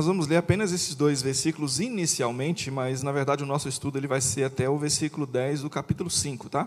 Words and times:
Nós 0.00 0.06
vamos 0.06 0.26
ler 0.26 0.38
apenas 0.38 0.72
esses 0.72 0.94
dois 0.94 1.20
versículos 1.20 1.78
inicialmente, 1.78 2.70
mas 2.70 3.02
na 3.02 3.12
verdade 3.12 3.44
o 3.44 3.46
nosso 3.46 3.68
estudo 3.68 3.98
ele 3.98 4.06
vai 4.06 4.18
ser 4.18 4.44
até 4.44 4.66
o 4.66 4.78
versículo 4.78 5.26
10 5.26 5.60
do 5.60 5.68
capítulo 5.68 6.08
5, 6.08 6.48
tá? 6.48 6.66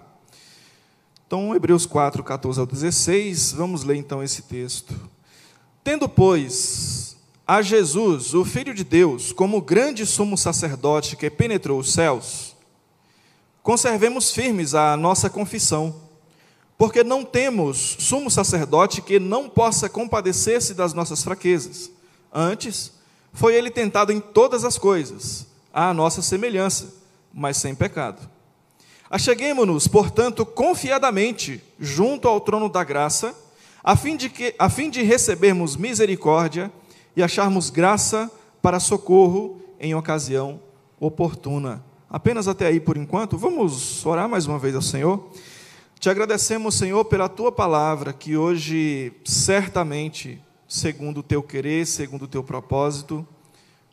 Então, 1.26 1.56
Hebreus 1.56 1.88
4, 1.88 2.24
14 2.24 2.60
ao 2.60 2.68
16, 2.68 3.54
vamos 3.54 3.84
ler 3.84 3.96
então 3.96 4.22
esse 4.22 4.44
texto. 4.44 4.94
Tendo, 5.84 6.08
pois, 6.08 7.18
a 7.48 7.64
Jesus, 7.64 8.36
o 8.36 8.46
Filho 8.46 8.72
de 8.72 8.84
Deus, 8.84 9.34
como 9.34 9.60
grande 9.64 10.06
sumo 10.06 10.38
sacerdote 10.38 11.16
que 11.16 11.28
penetrou 11.28 11.80
os 11.80 11.92
céus, 11.92 12.56
conservemos 13.64 14.30
firmes 14.30 14.76
a 14.76 14.96
nossa 14.96 15.28
confissão, 15.28 15.96
porque 16.78 17.04
não 17.04 17.26
temos 17.26 17.98
sumo 17.98 18.30
sacerdote 18.30 19.02
que 19.02 19.18
não 19.18 19.50
possa 19.50 19.90
compadecer-se 19.90 20.76
das 20.76 20.94
nossas 20.94 21.24
fraquezas. 21.24 21.90
Antes, 22.32 23.02
foi 23.34 23.56
ele 23.56 23.72
tentado 23.72 24.14
em 24.14 24.20
todas 24.20 24.64
as 24.64 24.78
coisas, 24.78 25.48
à 25.74 25.92
nossa 25.92 26.22
semelhança, 26.22 26.94
mas 27.34 27.58
sem 27.58 27.74
pecado. 27.74 28.30
Acheguemo-nos, 29.10 29.88
portanto, 29.88 30.46
confiadamente 30.46 31.62
junto 31.80 32.28
ao 32.28 32.40
trono 32.40 32.70
da 32.70 32.84
graça, 32.84 33.36
a 33.84 33.96
fim 33.96 34.16
de, 34.16 34.30
que, 34.30 34.56
a 34.58 34.70
fim 34.70 34.90
de 34.90 35.02
recebermos 35.02 35.76
misericórdia 35.76 36.72
e 37.16 37.24
acharmos 37.24 37.70
graça 37.70 38.32
para 38.62 38.80
socorro 38.80 39.60
em 39.80 39.94
ocasião 39.94 40.60
oportuna. 41.00 41.84
Apenas 42.10 42.48
até 42.48 42.68
aí 42.68 42.80
por 42.80 42.96
enquanto, 42.96 43.38
vamos 43.38 44.06
orar 44.06 44.30
mais 44.30 44.46
uma 44.46 44.60
vez 44.60 44.76
ao 44.76 44.82
Senhor. 44.82 45.28
Te 46.00 46.10
agradecemos, 46.10 46.76
Senhor, 46.76 47.04
pela 47.06 47.28
tua 47.28 47.52
palavra, 47.52 48.14
que 48.14 48.38
hoje 48.38 49.12
certamente 49.26 50.40
segundo 50.74 51.20
o 51.20 51.24
teu 51.24 51.44
querer, 51.44 51.86
segundo 51.86 52.24
o 52.24 52.28
teu 52.28 52.44
propósito, 52.44 53.26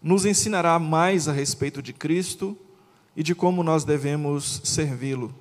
nos 0.02 0.24
ensinará 0.24 0.78
mais 0.78 1.28
a 1.28 1.32
respeito 1.32 1.82
de 1.82 1.92
Cristo 1.92 2.56
e 3.16 3.22
de 3.22 3.34
como 3.34 3.62
nós 3.62 3.84
devemos 3.84 4.60
servi-lo. 4.64 5.34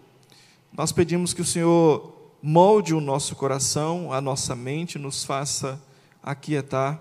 Nós 0.71 0.91
pedimos 0.91 1.33
que 1.33 1.41
o 1.41 1.45
Senhor 1.45 2.13
molde 2.41 2.93
o 2.93 3.01
nosso 3.01 3.35
coração, 3.35 4.11
a 4.11 4.21
nossa 4.21 4.55
mente, 4.55 4.99
nos 4.99 5.23
faça 5.23 5.81
aquietar, 6.21 6.99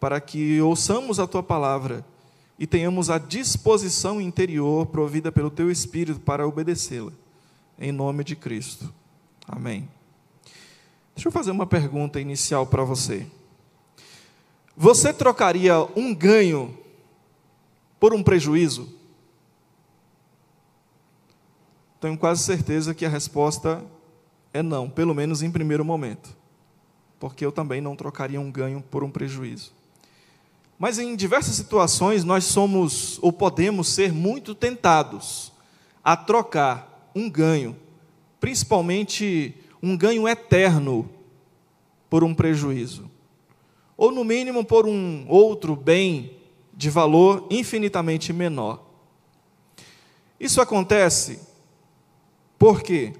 para 0.00 0.20
que 0.20 0.60
ouçamos 0.60 1.18
a 1.18 1.26
tua 1.26 1.42
palavra 1.42 2.04
e 2.58 2.66
tenhamos 2.66 3.10
a 3.10 3.18
disposição 3.18 4.20
interior 4.20 4.86
provida 4.86 5.30
pelo 5.30 5.50
teu 5.50 5.70
Espírito 5.70 6.20
para 6.20 6.46
obedecê-la. 6.46 7.12
Em 7.78 7.92
nome 7.92 8.24
de 8.24 8.34
Cristo. 8.34 8.92
Amém. 9.46 9.88
Deixa 11.14 11.28
eu 11.28 11.32
fazer 11.32 11.50
uma 11.50 11.66
pergunta 11.66 12.20
inicial 12.20 12.66
para 12.66 12.84
você. 12.84 13.26
Você 14.76 15.12
trocaria 15.12 15.74
um 15.96 16.14
ganho 16.14 16.76
por 17.98 18.14
um 18.14 18.22
prejuízo? 18.22 18.88
Tenho 22.00 22.16
quase 22.16 22.42
certeza 22.42 22.94
que 22.94 23.04
a 23.04 23.08
resposta 23.08 23.84
é 24.52 24.62
não, 24.62 24.88
pelo 24.88 25.14
menos 25.14 25.42
em 25.42 25.50
primeiro 25.50 25.84
momento. 25.84 26.36
Porque 27.18 27.44
eu 27.44 27.50
também 27.50 27.80
não 27.80 27.96
trocaria 27.96 28.40
um 28.40 28.50
ganho 28.50 28.80
por 28.80 29.02
um 29.02 29.10
prejuízo. 29.10 29.72
Mas 30.78 30.98
em 30.98 31.16
diversas 31.16 31.56
situações 31.56 32.22
nós 32.22 32.44
somos 32.44 33.18
ou 33.20 33.32
podemos 33.32 33.88
ser 33.88 34.12
muito 34.12 34.54
tentados 34.54 35.52
a 36.04 36.16
trocar 36.16 37.10
um 37.14 37.28
ganho, 37.28 37.76
principalmente 38.38 39.54
um 39.82 39.96
ganho 39.96 40.28
eterno, 40.28 41.10
por 42.08 42.22
um 42.22 42.32
prejuízo 42.32 43.10
ou 43.98 44.12
no 44.12 44.22
mínimo 44.22 44.64
por 44.64 44.86
um 44.86 45.26
outro 45.28 45.74
bem 45.74 46.37
de 46.78 46.88
valor 46.88 47.44
infinitamente 47.50 48.32
menor. 48.32 48.80
Isso 50.38 50.60
acontece 50.60 51.40
por 52.56 52.82
quê? 52.82 53.12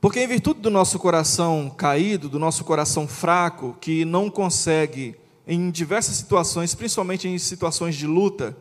Porque, 0.00 0.18
em 0.18 0.26
virtude 0.26 0.60
do 0.60 0.70
nosso 0.70 0.98
coração 0.98 1.68
caído, 1.68 2.30
do 2.30 2.38
nosso 2.38 2.64
coração 2.64 3.06
fraco, 3.06 3.76
que 3.78 4.06
não 4.06 4.30
consegue, 4.30 5.16
em 5.46 5.70
diversas 5.70 6.16
situações, 6.16 6.74
principalmente 6.74 7.28
em 7.28 7.38
situações 7.38 7.94
de 7.94 8.06
luta, 8.06 8.56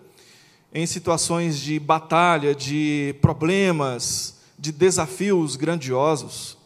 em 0.73 0.85
situações 0.85 1.57
de 1.57 1.79
batalha, 1.79 2.53
de 2.53 3.15
problemas, 3.21 4.41
de 4.59 4.73
desafios 4.73 5.55
grandiosos, 5.55 6.57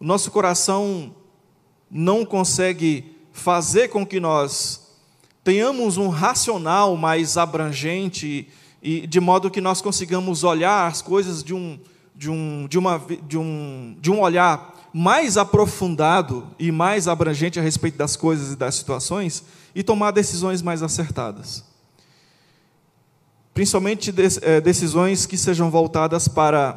o 0.00 0.04
nosso 0.04 0.32
coração 0.32 1.14
não 1.88 2.24
consegue 2.24 3.16
fazer 3.32 3.86
com 3.88 4.04
que 4.04 4.18
nós 4.18 4.85
tenhamos 5.46 5.96
um 5.96 6.08
racional 6.08 6.96
mais 6.96 7.36
abrangente 7.36 8.48
e 8.82 9.06
de 9.06 9.20
modo 9.20 9.48
que 9.48 9.60
nós 9.60 9.80
consigamos 9.80 10.42
olhar 10.42 10.88
as 10.88 11.00
coisas 11.00 11.40
de 11.40 11.54
um, 11.54 11.78
de 12.16 12.28
um, 12.28 12.66
de 12.66 12.76
uma, 12.76 13.00
de 13.28 13.38
um, 13.38 13.96
de 14.00 14.10
um 14.10 14.22
olhar 14.22 14.74
mais 14.92 15.36
aprofundado 15.36 16.48
e 16.58 16.72
mais 16.72 17.06
abrangente 17.06 17.60
a 17.60 17.62
respeito 17.62 17.96
das 17.96 18.16
coisas 18.16 18.54
e 18.54 18.56
das 18.56 18.74
situações 18.74 19.44
e 19.72 19.84
tomar 19.84 20.10
decisões 20.10 20.62
mais 20.62 20.82
acertadas. 20.82 21.62
Principalmente 23.54 24.12
eh, 24.42 24.60
decisões 24.60 25.26
que 25.26 25.38
sejam 25.38 25.70
voltadas 25.70 26.26
para 26.26 26.76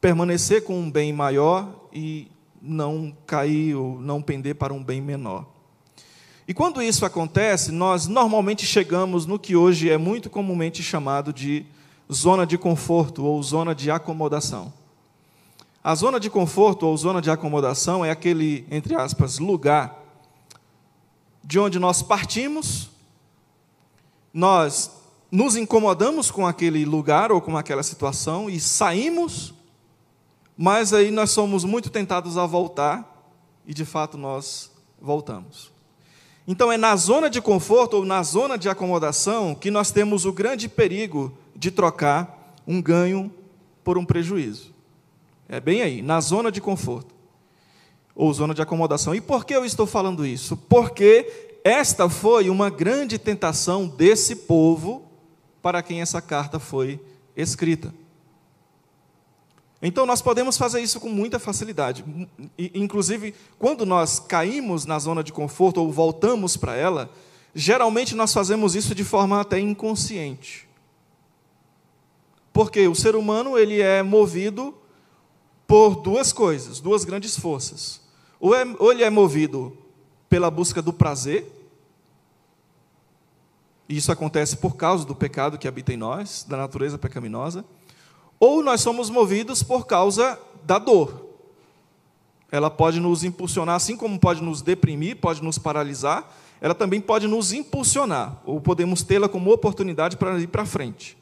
permanecer 0.00 0.64
com 0.64 0.80
um 0.80 0.90
bem 0.90 1.12
maior 1.12 1.68
e 1.92 2.28
não 2.62 3.14
cair 3.26 3.74
ou 3.74 4.00
não 4.00 4.22
pender 4.22 4.54
para 4.54 4.72
um 4.72 4.82
bem 4.82 5.02
menor. 5.02 5.55
E 6.46 6.54
quando 6.54 6.82
isso 6.82 7.04
acontece, 7.04 7.72
nós 7.72 8.06
normalmente 8.06 8.64
chegamos 8.64 9.26
no 9.26 9.38
que 9.38 9.56
hoje 9.56 9.90
é 9.90 9.98
muito 9.98 10.30
comumente 10.30 10.82
chamado 10.82 11.32
de 11.32 11.66
zona 12.12 12.46
de 12.46 12.56
conforto 12.56 13.24
ou 13.24 13.42
zona 13.42 13.74
de 13.74 13.90
acomodação. 13.90 14.72
A 15.82 15.94
zona 15.94 16.20
de 16.20 16.30
conforto 16.30 16.86
ou 16.86 16.96
zona 16.96 17.20
de 17.20 17.30
acomodação 17.30 18.04
é 18.04 18.10
aquele, 18.10 18.66
entre 18.70 18.94
aspas, 18.94 19.38
lugar 19.38 20.02
de 21.42 21.58
onde 21.58 21.78
nós 21.78 22.02
partimos, 22.02 22.90
nós 24.32 24.90
nos 25.30 25.56
incomodamos 25.56 26.30
com 26.30 26.46
aquele 26.46 26.84
lugar 26.84 27.32
ou 27.32 27.40
com 27.40 27.56
aquela 27.56 27.82
situação 27.82 28.48
e 28.50 28.60
saímos 28.60 29.54
mas 30.56 30.92
aí 30.94 31.10
nós 31.10 31.30
somos 31.30 31.64
muito 31.64 31.90
tentados 31.90 32.38
a 32.38 32.46
voltar 32.46 33.30
e 33.66 33.74
de 33.74 33.84
fato 33.84 34.16
nós 34.16 34.70
voltamos. 35.00 35.70
Então 36.46 36.70
é 36.70 36.76
na 36.76 36.94
zona 36.94 37.28
de 37.28 37.40
conforto 37.40 37.94
ou 37.94 38.04
na 38.04 38.22
zona 38.22 38.56
de 38.56 38.68
acomodação 38.68 39.54
que 39.54 39.70
nós 39.70 39.90
temos 39.90 40.24
o 40.24 40.32
grande 40.32 40.68
perigo 40.68 41.36
de 41.54 41.70
trocar 41.70 42.54
um 42.66 42.80
ganho 42.80 43.32
por 43.82 43.98
um 43.98 44.04
prejuízo. 44.04 44.72
É 45.48 45.60
bem 45.60 45.82
aí, 45.82 46.02
na 46.02 46.20
zona 46.20 46.50
de 46.50 46.60
conforto 46.60 47.14
ou 48.14 48.32
zona 48.32 48.54
de 48.54 48.62
acomodação. 48.62 49.14
E 49.14 49.20
por 49.20 49.44
que 49.44 49.54
eu 49.54 49.64
estou 49.64 49.86
falando 49.86 50.24
isso? 50.24 50.56
Porque 50.56 51.50
esta 51.62 52.08
foi 52.08 52.48
uma 52.48 52.70
grande 52.70 53.18
tentação 53.18 53.86
desse 53.86 54.36
povo 54.36 55.04
para 55.60 55.82
quem 55.82 56.00
essa 56.00 56.22
carta 56.22 56.58
foi 56.58 57.00
escrita. 57.36 57.92
Então, 59.80 60.06
nós 60.06 60.22
podemos 60.22 60.56
fazer 60.56 60.80
isso 60.80 60.98
com 60.98 61.08
muita 61.08 61.38
facilidade. 61.38 62.04
Inclusive, 62.74 63.34
quando 63.58 63.84
nós 63.84 64.18
caímos 64.18 64.86
na 64.86 64.98
zona 64.98 65.22
de 65.22 65.32
conforto 65.32 65.80
ou 65.80 65.92
voltamos 65.92 66.56
para 66.56 66.74
ela, 66.74 67.10
geralmente 67.54 68.14
nós 68.14 68.32
fazemos 68.32 68.74
isso 68.74 68.94
de 68.94 69.04
forma 69.04 69.40
até 69.40 69.58
inconsciente. 69.58 70.66
Porque 72.52 72.88
o 72.88 72.94
ser 72.94 73.14
humano 73.14 73.58
ele 73.58 73.82
é 73.82 74.02
movido 74.02 74.74
por 75.66 75.96
duas 75.96 76.32
coisas, 76.32 76.80
duas 76.80 77.04
grandes 77.04 77.36
forças. 77.36 78.00
Ou, 78.40 78.54
é, 78.54 78.64
ou 78.78 78.92
ele 78.92 79.02
é 79.04 79.10
movido 79.10 79.76
pela 80.28 80.50
busca 80.50 80.80
do 80.80 80.92
prazer, 80.92 81.52
e 83.88 83.96
isso 83.96 84.10
acontece 84.10 84.56
por 84.56 84.74
causa 84.74 85.04
do 85.04 85.14
pecado 85.14 85.58
que 85.58 85.68
habita 85.68 85.92
em 85.92 85.96
nós, 85.96 86.44
da 86.48 86.56
natureza 86.56 86.96
pecaminosa 86.96 87.64
ou 88.38 88.62
nós 88.62 88.80
somos 88.80 89.10
movidos 89.10 89.62
por 89.62 89.86
causa 89.86 90.38
da 90.64 90.78
dor. 90.78 91.26
Ela 92.50 92.70
pode 92.70 93.00
nos 93.00 93.24
impulsionar, 93.24 93.76
assim 93.76 93.96
como 93.96 94.18
pode 94.18 94.42
nos 94.42 94.62
deprimir, 94.62 95.16
pode 95.16 95.42
nos 95.42 95.58
paralisar, 95.58 96.32
ela 96.60 96.74
também 96.74 97.00
pode 97.00 97.26
nos 97.26 97.52
impulsionar, 97.52 98.40
ou 98.44 98.60
podemos 98.60 99.02
tê-la 99.02 99.28
como 99.28 99.52
oportunidade 99.52 100.16
para 100.16 100.38
ir 100.38 100.46
para 100.46 100.64
frente. 100.64 101.16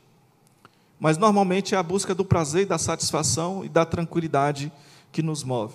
Mas 0.99 1.19
normalmente 1.19 1.75
é 1.75 1.79
a 1.79 1.83
busca 1.83 2.15
do 2.15 2.25
prazer, 2.25 2.67
da 2.67 2.79
satisfação 2.79 3.65
e 3.65 3.69
da 3.69 3.85
tranquilidade 3.85 4.73
que 5.11 5.23
nos 5.23 5.43
move. 5.43 5.75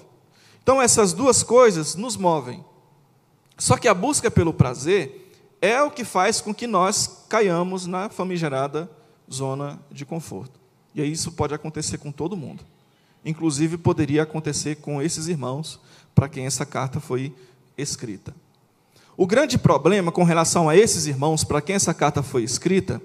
Então 0.61 0.81
essas 0.81 1.13
duas 1.13 1.43
coisas 1.43 1.95
nos 1.95 2.15
movem. 2.15 2.63
Só 3.57 3.75
que 3.75 3.87
a 3.87 3.93
busca 3.93 4.31
pelo 4.31 4.53
prazer 4.53 5.29
é 5.61 5.81
o 5.81 5.91
que 5.91 6.05
faz 6.05 6.39
com 6.39 6.53
que 6.53 6.65
nós 6.65 7.25
caiamos 7.27 7.85
na 7.85 8.09
famigerada 8.09 8.89
zona 9.31 9.79
de 9.91 10.05
conforto. 10.05 10.58
E 10.93 11.03
isso 11.03 11.31
pode 11.31 11.53
acontecer 11.53 11.97
com 11.97 12.11
todo 12.11 12.37
mundo. 12.37 12.63
Inclusive 13.23 13.77
poderia 13.77 14.23
acontecer 14.23 14.75
com 14.75 15.01
esses 15.01 15.27
irmãos 15.27 15.79
para 16.15 16.29
quem 16.29 16.45
essa 16.45 16.65
carta 16.65 16.99
foi 16.99 17.33
escrita. 17.77 18.33
O 19.15 19.27
grande 19.27 19.57
problema 19.57 20.11
com 20.11 20.23
relação 20.23 20.69
a 20.69 20.77
esses 20.77 21.05
irmãos, 21.05 21.43
para 21.43 21.61
quem 21.61 21.75
essa 21.75 21.93
carta 21.93 22.23
foi 22.23 22.43
escrita, 22.43 23.01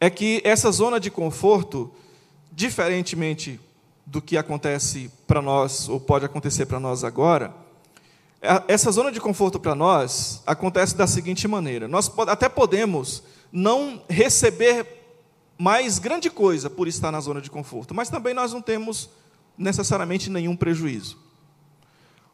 é 0.00 0.08
que 0.08 0.40
essa 0.44 0.70
zona 0.72 0.98
de 0.98 1.10
conforto, 1.10 1.90
diferentemente 2.50 3.60
do 4.06 4.22
que 4.22 4.38
acontece 4.38 5.10
para 5.26 5.42
nós, 5.42 5.88
ou 5.88 6.00
pode 6.00 6.24
acontecer 6.24 6.64
para 6.64 6.80
nós 6.80 7.04
agora, 7.04 7.54
essa 8.66 8.90
zona 8.90 9.12
de 9.12 9.20
conforto 9.20 9.58
para 9.58 9.74
nós 9.74 10.42
acontece 10.46 10.96
da 10.96 11.06
seguinte 11.06 11.46
maneira: 11.46 11.88
nós 11.88 12.10
até 12.28 12.48
podemos 12.48 13.22
não 13.52 14.02
receber 14.08 14.97
mais 15.58 15.98
grande 15.98 16.30
coisa 16.30 16.70
por 16.70 16.86
estar 16.86 17.10
na 17.10 17.20
zona 17.20 17.40
de 17.40 17.50
conforto, 17.50 17.94
mas 17.94 18.08
também 18.08 18.32
nós 18.32 18.52
não 18.52 18.62
temos 18.62 19.10
necessariamente 19.56 20.30
nenhum 20.30 20.56
prejuízo. 20.56 21.18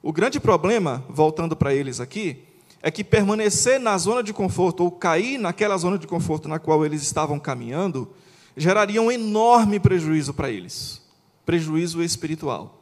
O 0.03 0.13
grande 0.13 0.39
problema, 0.39 1.03
voltando 1.09 1.57
para 1.57 1.75
eles 1.75 1.99
aqui, 1.99 2.45
é 2.83 2.91
que 2.91 3.03
permanecer 3.03 3.81
na 3.81 3.97
zona 3.97 4.23
de 4.23 4.35
conforto 4.35 4.85
ou 4.85 4.91
cair 4.91 5.39
naquela 5.39 5.79
zona 5.79 5.99
de 5.99 6.07
conforto 6.07 6.47
na 6.47 6.59
qual 6.59 6.85
eles 6.85 7.03
estavam 7.03 7.41
caminhando 7.41 8.13
geraria 8.57 9.01
um 9.01 9.11
enorme 9.11 9.81
prejuízo 9.81 10.35
para 10.35 10.51
eles 10.51 11.03
prejuízo 11.45 12.03
espiritual, 12.03 12.81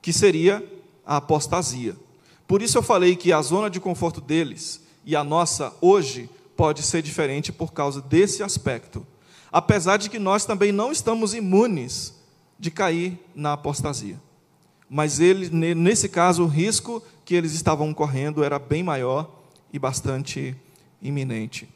que 0.00 0.12
seria 0.12 0.64
a 1.04 1.16
apostasia. 1.16 1.94
Por 2.46 2.62
isso 2.62 2.78
eu 2.78 2.82
falei 2.82 3.14
que 3.14 3.32
a 3.32 3.42
zona 3.42 3.68
de 3.68 3.78
conforto 3.78 4.20
deles 4.20 4.80
e 5.04 5.14
a 5.14 5.22
nossa 5.22 5.72
hoje 5.80 6.28
pode 6.56 6.82
ser 6.82 7.02
diferente 7.02 7.52
por 7.52 7.72
causa 7.72 8.00
desse 8.00 8.42
aspecto. 8.42 9.06
Apesar 9.52 9.96
de 9.96 10.08
que 10.08 10.18
nós 10.18 10.44
também 10.44 10.72
não 10.72 10.92
estamos 10.92 11.34
imunes 11.34 12.14
de 12.58 12.70
cair 12.70 13.18
na 13.34 13.54
apostasia. 13.54 14.20
Mas 14.88 15.20
ele, 15.20 15.48
nesse 15.74 16.08
caso, 16.08 16.44
o 16.44 16.48
risco 16.48 17.02
que 17.24 17.34
eles 17.34 17.52
estavam 17.52 17.94
correndo 17.94 18.42
era 18.42 18.58
bem 18.58 18.82
maior 18.82 19.30
e 19.72 19.78
bastante 19.78 20.56
iminente. 21.00 21.68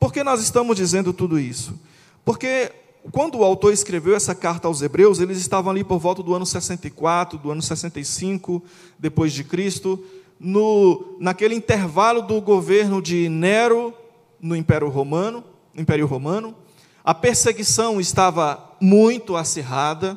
Por 0.00 0.12
que 0.12 0.24
nós 0.24 0.42
estamos 0.42 0.76
dizendo 0.76 1.12
tudo 1.12 1.38
isso? 1.38 1.78
Porque 2.24 2.72
quando 3.10 3.38
o 3.38 3.44
autor 3.44 3.72
escreveu 3.72 4.14
essa 4.14 4.34
carta 4.34 4.68
aos 4.68 4.80
Hebreus, 4.80 5.20
eles 5.20 5.38
estavam 5.38 5.70
ali 5.70 5.84
por 5.84 5.98
volta 5.98 6.22
do 6.22 6.34
ano 6.34 6.46
64, 6.46 7.38
do 7.38 7.50
ano 7.50 7.62
65 7.62 8.62
depois 8.98 9.32
de 9.32 9.44
Cristo, 9.44 10.02
no, 10.38 11.16
naquele 11.20 11.54
intervalo 11.54 12.22
do 12.22 12.40
governo 12.40 13.00
de 13.00 13.28
Nero 13.28 13.94
no 14.40 14.56
Império 14.56 14.88
Romano, 14.88 15.44
Império 15.74 16.06
Romano. 16.06 16.54
A 17.04 17.12
perseguição 17.12 18.00
estava 18.00 18.76
muito 18.80 19.34
acirrada. 19.34 20.16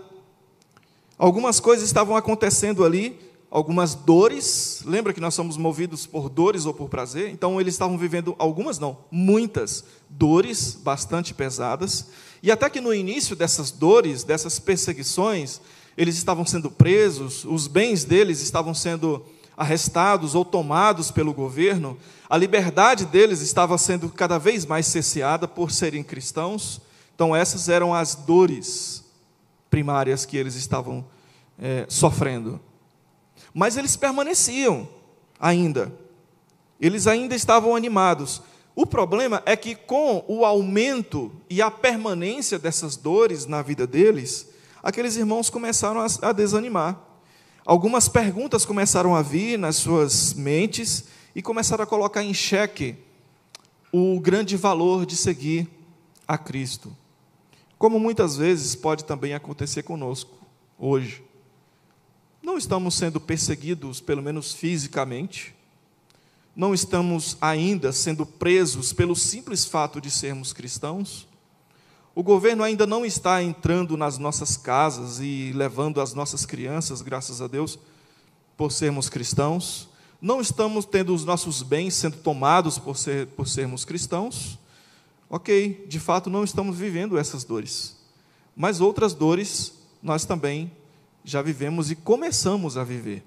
Algumas 1.17 1.59
coisas 1.59 1.87
estavam 1.87 2.15
acontecendo 2.15 2.85
ali, 2.85 3.19
algumas 3.49 3.95
dores. 3.95 4.83
Lembra 4.85 5.11
que 5.11 5.19
nós 5.19 5.33
somos 5.33 5.57
movidos 5.57 6.05
por 6.05 6.29
dores 6.29 6.67
ou 6.67 6.75
por 6.75 6.87
prazer? 6.87 7.31
Então 7.31 7.59
eles 7.59 7.73
estavam 7.73 7.97
vivendo 7.97 8.35
algumas 8.37 8.77
não, 8.77 8.99
muitas 9.09 9.83
dores 10.07 10.75
bastante 10.75 11.33
pesadas. 11.33 12.05
E 12.43 12.51
até 12.51 12.69
que 12.69 12.79
no 12.79 12.93
início 12.93 13.35
dessas 13.35 13.71
dores, 13.71 14.23
dessas 14.23 14.59
perseguições, 14.59 15.61
eles 15.97 16.17
estavam 16.17 16.45
sendo 16.45 16.69
presos, 16.69 17.45
os 17.45 17.65
bens 17.65 18.03
deles 18.03 18.41
estavam 18.41 18.75
sendo 18.75 19.25
arrestados 19.57 20.35
ou 20.35 20.43
tomados 20.43 21.11
pelo 21.11 21.33
governo, 21.33 21.97
a 22.29 22.37
liberdade 22.37 23.05
deles 23.05 23.41
estava 23.41 23.77
sendo 23.77 24.09
cada 24.09 24.37
vez 24.37 24.65
mais 24.65 24.85
cesseada 24.87 25.47
por 25.47 25.71
serem 25.71 26.03
cristãos. 26.03 26.81
Então, 27.13 27.35
essas 27.35 27.69
eram 27.69 27.93
as 27.93 28.15
dores 28.15 29.03
primárias 29.69 30.25
que 30.25 30.37
eles 30.37 30.55
estavam 30.55 31.05
é, 31.59 31.85
sofrendo. 31.87 32.59
Mas 33.53 33.77
eles 33.77 33.95
permaneciam 33.95 34.87
ainda, 35.39 35.91
eles 36.79 37.07
ainda 37.07 37.35
estavam 37.35 37.75
animados. 37.75 38.41
O 38.75 38.85
problema 38.85 39.41
é 39.45 39.55
que, 39.55 39.73
com 39.73 40.25
o 40.27 40.43
aumento 40.43 41.31
e 41.49 41.61
a 41.61 41.71
permanência 41.71 42.59
dessas 42.59 42.97
dores 42.97 43.45
na 43.45 43.61
vida 43.61 43.87
deles, 43.87 44.49
aqueles 44.83 45.15
irmãos 45.15 45.49
começaram 45.49 46.01
a, 46.01 46.07
a 46.21 46.33
desanimar. 46.33 46.99
Algumas 47.65 48.07
perguntas 48.07 48.63
começaram 48.63 49.15
a 49.15 49.23
vir 49.23 49.57
nas 49.57 49.77
suas 49.77 50.35
mentes 50.35 51.05
e 51.33 51.41
começaram 51.41 51.83
a 51.83 51.87
colocar 51.87 52.23
em 52.23 52.31
xeque 52.31 52.95
o 53.91 54.19
grande 54.19 54.55
valor 54.55 55.03
de 55.03 55.15
seguir 55.15 55.67
a 56.27 56.37
Cristo. 56.37 56.95
Como 57.75 57.99
muitas 57.99 58.37
vezes 58.37 58.75
pode 58.75 59.03
também 59.03 59.33
acontecer 59.33 59.81
conosco 59.81 60.37
hoje. 60.77 61.23
Não 62.39 62.55
estamos 62.55 62.93
sendo 62.93 63.19
perseguidos, 63.19 63.99
pelo 63.99 64.21
menos 64.21 64.53
fisicamente, 64.53 65.55
não 66.55 66.71
estamos 66.71 67.35
ainda 67.41 67.91
sendo 67.91 68.27
presos 68.27 68.93
pelo 68.93 69.15
simples 69.15 69.65
fato 69.65 69.99
de 69.99 70.11
sermos 70.11 70.53
cristãos, 70.53 71.27
o 72.15 72.23
governo 72.23 72.63
ainda 72.63 72.87
não 72.87 73.05
está 73.05 73.43
entrando 73.43 73.97
nas 73.97 74.17
nossas 74.17 74.55
casas 74.55 75.19
e 75.19 75.51
levando 75.53 75.99
as 75.99 76.13
nossas 76.13 76.45
crianças, 76.45 77.01
graças 77.01 77.41
a 77.41 77.47
Deus, 77.47 77.77
por 78.55 78.71
sermos 78.71 79.09
cristãos. 79.09 79.89
Não 80.21 80.39
estamos 80.39 80.85
tendo 80.85 81.13
os 81.13 81.25
nossos 81.25 81.61
bens 81.61 81.93
sendo 81.93 82.15
tomados 82.15 82.79
por, 82.79 82.95
ser, 82.95 83.27
por 83.27 83.49
sermos 83.49 83.83
cristãos. 83.83 84.57
Ok, 85.29 85.85
de 85.89 85.99
fato 85.99 86.29
não 86.29 86.45
estamos 86.45 86.77
vivendo 86.77 87.17
essas 87.17 87.43
dores. 87.43 87.97
Mas 88.55 88.79
outras 88.79 89.13
dores 89.13 89.73
nós 90.01 90.23
também 90.23 90.71
já 91.21 91.41
vivemos 91.41 91.91
e 91.91 91.97
começamos 91.97 92.77
a 92.77 92.83
viver. 92.85 93.25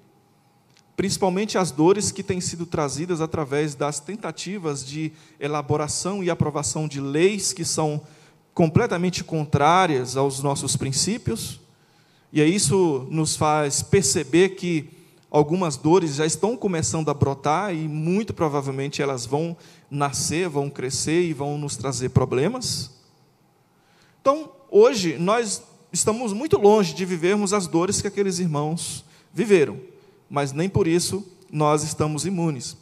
Principalmente 0.97 1.59
as 1.59 1.69
dores 1.69 2.11
que 2.11 2.23
têm 2.23 2.41
sido 2.41 2.65
trazidas 2.65 3.21
através 3.21 3.75
das 3.75 3.99
tentativas 3.99 4.83
de 4.83 5.11
elaboração 5.39 6.23
e 6.23 6.29
aprovação 6.31 6.87
de 6.87 6.99
leis 6.99 7.53
que 7.53 7.63
são 7.63 8.01
completamente 8.59 9.23
contrárias 9.23 10.17
aos 10.17 10.43
nossos 10.43 10.75
princípios, 10.75 11.61
e 12.29 12.43
isso 12.43 13.07
nos 13.09 13.37
faz 13.37 13.81
perceber 13.81 14.49
que 14.49 14.89
algumas 15.31 15.77
dores 15.77 16.15
já 16.15 16.25
estão 16.25 16.57
começando 16.57 17.07
a 17.07 17.13
brotar 17.13 17.73
e 17.73 17.87
muito 17.87 18.33
provavelmente 18.33 19.01
elas 19.01 19.25
vão 19.25 19.55
nascer, 19.89 20.49
vão 20.49 20.69
crescer 20.69 21.23
e 21.23 21.31
vão 21.31 21.57
nos 21.57 21.77
trazer 21.77 22.09
problemas. 22.09 22.91
Então, 24.19 24.51
hoje 24.69 25.17
nós 25.17 25.63
estamos 25.89 26.33
muito 26.33 26.57
longe 26.57 26.93
de 26.93 27.05
vivermos 27.05 27.53
as 27.53 27.65
dores 27.65 28.01
que 28.01 28.09
aqueles 28.09 28.39
irmãos 28.39 29.05
viveram, 29.33 29.79
mas 30.29 30.51
nem 30.51 30.67
por 30.67 30.85
isso 30.85 31.25
nós 31.49 31.81
estamos 31.81 32.25
imunes. 32.25 32.75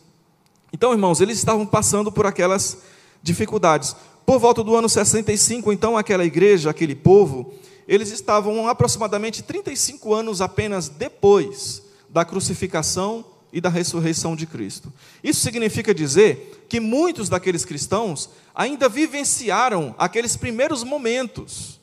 Então, 0.74 0.92
irmãos, 0.92 1.22
eles 1.22 1.38
estavam 1.38 1.68
passando 1.68 2.12
por 2.12 2.25
aquelas 2.25 2.80
dificuldades. 3.22 3.96
Por 4.27 4.39
volta 4.39 4.62
do 4.62 4.75
ano 4.75 4.89
65, 4.89 5.72
então, 5.72 5.96
aquela 5.96 6.25
igreja, 6.25 6.69
aquele 6.69 6.93
povo, 6.93 7.53
eles 7.88 8.12
estavam 8.12 8.67
aproximadamente 8.67 9.41
35 9.41 10.13
anos 10.13 10.41
apenas 10.41 10.89
depois 10.89 11.81
da 12.10 12.25
crucificação 12.25 13.24
e 13.53 13.62
da 13.62 13.69
ressurreição 13.69 14.36
de 14.36 14.46
Cristo. 14.46 14.91
Isso 15.24 15.39
significa 15.39 15.96
dizer 15.96 16.65
que 16.67 16.81
muitos 16.81 17.29
daqueles 17.29 17.63
cristãos 17.63 18.29
ainda 18.53 18.89
vivenciaram 18.89 19.96
aqueles 19.98 20.36
primeiros 20.36 20.84
momentos 20.84 21.79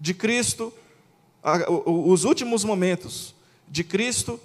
de 0.00 0.14
Cristo, 0.14 0.72
os 1.86 2.24
últimos 2.24 2.64
momentos 2.64 3.36
de 3.68 3.84
Cristo 3.84 4.40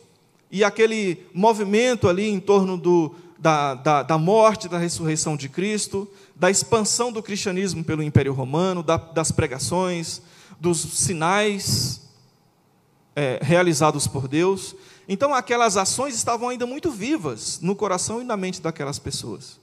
e 0.51 0.63
aquele 0.63 1.25
movimento 1.33 2.07
ali 2.07 2.29
em 2.29 2.39
torno 2.39 2.77
do, 2.77 3.15
da, 3.39 3.75
da, 3.75 4.03
da 4.03 4.17
morte, 4.17 4.67
da 4.67 4.77
ressurreição 4.77 5.37
de 5.37 5.47
Cristo, 5.47 6.09
da 6.35 6.49
expansão 6.49 7.11
do 7.11 7.21
cristianismo 7.21 7.83
pelo 7.83 8.03
Império 8.03 8.33
Romano, 8.33 8.81
da, 8.81 8.97
das 8.97 9.31
pregações, 9.31 10.21
dos 10.59 10.79
sinais 10.79 12.01
é, 13.15 13.39
realizados 13.41 14.07
por 14.07 14.27
Deus. 14.27 14.75
Então, 15.07 15.33
aquelas 15.33 15.77
ações 15.77 16.15
estavam 16.15 16.49
ainda 16.49 16.65
muito 16.65 16.91
vivas 16.91 17.59
no 17.61 17.75
coração 17.75 18.21
e 18.21 18.23
na 18.23 18.35
mente 18.35 18.61
daquelas 18.61 18.99
pessoas. 18.99 19.59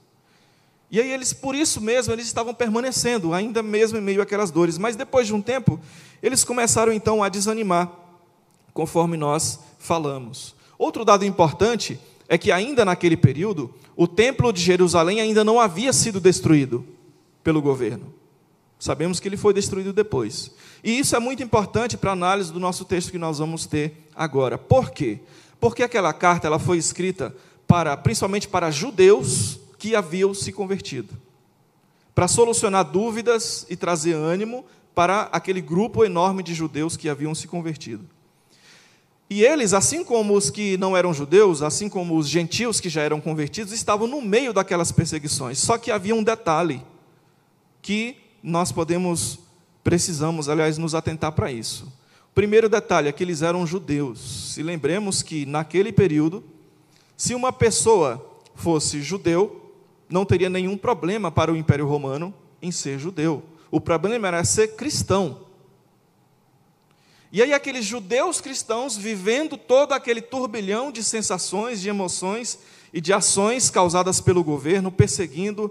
E 0.89 0.99
aí 0.99 1.11
eles, 1.11 1.33
por 1.33 1.55
isso 1.55 1.81
mesmo, 1.81 2.13
eles 2.13 2.25
estavam 2.25 2.53
permanecendo, 2.53 3.33
ainda 3.33 3.61
mesmo 3.61 3.97
em 3.97 4.01
meio 4.01 4.21
àquelas 4.21 4.51
dores. 4.51 4.77
Mas 4.77 4.95
depois 4.95 5.27
de 5.27 5.33
um 5.33 5.41
tempo, 5.41 5.79
eles 6.21 6.43
começaram 6.43 6.93
então 6.93 7.23
a 7.23 7.29
desanimar, 7.29 7.91
conforme 8.73 9.17
nós 9.17 9.59
falamos. 9.77 10.55
Outro 10.77 11.05
dado 11.05 11.25
importante 11.25 11.99
é 12.27 12.37
que 12.37 12.51
ainda 12.51 12.83
naquele 12.83 13.15
período, 13.15 13.73
o 13.95 14.07
templo 14.07 14.51
de 14.51 14.61
Jerusalém 14.61 15.21
ainda 15.21 15.43
não 15.43 15.59
havia 15.59 15.93
sido 15.93 16.19
destruído 16.19 16.85
pelo 17.43 17.61
governo. 17.61 18.13
Sabemos 18.79 19.19
que 19.19 19.27
ele 19.27 19.37
foi 19.37 19.53
destruído 19.53 19.93
depois. 19.93 20.51
E 20.83 20.99
isso 20.99 21.15
é 21.15 21.19
muito 21.19 21.41
importante 21.41 21.97
para 21.97 22.11
a 22.11 22.13
análise 22.13 22.51
do 22.51 22.59
nosso 22.59 22.85
texto 22.85 23.11
que 23.11 23.17
nós 23.17 23.39
vamos 23.39 23.65
ter 23.65 24.07
agora. 24.15 24.57
Por 24.57 24.91
quê? 24.91 25.19
Porque 25.59 25.83
aquela 25.83 26.13
carta 26.13 26.47
ela 26.47 26.59
foi 26.59 26.77
escrita 26.77 27.35
para, 27.67 27.95
principalmente 27.95 28.47
para 28.47 28.71
judeus 28.71 29.59
que 29.77 29.95
haviam 29.95 30.33
se 30.33 30.51
convertido. 30.51 31.13
Para 32.13 32.27
solucionar 32.27 32.83
dúvidas 32.83 33.65
e 33.69 33.75
trazer 33.75 34.13
ânimo 34.13 34.65
para 34.93 35.23
aquele 35.31 35.61
grupo 35.61 36.05
enorme 36.05 36.41
de 36.41 36.53
judeus 36.53 36.95
que 36.95 37.09
haviam 37.09 37.35
se 37.35 37.47
convertido. 37.47 38.05
E 39.29 39.43
eles, 39.43 39.73
assim 39.73 40.03
como 40.03 40.35
os 40.35 40.49
que 40.49 40.77
não 40.77 40.95
eram 40.95 41.13
judeus, 41.13 41.61
assim 41.61 41.89
como 41.89 42.15
os 42.15 42.29
gentios 42.29 42.79
que 42.79 42.89
já 42.89 43.01
eram 43.01 43.19
convertidos, 43.19 43.73
estavam 43.73 44.07
no 44.07 44.21
meio 44.21 44.53
daquelas 44.53 44.91
perseguições. 44.91 45.57
Só 45.57 45.77
que 45.77 45.89
havia 45.89 46.13
um 46.13 46.23
detalhe 46.23 46.81
que 47.81 48.17
nós 48.41 48.71
podemos, 48.71 49.39
precisamos, 49.83 50.47
aliás, 50.47 50.77
nos 50.77 50.93
atentar 50.93 51.31
para 51.31 51.51
isso. 51.51 51.91
O 52.31 52.35
primeiro 52.35 52.69
detalhe 52.69 53.07
é 53.07 53.11
que 53.11 53.23
eles 53.23 53.41
eram 53.41 53.65
judeus. 53.65 54.53
Se 54.53 54.61
lembremos 54.61 55.23
que 55.23 55.45
naquele 55.45 55.91
período, 55.91 56.43
se 57.17 57.33
uma 57.33 57.51
pessoa 57.51 58.23
fosse 58.53 59.01
judeu, 59.01 59.73
não 60.07 60.25
teria 60.25 60.49
nenhum 60.49 60.77
problema 60.77 61.31
para 61.31 61.51
o 61.51 61.55
Império 61.55 61.87
Romano 61.87 62.33
em 62.61 62.71
ser 62.71 62.99
judeu. 62.99 63.43
O 63.71 63.81
problema 63.81 64.27
era 64.27 64.43
ser 64.43 64.75
cristão. 64.75 65.44
E 67.35 67.41
aí, 67.41 67.53
aqueles 67.53 67.83
judeus 67.83 68.39
cristãos 68.39 68.95
vivendo 68.95 69.57
todo 69.57 69.91
aquele 69.91 70.21
turbilhão 70.21 70.89
de 70.89 71.03
sensações, 71.03 71.81
de 71.81 71.89
emoções 71.89 72.57
e 72.93 73.01
de 73.01 73.11
ações 73.11 73.69
causadas 73.69 74.21
pelo 74.21 74.41
governo, 74.41 74.89
perseguindo, 74.89 75.69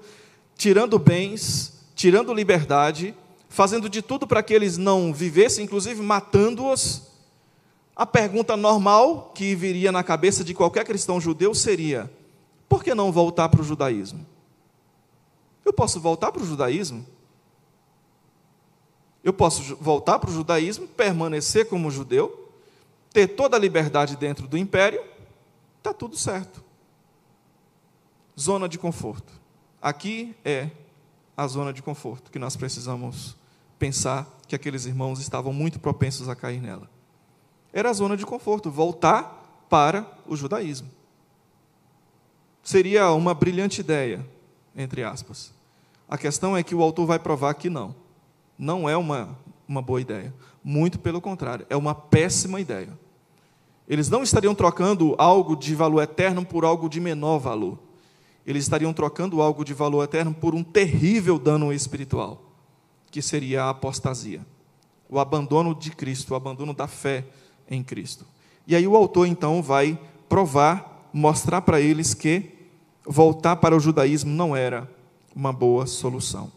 tirando 0.59 0.99
bens, 0.99 1.73
tirando 1.95 2.35
liberdade, 2.35 3.15
fazendo 3.49 3.89
de 3.89 4.03
tudo 4.03 4.27
para 4.27 4.43
que 4.43 4.53
eles 4.53 4.77
não 4.77 5.11
vivessem, 5.11 5.65
inclusive 5.65 6.03
matando-os. 6.03 7.05
A 7.97 8.05
pergunta 8.05 8.59
normal 8.59 9.33
que 9.35 9.55
viria 9.55 9.91
na 9.91 10.03
cabeça 10.03 10.45
de 10.45 10.53
qualquer 10.53 10.85
cristão 10.85 11.19
judeu 11.19 11.55
seria: 11.55 12.13
por 12.69 12.85
que 12.85 12.95
não 12.95 13.11
voltar 13.11 13.49
para 13.49 13.63
o 13.63 13.65
judaísmo? 13.65 14.27
Eu 15.65 15.73
posso 15.73 15.99
voltar 15.99 16.31
para 16.31 16.43
o 16.43 16.47
judaísmo? 16.47 17.07
Eu 19.25 19.33
posso 19.33 19.75
voltar 19.77 20.19
para 20.19 20.29
o 20.29 20.33
judaísmo, 20.33 20.87
permanecer 20.87 21.67
como 21.67 21.91
judeu, 21.91 22.53
ter 23.11 23.29
toda 23.29 23.57
a 23.57 23.59
liberdade 23.59 24.17
dentro 24.17 24.47
do 24.47 24.59
império, 24.59 25.03
está 25.79 25.95
tudo 25.95 26.15
certo. 26.15 26.63
Zona 28.39 28.69
de 28.69 28.79
conforto. 28.79 29.33
Aqui 29.81 30.37
é 30.45 30.69
a 31.35 31.47
zona 31.47 31.73
de 31.73 31.83
conforto 31.83 32.31
que 32.31 32.39
nós 32.39 32.55
precisamos 32.55 33.35
pensar 33.79 34.29
que 34.47 34.55
aqueles 34.55 34.85
irmãos 34.85 35.19
estavam 35.21 35.55
muito 35.55 35.81
propensos 35.81 36.29
a 36.29 36.37
cair 36.37 36.61
nela. 36.61 36.91
Era 37.73 37.89
a 37.89 37.95
zona 37.95 38.19
de 38.19 38.27
conforto, 38.27 38.71
voltar 38.71 39.65
para 39.71 40.07
o 40.27 40.37
judaísmo. 40.37 40.91
Seria 42.63 43.11
uma 43.13 43.33
brilhante 43.33 43.81
ideia, 43.81 44.25
entre 44.77 45.03
aspas. 45.03 45.51
A 46.07 46.19
questão 46.19 46.55
é 46.55 46.63
que 46.63 46.75
o 46.75 46.83
autor 46.83 47.07
vai 47.07 47.19
provar 47.19 47.55
que 47.55 47.71
não 47.71 48.04
não 48.59 48.89
é 48.89 48.97
uma, 48.97 49.39
uma 49.69 49.83
boa 49.83 50.01
ideia. 50.01 50.35
Muito 50.63 50.99
pelo 50.99 51.21
contrário, 51.21 51.67
é 51.69 51.77
uma 51.77 51.95
péssima 51.95 52.61
ideia. 52.61 52.99
Eles 53.89 54.09
não 54.09 54.23
estariam 54.23 54.55
trocando 54.55 55.15
algo 55.19 55.55
de 55.57 55.75
valor 55.75 56.03
eterno 56.03 56.45
por 56.45 56.65
algo 56.65 56.89
de 56.89 57.01
menor 57.01 57.39
valor. 57.39 57.79
Eles 58.47 58.65
estariam 58.65 58.93
trocando 58.93 59.43
algo 59.43 59.65
de 59.65 59.75
valor 59.75 60.03
eterno 60.05 60.33
por 60.33 60.55
um 60.55 60.63
terrível 60.63 61.39
dano 61.39 61.73
espiritual, 61.73 62.43
que 63.11 63.21
seria 63.21 63.65
a 63.65 63.71
apostasia, 63.71 64.45
o 65.09 65.19
abandono 65.19 65.75
de 65.75 65.91
Cristo, 65.91 66.33
o 66.33 66.37
abandono 66.37 66.73
da 66.73 66.87
fé 66.87 67.25
em 67.71 67.83
Cristo. 67.83 68.27
E 68.67 68.75
aí 68.75 68.87
o 68.87 68.97
autor 68.97 69.27
então 69.27 69.63
vai 69.63 69.99
provar, 70.29 71.09
mostrar 71.13 71.63
para 71.63 71.81
eles 71.81 72.15
que 72.15 72.51
voltar 73.07 73.57
para 73.57 73.77
o 73.77 73.81
judaísmo 73.81 74.31
não 74.31 74.57
era 74.57 74.91
uma 75.35 75.53
boa 75.53 75.87
solução. 75.87 76.51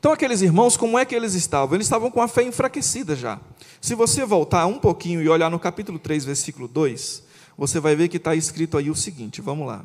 Então, 0.00 0.12
aqueles 0.12 0.40
irmãos, 0.40 0.78
como 0.78 0.98
é 0.98 1.04
que 1.04 1.14
eles 1.14 1.34
estavam? 1.34 1.74
Eles 1.74 1.86
estavam 1.86 2.10
com 2.10 2.22
a 2.22 2.26
fé 2.26 2.42
enfraquecida 2.42 3.14
já. 3.14 3.38
Se 3.82 3.94
você 3.94 4.24
voltar 4.24 4.64
um 4.64 4.78
pouquinho 4.78 5.20
e 5.20 5.28
olhar 5.28 5.50
no 5.50 5.58
capítulo 5.60 5.98
3, 5.98 6.24
versículo 6.24 6.66
2, 6.66 7.22
você 7.54 7.78
vai 7.78 7.94
ver 7.94 8.08
que 8.08 8.16
está 8.16 8.34
escrito 8.34 8.78
aí 8.78 8.88
o 8.88 8.94
seguinte: 8.94 9.42
vamos 9.42 9.66
lá. 9.66 9.84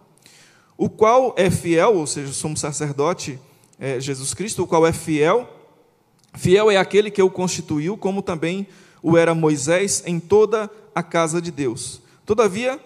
O 0.78 0.90
qual 0.90 1.36
é 1.38 1.52
fiel, 1.52 1.96
ou 1.98 2.08
seja, 2.08 2.32
somos 2.32 2.62
sacerdote, 2.62 3.38
é 3.78 4.00
Jesus 4.00 4.34
Cristo, 4.34 4.64
o 4.64 4.68
qual 4.68 4.88
é 4.88 4.94
fiel, 4.94 5.50
fiel 6.34 6.72
é 6.72 6.78
aquele 6.78 7.12
que 7.12 7.22
o 7.22 7.30
constituiu, 7.30 7.98
como 7.98 8.22
também 8.22 8.66
o 9.04 9.18
era 9.18 9.36
Moisés 9.36 10.02
em 10.06 10.18
toda 10.18 10.72
a 10.96 11.04
casa 11.04 11.42
de 11.42 11.52
Deus. 11.52 12.02
Todavia, 12.26 12.80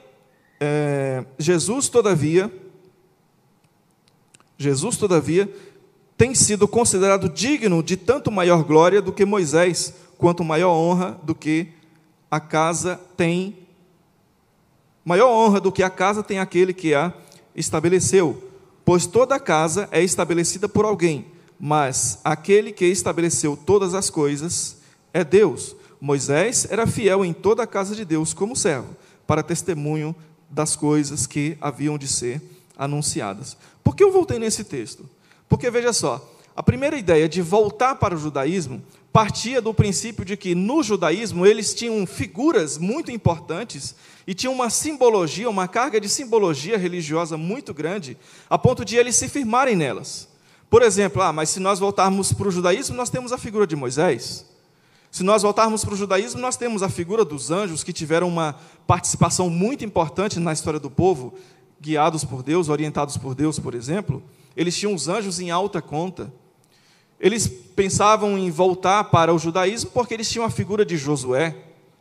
é, 0.59 1.23
Jesus, 1.37 1.89
todavia, 1.89 2.51
Jesus, 4.57 4.97
todavia, 4.97 5.47
tem 6.19 6.35
sido 6.35 6.67
considerado 6.67 7.29
digno 7.29 7.81
de 7.81 7.95
tanto 7.95 8.29
maior 8.29 8.61
glória 8.65 9.01
do 9.01 9.13
que 9.13 9.23
Moisés, 9.23 9.93
quanto 10.17 10.43
maior 10.43 10.73
honra 10.73 11.17
do 11.23 11.33
que 11.33 11.69
a 12.29 12.41
casa 12.41 12.99
tem. 13.15 13.59
Maior 15.05 15.29
honra 15.29 15.61
do 15.61 15.71
que 15.71 15.81
a 15.81 15.89
casa 15.89 16.21
tem 16.21 16.37
aquele 16.37 16.73
que 16.73 16.93
a 16.93 17.13
estabeleceu, 17.55 18.51
pois 18.83 19.05
toda 19.07 19.39
casa 19.39 19.87
é 19.93 20.03
estabelecida 20.03 20.67
por 20.67 20.83
alguém, 20.83 21.25
mas 21.57 22.19
aquele 22.21 22.73
que 22.73 22.83
estabeleceu 22.83 23.55
todas 23.55 23.93
as 23.93 24.09
coisas 24.09 24.75
é 25.13 25.23
Deus. 25.23 25.73
Moisés 26.01 26.67
era 26.69 26.85
fiel 26.85 27.23
em 27.23 27.31
toda 27.31 27.63
a 27.63 27.67
casa 27.67 27.95
de 27.95 28.03
Deus 28.03 28.33
como 28.33 28.57
servo, 28.57 28.93
para 29.25 29.41
testemunho 29.41 30.13
das 30.49 30.75
coisas 30.75 31.25
que 31.25 31.57
haviam 31.61 31.97
de 31.97 32.09
ser 32.09 32.41
anunciadas. 32.77 33.55
Por 33.81 33.95
que 33.95 34.03
eu 34.03 34.11
voltei 34.11 34.37
nesse 34.37 34.65
texto? 34.65 35.09
Porque 35.49 35.71
veja 35.71 35.91
só, 35.91 36.31
a 36.55 36.61
primeira 36.61 36.97
ideia 36.97 37.27
de 37.27 37.41
voltar 37.41 37.95
para 37.95 38.13
o 38.13 38.17
judaísmo 38.17 38.81
partia 39.11 39.59
do 39.61 39.73
princípio 39.73 40.23
de 40.23 40.37
que 40.37 40.53
no 40.53 40.83
judaísmo 40.83 41.45
eles 41.45 41.73
tinham 41.73 42.05
figuras 42.05 42.77
muito 42.77 43.11
importantes 43.11 43.95
e 44.27 44.35
tinham 44.35 44.53
uma 44.53 44.69
simbologia, 44.69 45.49
uma 45.49 45.67
carga 45.67 45.99
de 45.99 46.07
simbologia 46.07 46.77
religiosa 46.77 47.35
muito 47.35 47.73
grande, 47.73 48.15
a 48.47 48.57
ponto 48.57 48.85
de 48.85 48.95
eles 48.95 49.15
se 49.15 49.27
firmarem 49.27 49.75
nelas. 49.75 50.29
Por 50.69 50.83
exemplo, 50.83 51.21
ah, 51.23 51.33
mas 51.33 51.49
se 51.49 51.59
nós 51.59 51.79
voltarmos 51.79 52.31
para 52.31 52.47
o 52.47 52.51
judaísmo, 52.51 52.95
nós 52.95 53.09
temos 53.09 53.31
a 53.31 53.37
figura 53.37 53.65
de 53.65 53.75
Moisés. 53.75 54.45
Se 55.09 55.23
nós 55.23 55.41
voltarmos 55.41 55.83
para 55.83 55.95
o 55.95 55.97
judaísmo, 55.97 56.39
nós 56.39 56.55
temos 56.55 56.83
a 56.83 56.89
figura 56.89 57.25
dos 57.25 57.49
anjos 57.49 57.83
que 57.83 57.91
tiveram 57.91 58.27
uma 58.27 58.55
participação 58.85 59.49
muito 59.49 59.83
importante 59.83 60.39
na 60.39 60.53
história 60.53 60.79
do 60.79 60.91
povo, 60.91 61.33
guiados 61.81 62.23
por 62.23 62.43
Deus, 62.43 62.69
orientados 62.69 63.17
por 63.17 63.33
Deus, 63.33 63.57
por 63.57 63.73
exemplo. 63.73 64.21
Eles 64.55 64.77
tinham 64.77 64.93
os 64.93 65.07
anjos 65.07 65.39
em 65.39 65.51
alta 65.51 65.81
conta. 65.81 66.31
Eles 67.19 67.47
pensavam 67.47 68.37
em 68.37 68.49
voltar 68.49 69.05
para 69.05 69.33
o 69.33 69.39
judaísmo 69.39 69.91
porque 69.91 70.13
eles 70.13 70.29
tinham 70.29 70.45
a 70.45 70.49
figura 70.49 70.85
de 70.85 70.97
Josué. 70.97 71.55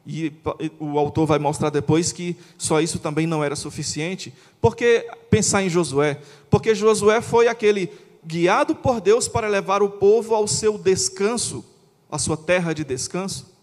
E 0.06 0.32
o 0.80 0.98
autor 0.98 1.26
vai 1.26 1.38
mostrar 1.38 1.68
depois 1.68 2.12
que 2.12 2.36
só 2.56 2.80
isso 2.80 2.98
também 2.98 3.26
não 3.26 3.44
era 3.44 3.54
suficiente. 3.54 4.32
Por 4.60 4.74
que 4.74 5.06
pensar 5.28 5.62
em 5.62 5.68
Josué? 5.68 6.20
Porque 6.48 6.74
Josué 6.74 7.20
foi 7.20 7.46
aquele 7.46 7.92
guiado 8.24 8.74
por 8.74 9.00
Deus 9.00 9.28
para 9.28 9.48
levar 9.48 9.82
o 9.82 9.90
povo 9.90 10.34
ao 10.34 10.46
seu 10.48 10.78
descanso, 10.78 11.64
à 12.10 12.18
sua 12.18 12.36
terra 12.36 12.72
de 12.72 12.84
descanso. 12.84 13.54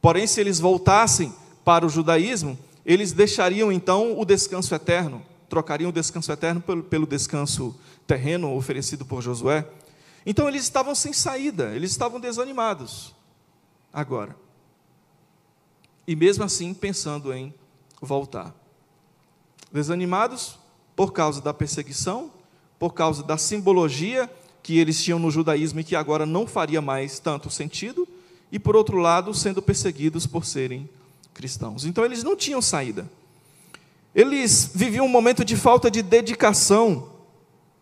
Porém, 0.00 0.26
se 0.26 0.40
eles 0.40 0.60
voltassem 0.60 1.32
para 1.64 1.86
o 1.86 1.88
judaísmo, 1.88 2.58
eles 2.84 3.12
deixariam 3.12 3.70
então 3.70 4.18
o 4.18 4.24
descanso 4.24 4.74
eterno, 4.74 5.22
trocariam 5.52 5.90
o 5.90 5.92
descanso 5.92 6.32
eterno 6.32 6.62
pelo, 6.62 6.82
pelo 6.82 7.06
descanso 7.06 7.78
terreno 8.06 8.56
oferecido 8.56 9.04
por 9.04 9.20
Josué. 9.20 9.68
Então 10.24 10.48
eles 10.48 10.62
estavam 10.62 10.94
sem 10.94 11.12
saída, 11.12 11.76
eles 11.76 11.90
estavam 11.90 12.18
desanimados. 12.18 13.14
Agora. 13.92 14.34
E 16.06 16.16
mesmo 16.16 16.42
assim 16.42 16.72
pensando 16.72 17.34
em 17.34 17.52
voltar. 18.00 18.54
Desanimados 19.70 20.58
por 20.96 21.12
causa 21.12 21.42
da 21.42 21.52
perseguição, 21.52 22.32
por 22.78 22.94
causa 22.94 23.22
da 23.22 23.36
simbologia 23.36 24.30
que 24.62 24.78
eles 24.78 25.02
tinham 25.04 25.18
no 25.18 25.30
judaísmo 25.30 25.80
e 25.80 25.84
que 25.84 25.94
agora 25.94 26.24
não 26.24 26.46
faria 26.46 26.80
mais 26.80 27.18
tanto 27.18 27.50
sentido, 27.50 28.08
e 28.50 28.58
por 28.58 28.74
outro 28.74 28.96
lado, 28.96 29.34
sendo 29.34 29.60
perseguidos 29.60 30.26
por 30.26 30.46
serem 30.46 30.88
cristãos. 31.34 31.84
Então 31.84 32.06
eles 32.06 32.22
não 32.22 32.34
tinham 32.34 32.62
saída. 32.62 33.06
Eles 34.14 34.70
viviam 34.74 35.06
um 35.06 35.08
momento 35.08 35.44
de 35.44 35.56
falta 35.56 35.90
de 35.90 36.02
dedicação 36.02 37.10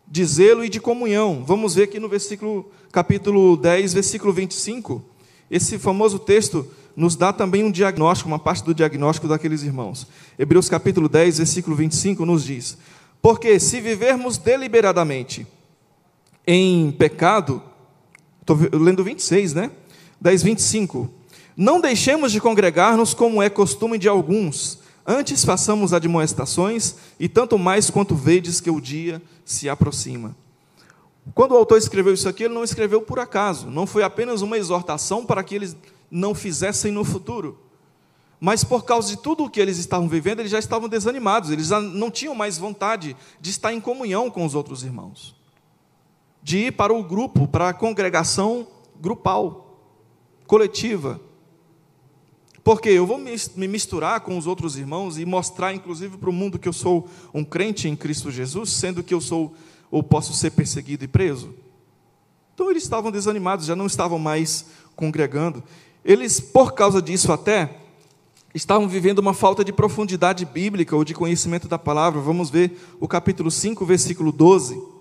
de 0.06 0.24
zelo 0.24 0.64
e 0.64 0.68
de 0.68 0.80
comunhão. 0.80 1.44
Vamos 1.46 1.76
ver 1.76 1.84
aqui 1.84 2.00
no 2.00 2.08
versículo 2.08 2.70
capítulo 2.90 3.56
10, 3.56 3.94
versículo 3.94 4.32
25. 4.32 5.02
Esse 5.48 5.78
famoso 5.78 6.18
texto 6.18 6.66
nos 6.96 7.14
dá 7.14 7.32
também 7.32 7.64
um 7.64 7.70
diagnóstico, 7.70 8.28
uma 8.28 8.38
parte 8.38 8.64
do 8.64 8.74
diagnóstico 8.74 9.28
daqueles 9.28 9.62
irmãos. 9.62 10.06
Hebreus 10.38 10.68
capítulo 10.68 11.08
10, 11.08 11.38
versículo 11.38 11.76
25 11.76 12.26
nos 12.26 12.44
diz: 12.44 12.76
Porque 13.22 13.60
se 13.60 13.80
vivermos 13.80 14.36
deliberadamente 14.36 15.46
em 16.44 16.90
pecado, 16.90 17.62
estou 18.40 18.58
lendo 18.72 19.04
26, 19.04 19.54
né? 19.54 19.70
10, 20.20 20.42
25. 20.42 21.08
Não 21.56 21.80
deixemos 21.80 22.32
de 22.32 22.40
congregar-nos 22.40 23.14
como 23.14 23.40
é 23.40 23.48
costume 23.48 23.98
de 23.98 24.08
alguns, 24.08 24.79
Antes 25.06 25.44
façamos 25.44 25.92
admoestações, 25.92 26.96
e 27.18 27.28
tanto 27.28 27.58
mais 27.58 27.90
quanto 27.90 28.14
vedes 28.14 28.60
que 28.60 28.70
o 28.70 28.80
dia 28.80 29.20
se 29.44 29.68
aproxima. 29.68 30.36
Quando 31.34 31.52
o 31.52 31.56
autor 31.56 31.78
escreveu 31.78 32.14
isso 32.14 32.28
aqui, 32.28 32.44
ele 32.44 32.54
não 32.54 32.64
escreveu 32.64 33.02
por 33.02 33.18
acaso, 33.18 33.70
não 33.70 33.86
foi 33.86 34.02
apenas 34.02 34.42
uma 34.42 34.58
exortação 34.58 35.24
para 35.24 35.42
que 35.42 35.54
eles 35.54 35.76
não 36.10 36.34
fizessem 36.34 36.90
no 36.90 37.04
futuro, 37.04 37.58
mas 38.40 38.64
por 38.64 38.84
causa 38.84 39.08
de 39.08 39.18
tudo 39.18 39.44
o 39.44 39.50
que 39.50 39.60
eles 39.60 39.78
estavam 39.78 40.08
vivendo, 40.08 40.40
eles 40.40 40.50
já 40.50 40.58
estavam 40.58 40.88
desanimados, 40.88 41.50
eles 41.50 41.68
já 41.68 41.80
não 41.80 42.10
tinham 42.10 42.34
mais 42.34 42.56
vontade 42.56 43.14
de 43.40 43.50
estar 43.50 43.72
em 43.72 43.80
comunhão 43.80 44.30
com 44.30 44.44
os 44.44 44.54
outros 44.54 44.82
irmãos, 44.82 45.36
de 46.42 46.58
ir 46.66 46.72
para 46.72 46.92
o 46.92 47.04
grupo, 47.04 47.46
para 47.46 47.68
a 47.68 47.74
congregação 47.74 48.66
grupal, 48.98 49.78
coletiva. 50.46 51.20
Porque 52.62 52.90
eu 52.90 53.06
vou 53.06 53.18
me 53.18 53.68
misturar 53.68 54.20
com 54.20 54.36
os 54.36 54.46
outros 54.46 54.76
irmãos 54.76 55.18
e 55.18 55.24
mostrar, 55.24 55.74
inclusive, 55.74 56.18
para 56.18 56.28
o 56.28 56.32
mundo 56.32 56.58
que 56.58 56.68
eu 56.68 56.72
sou 56.72 57.08
um 57.32 57.44
crente 57.44 57.88
em 57.88 57.96
Cristo 57.96 58.30
Jesus, 58.30 58.70
sendo 58.70 59.02
que 59.02 59.14
eu 59.14 59.20
sou 59.20 59.54
ou 59.90 60.02
posso 60.02 60.32
ser 60.32 60.50
perseguido 60.50 61.04
e 61.04 61.08
preso. 61.08 61.52
Então 62.54 62.70
eles 62.70 62.82
estavam 62.82 63.10
desanimados, 63.10 63.66
já 63.66 63.74
não 63.74 63.86
estavam 63.86 64.18
mais 64.18 64.66
congregando. 64.94 65.62
Eles, 66.04 66.38
por 66.38 66.72
causa 66.74 67.00
disso 67.00 67.32
até, 67.32 67.78
estavam 68.54 68.86
vivendo 68.86 69.18
uma 69.18 69.34
falta 69.34 69.64
de 69.64 69.72
profundidade 69.72 70.44
bíblica 70.44 70.94
ou 70.94 71.04
de 71.04 71.14
conhecimento 71.14 71.66
da 71.66 71.78
palavra. 71.78 72.20
Vamos 72.20 72.50
ver 72.50 72.78
o 73.00 73.08
capítulo 73.08 73.50
5, 73.50 73.84
versículo 73.84 74.30
12. 74.30 74.99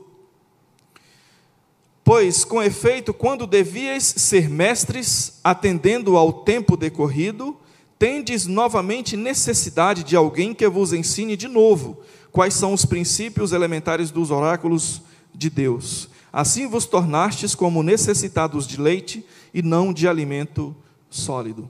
Pois, 2.12 2.44
com 2.44 2.60
efeito, 2.60 3.14
quando 3.14 3.46
devíeis 3.46 4.04
ser 4.04 4.50
mestres, 4.50 5.40
atendendo 5.44 6.18
ao 6.18 6.34
tempo 6.34 6.76
decorrido, 6.76 7.56
tendes 8.00 8.48
novamente 8.48 9.16
necessidade 9.16 10.04
de 10.04 10.16
alguém 10.16 10.52
que 10.52 10.68
vos 10.68 10.92
ensine 10.92 11.38
de 11.38 11.48
novo 11.48 12.00
quais 12.32 12.56
são 12.56 12.74
os 12.74 12.84
princípios 12.84 13.52
elementares 13.52 14.10
dos 14.10 14.32
oráculos 14.32 15.04
de 15.36 15.52
Deus. 15.52 16.10
Assim 16.34 16.66
vos 16.66 16.88
tornastes 16.88 17.54
como 17.54 17.84
necessitados 17.84 18.66
de 18.66 18.82
leite 18.82 19.24
e 19.54 19.62
não 19.62 19.94
de 19.94 20.08
alimento 20.08 20.76
sólido. 21.12 21.70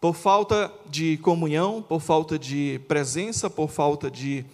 Por 0.00 0.14
falta 0.14 0.72
de 0.88 1.16
comunhão, 1.16 1.82
por 1.82 2.00
falta 2.00 2.38
de 2.38 2.80
presença, 2.86 3.50
por 3.50 3.68
falta 3.68 4.08
de 4.08 4.46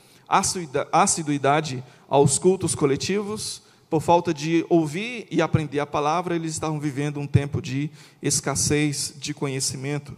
assiduidade 0.91 1.85
aos 2.09 2.39
cultos 2.39 2.75
coletivos, 2.75 3.69
por 3.91 4.01
falta 4.01 4.33
de 4.33 4.65
ouvir 4.71 5.27
e 5.33 5.43
aprender 5.43 5.81
a 5.81 5.87
palavra, 5.87 6.37
eles 6.37 6.53
estavam 6.53 6.79
vivendo 6.79 7.19
um 7.19 7.27
tempo 7.27 7.61
de 7.61 7.91
escassez 8.23 9.13
de 9.19 9.35
conhecimento 9.35 10.17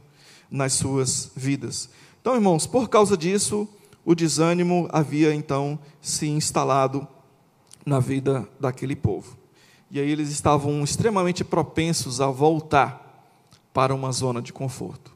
nas 0.51 0.75
suas 0.75 1.33
vidas. 1.35 1.89
Então, 2.21 2.35
irmãos, 2.35 2.67
por 2.67 2.91
causa 2.91 3.17
disso, 3.17 3.67
o 4.05 4.15
desânimo 4.15 4.89
havia 4.93 5.35
então 5.35 5.79
se 6.03 6.29
instalado 6.29 7.09
na 7.85 7.99
vida 7.99 8.47
daquele 8.61 8.95
povo. 8.95 9.39
E 9.91 9.99
aí 9.99 10.11
eles 10.11 10.31
estavam 10.31 10.85
extremamente 10.85 11.43
propensos 11.43 12.21
a 12.21 12.27
voltar 12.27 13.01
para 13.73 13.95
uma 13.95 14.13
zona 14.13 14.43
de 14.43 14.53
conforto. 14.53 15.13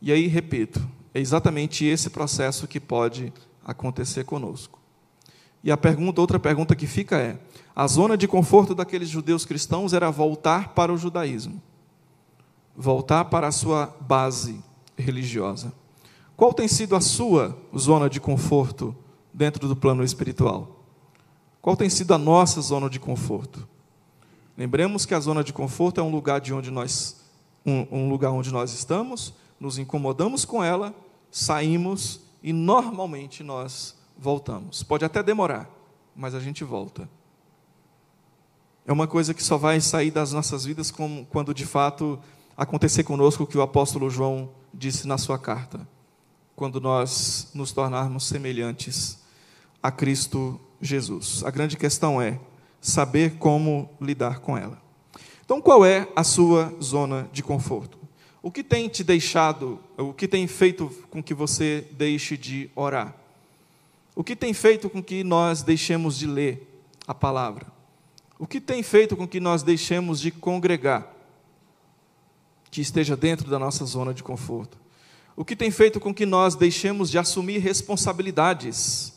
E 0.00 0.12
aí, 0.12 0.28
repito, 0.28 0.80
é 1.12 1.18
exatamente 1.18 1.84
esse 1.84 2.08
processo 2.08 2.68
que 2.68 2.78
pode 2.78 3.32
acontecer 3.64 4.24
conosco. 4.24 4.83
E 5.64 5.72
a 5.72 5.78
pergunta, 5.78 6.20
outra 6.20 6.38
pergunta 6.38 6.76
que 6.76 6.86
fica 6.86 7.16
é: 7.16 7.38
a 7.74 7.86
zona 7.88 8.18
de 8.18 8.28
conforto 8.28 8.74
daqueles 8.74 9.08
judeus 9.08 9.46
cristãos 9.46 9.94
era 9.94 10.10
voltar 10.10 10.74
para 10.74 10.92
o 10.92 10.98
judaísmo, 10.98 11.60
voltar 12.76 13.24
para 13.24 13.48
a 13.48 13.52
sua 13.52 13.86
base 14.02 14.62
religiosa. 14.96 15.72
Qual 16.36 16.52
tem 16.52 16.68
sido 16.68 16.94
a 16.94 17.00
sua 17.00 17.56
zona 17.76 18.10
de 18.10 18.20
conforto 18.20 18.94
dentro 19.32 19.66
do 19.66 19.74
plano 19.74 20.04
espiritual? 20.04 20.84
Qual 21.62 21.76
tem 21.76 21.88
sido 21.88 22.12
a 22.12 22.18
nossa 22.18 22.60
zona 22.60 22.90
de 22.90 23.00
conforto? 23.00 23.66
Lembremos 24.58 25.06
que 25.06 25.14
a 25.14 25.20
zona 25.20 25.42
de 25.42 25.52
conforto 25.52 25.98
é 25.98 26.04
um 26.04 26.10
lugar 26.10 26.40
de 26.40 26.52
onde 26.52 26.70
nós 26.70 27.24
um, 27.64 27.86
um 27.90 28.08
lugar 28.10 28.30
onde 28.30 28.52
nós 28.52 28.74
estamos, 28.74 29.32
nos 29.58 29.78
incomodamos 29.78 30.44
com 30.44 30.62
ela, 30.62 30.94
saímos 31.30 32.20
e 32.42 32.52
normalmente 32.52 33.42
nós 33.42 33.96
voltamos. 34.16 34.82
Pode 34.82 35.04
até 35.04 35.22
demorar, 35.22 35.68
mas 36.14 36.34
a 36.34 36.40
gente 36.40 36.64
volta. 36.64 37.08
É 38.86 38.92
uma 38.92 39.06
coisa 39.06 39.32
que 39.32 39.42
só 39.42 39.56
vai 39.56 39.80
sair 39.80 40.10
das 40.10 40.32
nossas 40.32 40.64
vidas 40.64 40.92
quando 41.30 41.54
de 41.54 41.64
fato 41.64 42.18
acontecer 42.56 43.02
conosco 43.02 43.44
o 43.44 43.46
que 43.46 43.56
o 43.56 43.62
apóstolo 43.62 44.10
João 44.10 44.50
disse 44.72 45.06
na 45.06 45.18
sua 45.18 45.38
carta. 45.38 45.86
Quando 46.54 46.80
nós 46.80 47.50
nos 47.54 47.72
tornarmos 47.72 48.26
semelhantes 48.26 49.24
a 49.82 49.90
Cristo 49.90 50.60
Jesus. 50.80 51.42
A 51.44 51.50
grande 51.50 51.76
questão 51.76 52.20
é 52.20 52.38
saber 52.80 53.36
como 53.38 53.90
lidar 54.00 54.40
com 54.40 54.56
ela. 54.56 54.80
Então, 55.44 55.60
qual 55.60 55.84
é 55.84 56.08
a 56.14 56.24
sua 56.24 56.74
zona 56.82 57.28
de 57.32 57.42
conforto? 57.42 57.98
O 58.42 58.50
que 58.50 58.62
tem 58.62 58.88
te 58.88 59.02
deixado, 59.02 59.80
o 59.96 60.12
que 60.12 60.28
tem 60.28 60.46
feito 60.46 60.90
com 61.10 61.22
que 61.22 61.34
você 61.34 61.86
deixe 61.92 62.36
de 62.36 62.70
orar? 62.74 63.14
O 64.14 64.22
que 64.22 64.36
tem 64.36 64.54
feito 64.54 64.88
com 64.88 65.02
que 65.02 65.24
nós 65.24 65.62
deixemos 65.62 66.16
de 66.16 66.26
ler 66.26 66.84
a 67.06 67.12
palavra? 67.12 67.66
O 68.38 68.46
que 68.46 68.60
tem 68.60 68.82
feito 68.82 69.16
com 69.16 69.26
que 69.26 69.40
nós 69.40 69.62
deixemos 69.62 70.20
de 70.20 70.30
congregar, 70.30 71.12
que 72.70 72.80
esteja 72.80 73.16
dentro 73.16 73.50
da 73.50 73.58
nossa 73.58 73.84
zona 73.84 74.14
de 74.14 74.22
conforto? 74.22 74.78
O 75.36 75.44
que 75.44 75.56
tem 75.56 75.70
feito 75.70 75.98
com 75.98 76.14
que 76.14 76.24
nós 76.24 76.54
deixemos 76.54 77.10
de 77.10 77.18
assumir 77.18 77.58
responsabilidades 77.58 79.14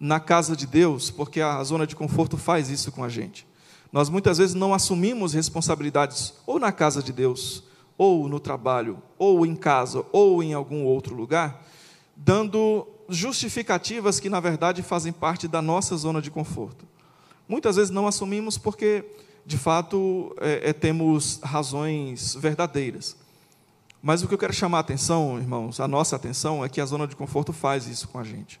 na 0.00 0.18
casa 0.18 0.56
de 0.56 0.66
Deus, 0.66 1.10
porque 1.10 1.40
a 1.40 1.62
zona 1.62 1.86
de 1.86 1.94
conforto 1.94 2.36
faz 2.38 2.70
isso 2.70 2.90
com 2.90 3.04
a 3.04 3.08
gente. 3.08 3.46
Nós 3.92 4.08
muitas 4.08 4.38
vezes 4.38 4.54
não 4.54 4.72
assumimos 4.72 5.34
responsabilidades 5.34 6.32
ou 6.46 6.58
na 6.58 6.72
casa 6.72 7.02
de 7.02 7.12
Deus, 7.12 7.62
ou 7.98 8.28
no 8.28 8.40
trabalho, 8.40 9.02
ou 9.18 9.44
em 9.44 9.54
casa, 9.54 10.04
ou 10.10 10.42
em 10.42 10.54
algum 10.54 10.84
outro 10.84 11.14
lugar, 11.14 11.64
dando 12.16 12.86
justificativas 13.16 14.18
que 14.18 14.28
na 14.28 14.40
verdade 14.40 14.82
fazem 14.82 15.12
parte 15.12 15.46
da 15.46 15.62
nossa 15.62 15.96
zona 15.96 16.20
de 16.20 16.30
conforto. 16.30 16.86
Muitas 17.48 17.76
vezes 17.76 17.90
não 17.90 18.06
assumimos 18.06 18.56
porque, 18.56 19.04
de 19.44 19.58
fato, 19.58 20.34
é, 20.40 20.70
é, 20.70 20.72
temos 20.72 21.40
razões 21.42 22.34
verdadeiras. 22.34 23.16
Mas 24.02 24.22
o 24.22 24.28
que 24.28 24.34
eu 24.34 24.38
quero 24.38 24.52
chamar 24.52 24.78
a 24.78 24.80
atenção, 24.80 25.38
irmãos, 25.38 25.78
a 25.78 25.86
nossa 25.86 26.16
atenção, 26.16 26.64
é 26.64 26.68
que 26.68 26.80
a 26.80 26.86
zona 26.86 27.06
de 27.06 27.14
conforto 27.14 27.52
faz 27.52 27.86
isso 27.86 28.08
com 28.08 28.18
a 28.18 28.24
gente. 28.24 28.60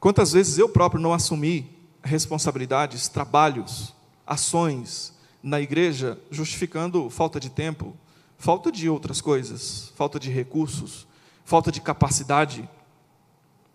Quantas 0.00 0.32
vezes 0.32 0.58
eu 0.58 0.68
próprio 0.68 1.00
não 1.00 1.14
assumi 1.14 1.70
responsabilidades, 2.02 3.08
trabalhos, 3.08 3.94
ações 4.26 5.14
na 5.42 5.60
igreja, 5.60 6.18
justificando 6.30 7.08
falta 7.08 7.40
de 7.40 7.48
tempo, 7.48 7.96
falta 8.36 8.70
de 8.70 8.88
outras 8.88 9.20
coisas, 9.20 9.92
falta 9.96 10.18
de 10.18 10.30
recursos, 10.30 11.06
falta 11.44 11.70
de 11.70 11.80
capacidade, 11.80 12.68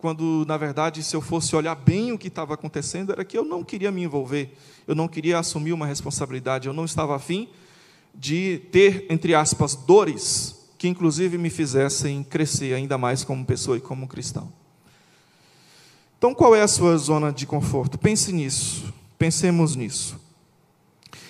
quando 0.01 0.43
na 0.47 0.57
verdade, 0.57 1.03
se 1.03 1.15
eu 1.15 1.21
fosse 1.21 1.55
olhar 1.55 1.75
bem 1.75 2.11
o 2.11 2.17
que 2.17 2.27
estava 2.27 2.55
acontecendo, 2.55 3.11
era 3.11 3.23
que 3.23 3.37
eu 3.37 3.45
não 3.45 3.63
queria 3.63 3.91
me 3.91 4.01
envolver, 4.03 4.57
eu 4.87 4.95
não 4.95 5.07
queria 5.07 5.37
assumir 5.37 5.73
uma 5.73 5.85
responsabilidade, 5.85 6.67
eu 6.67 6.73
não 6.73 6.85
estava 6.85 7.15
afim 7.15 7.47
de 8.13 8.63
ter, 8.71 9.05
entre 9.09 9.35
aspas, 9.35 9.75
dores 9.75 10.59
que 10.75 10.87
inclusive 10.87 11.37
me 11.37 11.51
fizessem 11.51 12.23
crescer 12.23 12.73
ainda 12.73 12.97
mais 12.97 13.23
como 13.23 13.45
pessoa 13.45 13.77
e 13.77 13.79
como 13.79 14.07
cristão. 14.07 14.51
Então, 16.17 16.33
qual 16.33 16.55
é 16.55 16.61
a 16.63 16.67
sua 16.67 16.97
zona 16.97 17.31
de 17.31 17.45
conforto? 17.45 17.99
Pense 17.99 18.33
nisso, 18.33 18.91
pensemos 19.19 19.75
nisso. 19.75 20.19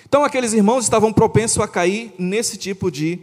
Então, 0.08 0.24
aqueles 0.24 0.54
irmãos 0.54 0.84
estavam 0.84 1.12
propensos 1.12 1.62
a 1.62 1.68
cair 1.68 2.14
nesse 2.18 2.56
tipo 2.56 2.90
de 2.90 3.18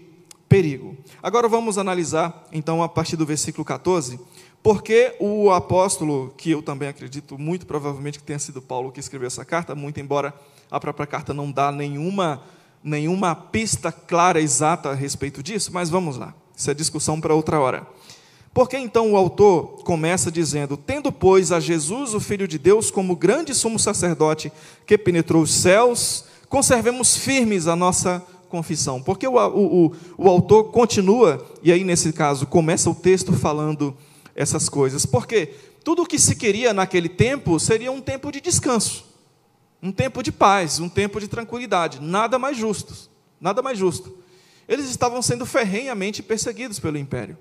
perigo. 0.47 0.95
Agora 1.21 1.47
vamos 1.47 1.77
analisar, 1.77 2.47
então, 2.51 2.81
a 2.83 2.89
partir 2.89 3.15
do 3.15 3.25
versículo 3.25 3.65
14, 3.65 4.19
porque 4.61 5.15
o 5.19 5.51
apóstolo, 5.51 6.33
que 6.37 6.51
eu 6.51 6.61
também 6.61 6.89
acredito 6.89 7.37
muito 7.37 7.65
provavelmente 7.65 8.19
que 8.19 8.25
tenha 8.25 8.39
sido 8.39 8.61
Paulo 8.61 8.91
que 8.91 8.99
escreveu 8.99 9.27
essa 9.27 9.45
carta, 9.45 9.73
muito 9.73 9.99
embora 9.99 10.33
a 10.69 10.79
própria 10.79 11.07
carta 11.07 11.33
não 11.33 11.51
dá 11.51 11.71
nenhuma, 11.71 12.43
nenhuma 12.83 13.33
pista 13.35 13.91
clara, 13.91 14.41
exata 14.41 14.89
a 14.89 14.93
respeito 14.93 15.41
disso, 15.41 15.71
mas 15.73 15.89
vamos 15.89 16.17
lá, 16.17 16.33
isso 16.55 16.69
é 16.69 16.73
discussão 16.73 17.19
para 17.21 17.33
outra 17.33 17.59
hora. 17.59 17.87
Porque 18.53 18.77
então 18.77 19.13
o 19.13 19.15
autor 19.15 19.83
começa 19.83 20.31
dizendo: 20.31 20.75
Tendo, 20.75 21.11
pois, 21.11 21.51
a 21.51 21.59
Jesus, 21.59 22.13
o 22.13 22.19
Filho 22.19 22.47
de 22.47 22.57
Deus, 22.57 22.89
como 22.89 23.15
grande 23.15 23.53
sumo 23.53 23.77
sacerdote 23.77 24.51
que 24.85 24.97
penetrou 24.97 25.43
os 25.43 25.53
céus, 25.53 26.25
conservemos 26.49 27.15
firmes 27.15 27.67
a 27.67 27.75
nossa 27.75 28.25
confissão. 28.49 29.01
Porque 29.01 29.27
o, 29.27 29.35
o, 29.35 29.85
o, 29.85 29.91
o 30.17 30.27
autor 30.27 30.65
continua, 30.71 31.45
e 31.61 31.71
aí 31.71 31.83
nesse 31.83 32.11
caso 32.11 32.47
começa 32.47 32.89
o 32.89 32.95
texto 32.95 33.33
falando 33.33 33.95
essas 34.39 34.69
coisas. 34.69 35.05
Porque 35.05 35.47
tudo 35.83 36.03
o 36.03 36.05
que 36.05 36.17
se 36.17 36.35
queria 36.35 36.73
naquele 36.73 37.09
tempo 37.09 37.59
seria 37.59 37.91
um 37.91 37.99
tempo 37.99 38.31
de 38.31 38.39
descanso, 38.39 39.05
um 39.83 39.91
tempo 39.91 40.23
de 40.23 40.31
paz, 40.31 40.79
um 40.79 40.87
tempo 40.87 41.19
de 41.19 41.27
tranquilidade, 41.27 42.01
nada 42.01 42.39
mais 42.39 42.57
justo, 42.57 43.09
nada 43.39 43.61
mais 43.61 43.77
justo. 43.77 44.17
Eles 44.65 44.89
estavam 44.89 45.21
sendo 45.21 45.45
ferrenhamente 45.45 46.23
perseguidos 46.23 46.79
pelo 46.79 46.97
império. 46.97 47.37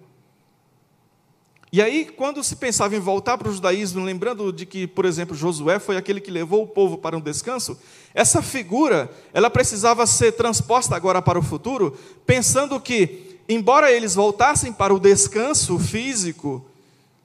E 1.70 1.82
aí, 1.82 2.06
quando 2.06 2.42
se 2.42 2.56
pensava 2.56 2.96
em 2.96 3.00
voltar 3.00 3.36
para 3.36 3.48
o 3.48 3.52
judaísmo, 3.52 4.02
lembrando 4.02 4.50
de 4.50 4.64
que, 4.64 4.86
por 4.86 5.04
exemplo, 5.04 5.36
Josué 5.36 5.78
foi 5.78 5.98
aquele 5.98 6.20
que 6.20 6.30
levou 6.30 6.62
o 6.62 6.66
povo 6.66 6.96
para 6.96 7.16
um 7.16 7.20
descanso, 7.20 7.78
essa 8.14 8.40
figura, 8.40 9.10
ela 9.34 9.50
precisava 9.50 10.06
ser 10.06 10.32
transposta 10.32 10.96
agora 10.96 11.20
para 11.20 11.38
o 11.38 11.42
futuro, 11.42 11.96
pensando 12.24 12.80
que 12.80 13.38
embora 13.46 13.92
eles 13.92 14.14
voltassem 14.14 14.72
para 14.72 14.94
o 14.94 14.98
descanso 14.98 15.78
físico, 15.78 16.64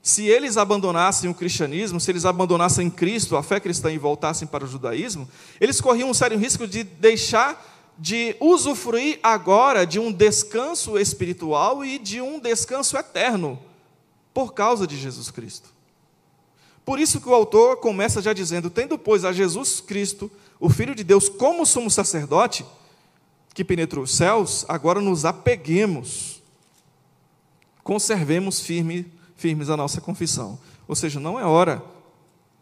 se 0.04 0.26
eles 0.26 0.58
abandonassem 0.58 1.30
o 1.30 1.34
cristianismo, 1.34 1.98
se 1.98 2.10
eles 2.10 2.26
abandonassem 2.26 2.90
Cristo, 2.90 3.38
a 3.38 3.42
fé 3.42 3.58
cristã 3.58 3.90
e 3.90 3.96
voltassem 3.96 4.46
para 4.46 4.62
o 4.62 4.68
judaísmo, 4.68 5.26
eles 5.58 5.80
corriam 5.80 6.10
um 6.10 6.14
sério 6.14 6.38
risco 6.38 6.66
de 6.66 6.84
deixar 6.84 7.72
de 7.98 8.36
usufruir 8.38 9.18
agora 9.22 9.86
de 9.86 9.98
um 9.98 10.12
descanso 10.12 10.98
espiritual 10.98 11.82
e 11.82 11.98
de 11.98 12.20
um 12.20 12.38
descanso 12.38 12.98
eterno 12.98 13.58
por 14.34 14.52
causa 14.52 14.86
de 14.86 14.94
Jesus 14.94 15.30
Cristo. 15.30 15.70
Por 16.84 17.00
isso 17.00 17.18
que 17.18 17.28
o 17.30 17.34
autor 17.34 17.78
começa 17.78 18.20
já 18.20 18.34
dizendo: 18.34 18.68
tendo, 18.68 18.98
pois, 18.98 19.24
a 19.24 19.32
Jesus 19.32 19.80
Cristo, 19.80 20.30
o 20.60 20.68
Filho 20.68 20.94
de 20.94 21.02
Deus, 21.02 21.30
como 21.30 21.64
sumo 21.64 21.90
sacerdote, 21.90 22.62
que 23.54 23.64
penetrou 23.64 24.04
os 24.04 24.14
céus, 24.14 24.66
agora 24.68 25.00
nos 25.00 25.24
apeguemos, 25.24 26.42
conservemos 27.82 28.60
firme, 28.60 29.13
firmes 29.36 29.70
a 29.70 29.76
nossa 29.76 30.00
confissão. 30.00 30.58
Ou 30.86 30.94
seja, 30.94 31.18
não 31.18 31.38
é 31.38 31.44
hora 31.44 31.82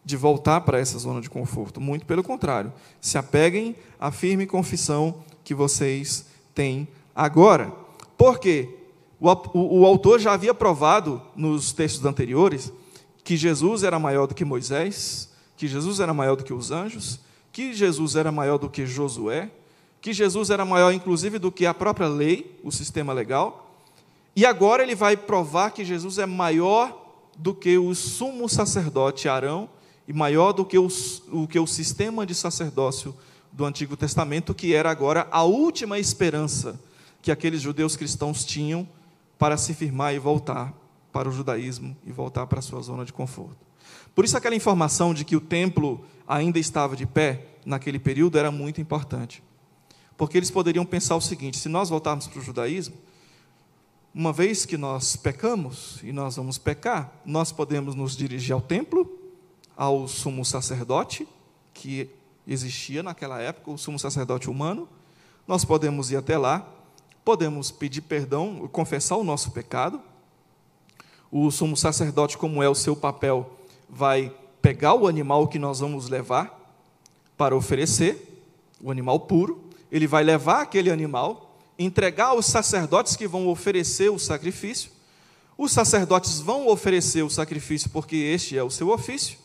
de 0.05 0.17
voltar 0.17 0.61
para 0.61 0.79
essa 0.79 0.97
zona 0.97 1.21
de 1.21 1.29
conforto, 1.29 1.79
muito 1.79 2.05
pelo 2.05 2.23
contrário, 2.23 2.73
se 2.99 3.17
apeguem 3.17 3.75
à 3.99 4.11
firme 4.11 4.45
confissão 4.45 5.15
que 5.43 5.53
vocês 5.53 6.25
têm 6.53 6.87
agora. 7.15 7.71
Por 8.17 8.39
quê? 8.39 8.69
O, 9.19 9.29
o, 9.29 9.79
o 9.79 9.85
autor 9.85 10.19
já 10.19 10.33
havia 10.33 10.53
provado 10.53 11.21
nos 11.35 11.71
textos 11.71 12.05
anteriores 12.05 12.71
que 13.23 13.37
Jesus 13.37 13.83
era 13.83 13.97
maior 13.97 14.27
do 14.27 14.35
que 14.35 14.43
Moisés, 14.43 15.31
que 15.55 15.67
Jesus 15.67 16.01
era 16.01 16.13
maior 16.13 16.35
do 16.35 16.43
que 16.43 16.53
os 16.53 16.71
anjos, 16.71 17.21
que 17.51 17.73
Jesus 17.73 18.15
era 18.15 18.31
maior 18.31 18.57
do 18.57 18.69
que 18.69 18.85
Josué, 18.85 19.49
que 20.01 20.11
Jesus 20.11 20.49
era 20.49 20.65
maior, 20.65 20.91
inclusive, 20.91 21.39
do 21.39 21.49
que 21.49 21.65
a 21.65 21.73
própria 21.73 22.07
lei, 22.07 22.59
o 22.61 22.71
sistema 22.71 23.13
legal. 23.13 23.72
E 24.35 24.45
agora 24.45 24.83
ele 24.83 24.95
vai 24.95 25.15
provar 25.15 25.71
que 25.71 25.85
Jesus 25.85 26.17
é 26.17 26.25
maior 26.25 27.01
do 27.37 27.53
que 27.53 27.77
o 27.77 27.93
sumo 27.93 28.49
sacerdote 28.49 29.29
Arão 29.29 29.69
e 30.07 30.13
maior 30.13 30.51
do 30.51 30.65
que 30.65 30.77
o, 30.77 30.87
o 31.31 31.47
que 31.47 31.59
o 31.59 31.67
sistema 31.67 32.25
de 32.25 32.33
sacerdócio 32.33 33.15
do 33.51 33.65
Antigo 33.65 33.95
Testamento, 33.95 34.53
que 34.53 34.73
era 34.73 34.89
agora 34.89 35.27
a 35.31 35.43
última 35.43 35.99
esperança 35.99 36.79
que 37.21 37.31
aqueles 37.31 37.61
judeus 37.61 37.95
cristãos 37.95 38.43
tinham 38.43 38.87
para 39.37 39.57
se 39.57 39.73
firmar 39.73 40.13
e 40.13 40.19
voltar 40.19 40.73
para 41.11 41.29
o 41.29 41.31
judaísmo 41.31 41.95
e 42.05 42.11
voltar 42.11 42.47
para 42.47 42.59
a 42.59 42.61
sua 42.61 42.81
zona 42.81 43.05
de 43.05 43.13
conforto. 43.13 43.57
Por 44.15 44.25
isso, 44.25 44.35
aquela 44.35 44.55
informação 44.55 45.13
de 45.13 45.23
que 45.23 45.35
o 45.35 45.41
templo 45.41 46.03
ainda 46.27 46.59
estava 46.59 46.95
de 46.95 47.05
pé 47.05 47.45
naquele 47.65 47.99
período 47.99 48.37
era 48.37 48.51
muito 48.51 48.81
importante. 48.81 49.43
Porque 50.17 50.37
eles 50.37 50.51
poderiam 50.51 50.85
pensar 50.85 51.15
o 51.15 51.21
seguinte: 51.21 51.57
se 51.57 51.69
nós 51.69 51.89
voltarmos 51.89 52.27
para 52.27 52.39
o 52.39 52.43
judaísmo, 52.43 52.95
uma 54.13 54.31
vez 54.31 54.63
que 54.65 54.77
nós 54.77 55.15
pecamos 55.15 55.99
e 56.03 56.11
nós 56.11 56.35
vamos 56.35 56.59
pecar, 56.59 57.11
nós 57.25 57.51
podemos 57.51 57.95
nos 57.95 58.15
dirigir 58.15 58.53
ao 58.53 58.61
templo, 58.61 59.09
ao 59.75 60.07
sumo 60.07 60.45
sacerdote, 60.45 61.27
que 61.73 62.09
existia 62.47 63.01
naquela 63.01 63.41
época, 63.41 63.71
o 63.71 63.77
sumo 63.77 63.97
sacerdote 63.97 64.49
humano, 64.49 64.87
nós 65.47 65.65
podemos 65.65 66.11
ir 66.11 66.17
até 66.17 66.37
lá, 66.37 66.67
podemos 67.25 67.71
pedir 67.71 68.01
perdão, 68.01 68.69
confessar 68.71 69.17
o 69.17 69.23
nosso 69.23 69.51
pecado. 69.51 69.99
O 71.31 71.49
sumo 71.49 71.75
sacerdote, 71.75 72.37
como 72.37 72.61
é 72.61 72.69
o 72.69 72.75
seu 72.75 72.95
papel, 72.95 73.49
vai 73.89 74.31
pegar 74.61 74.93
o 74.93 75.07
animal 75.07 75.47
que 75.47 75.57
nós 75.57 75.79
vamos 75.79 76.07
levar 76.07 76.59
para 77.35 77.55
oferecer, 77.55 78.45
o 78.79 78.91
animal 78.91 79.21
puro, 79.21 79.63
ele 79.91 80.05
vai 80.05 80.23
levar 80.23 80.61
aquele 80.61 80.91
animal, 80.91 81.42
entregar 81.77 82.27
aos 82.27 82.45
sacerdotes 82.45 83.15
que 83.15 83.27
vão 83.27 83.47
oferecer 83.47 84.09
o 84.09 84.19
sacrifício. 84.19 84.91
Os 85.57 85.71
sacerdotes 85.71 86.39
vão 86.39 86.67
oferecer 86.67 87.23
o 87.23 87.29
sacrifício 87.29 87.89
porque 87.89 88.15
este 88.15 88.57
é 88.57 88.63
o 88.63 88.69
seu 88.69 88.89
ofício. 88.89 89.37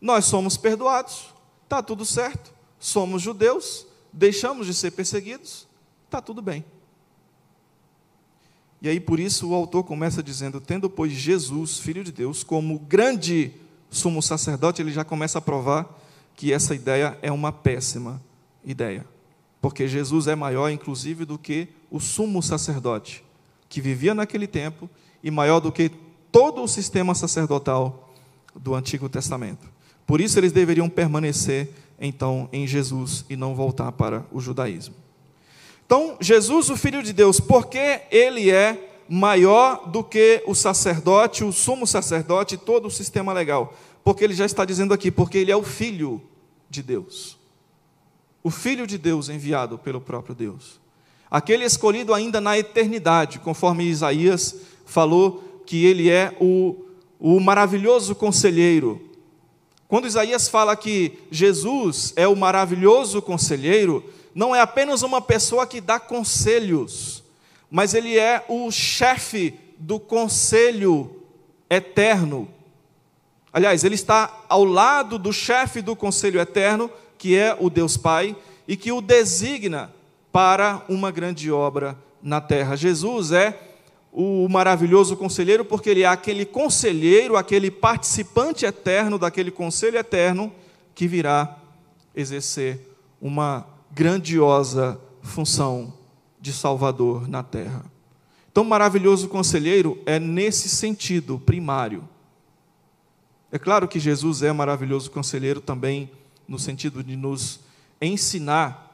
Nós 0.00 0.24
somos 0.24 0.56
perdoados, 0.56 1.34
está 1.64 1.82
tudo 1.82 2.04
certo. 2.04 2.52
Somos 2.78 3.20
judeus, 3.20 3.86
deixamos 4.12 4.66
de 4.66 4.74
ser 4.74 4.90
perseguidos, 4.92 5.66
está 6.06 6.20
tudo 6.20 6.40
bem. 6.40 6.64
E 8.82 8.88
aí 8.88 8.98
por 8.98 9.20
isso 9.20 9.50
o 9.50 9.54
autor 9.54 9.84
começa 9.84 10.22
dizendo: 10.22 10.60
tendo, 10.60 10.88
pois, 10.88 11.12
Jesus, 11.12 11.78
Filho 11.78 12.02
de 12.02 12.12
Deus, 12.12 12.42
como 12.42 12.78
grande 12.78 13.52
sumo 13.90 14.22
sacerdote, 14.22 14.80
ele 14.80 14.92
já 14.92 15.04
começa 15.04 15.38
a 15.38 15.42
provar 15.42 15.98
que 16.34 16.52
essa 16.52 16.74
ideia 16.74 17.18
é 17.20 17.30
uma 17.30 17.52
péssima 17.52 18.22
ideia. 18.64 19.04
Porque 19.60 19.86
Jesus 19.86 20.26
é 20.26 20.34
maior, 20.34 20.70
inclusive, 20.70 21.24
do 21.24 21.38
que 21.38 21.68
o 21.90 22.00
sumo 22.00 22.42
sacerdote, 22.42 23.22
que 23.68 23.80
vivia 23.80 24.14
naquele 24.14 24.46
tempo, 24.46 24.88
e 25.22 25.30
maior 25.30 25.60
do 25.60 25.70
que 25.70 25.90
todo 26.32 26.62
o 26.62 26.68
sistema 26.68 27.14
sacerdotal 27.14 28.12
do 28.54 28.74
Antigo 28.74 29.08
Testamento. 29.08 29.68
Por 30.06 30.20
isso 30.20 30.38
eles 30.38 30.52
deveriam 30.52 30.88
permanecer, 30.88 31.70
então, 32.00 32.48
em 32.52 32.66
Jesus 32.66 33.24
e 33.28 33.36
não 33.36 33.54
voltar 33.54 33.92
para 33.92 34.24
o 34.32 34.40
judaísmo. 34.40 34.94
Então, 35.84 36.16
Jesus, 36.20 36.70
o 36.70 36.76
Filho 36.76 37.02
de 37.02 37.12
Deus, 37.12 37.40
porque 37.40 38.02
ele 38.10 38.50
é 38.50 38.90
maior 39.08 39.90
do 39.90 40.04
que 40.04 40.42
o 40.46 40.54
sacerdote, 40.54 41.42
o 41.42 41.52
sumo 41.52 41.84
sacerdote 41.84 42.54
e 42.54 42.58
todo 42.58 42.86
o 42.86 42.90
sistema 42.90 43.32
legal? 43.32 43.74
Porque 44.04 44.22
ele 44.22 44.34
já 44.34 44.46
está 44.46 44.64
dizendo 44.64 44.94
aqui, 44.94 45.10
porque 45.10 45.36
ele 45.36 45.50
é 45.50 45.56
o 45.56 45.64
Filho 45.64 46.22
de 46.70 46.80
Deus. 46.82 47.39
O 48.42 48.50
Filho 48.50 48.86
de 48.86 48.96
Deus 48.96 49.28
enviado 49.28 49.78
pelo 49.78 50.00
próprio 50.00 50.34
Deus. 50.34 50.80
Aquele 51.30 51.64
escolhido 51.64 52.12
ainda 52.12 52.40
na 52.40 52.58
eternidade, 52.58 53.38
conforme 53.38 53.84
Isaías 53.84 54.56
falou 54.84 55.62
que 55.64 55.84
ele 55.84 56.10
é 56.10 56.36
o, 56.40 56.84
o 57.18 57.38
maravilhoso 57.38 58.14
conselheiro. 58.14 59.00
Quando 59.86 60.06
Isaías 60.06 60.48
fala 60.48 60.74
que 60.74 61.18
Jesus 61.30 62.12
é 62.16 62.26
o 62.26 62.34
maravilhoso 62.34 63.22
conselheiro, 63.22 64.02
não 64.34 64.54
é 64.54 64.60
apenas 64.60 65.02
uma 65.02 65.20
pessoa 65.20 65.66
que 65.66 65.80
dá 65.80 66.00
conselhos, 66.00 67.22
mas 67.70 67.94
ele 67.94 68.18
é 68.18 68.44
o 68.48 68.70
chefe 68.70 69.54
do 69.78 70.00
conselho 70.00 71.24
eterno. 71.68 72.48
Aliás, 73.52 73.84
ele 73.84 73.94
está 73.94 74.44
ao 74.48 74.64
lado 74.64 75.18
do 75.18 75.32
chefe 75.32 75.82
do 75.82 75.96
conselho 75.96 76.40
eterno, 76.40 76.90
que 77.20 77.36
é 77.36 77.54
o 77.60 77.68
Deus 77.68 77.98
Pai, 77.98 78.34
e 78.66 78.78
que 78.78 78.90
o 78.90 79.02
designa 79.02 79.92
para 80.32 80.82
uma 80.88 81.10
grande 81.10 81.52
obra 81.52 81.94
na 82.22 82.40
terra. 82.40 82.76
Jesus 82.76 83.30
é 83.30 83.60
o 84.10 84.48
maravilhoso 84.48 85.14
conselheiro, 85.18 85.62
porque 85.62 85.90
ele 85.90 86.02
é 86.02 86.06
aquele 86.06 86.46
conselheiro, 86.46 87.36
aquele 87.36 87.70
participante 87.70 88.64
eterno 88.64 89.18
daquele 89.18 89.50
conselho 89.50 89.98
eterno 89.98 90.50
que 90.94 91.06
virá 91.06 91.58
exercer 92.16 92.88
uma 93.20 93.66
grandiosa 93.92 94.98
função 95.20 95.92
de 96.40 96.54
Salvador 96.54 97.28
na 97.28 97.42
terra. 97.42 97.84
Então, 98.50 98.64
maravilhoso 98.64 99.28
conselheiro 99.28 99.98
é 100.06 100.18
nesse 100.18 100.70
sentido 100.70 101.38
primário. 101.38 102.08
É 103.52 103.58
claro 103.58 103.86
que 103.86 104.00
Jesus 104.00 104.42
é 104.42 104.50
maravilhoso 104.52 105.10
conselheiro 105.10 105.60
também 105.60 106.10
no 106.50 106.58
sentido 106.58 107.04
de 107.04 107.14
nos 107.14 107.60
ensinar 108.02 108.90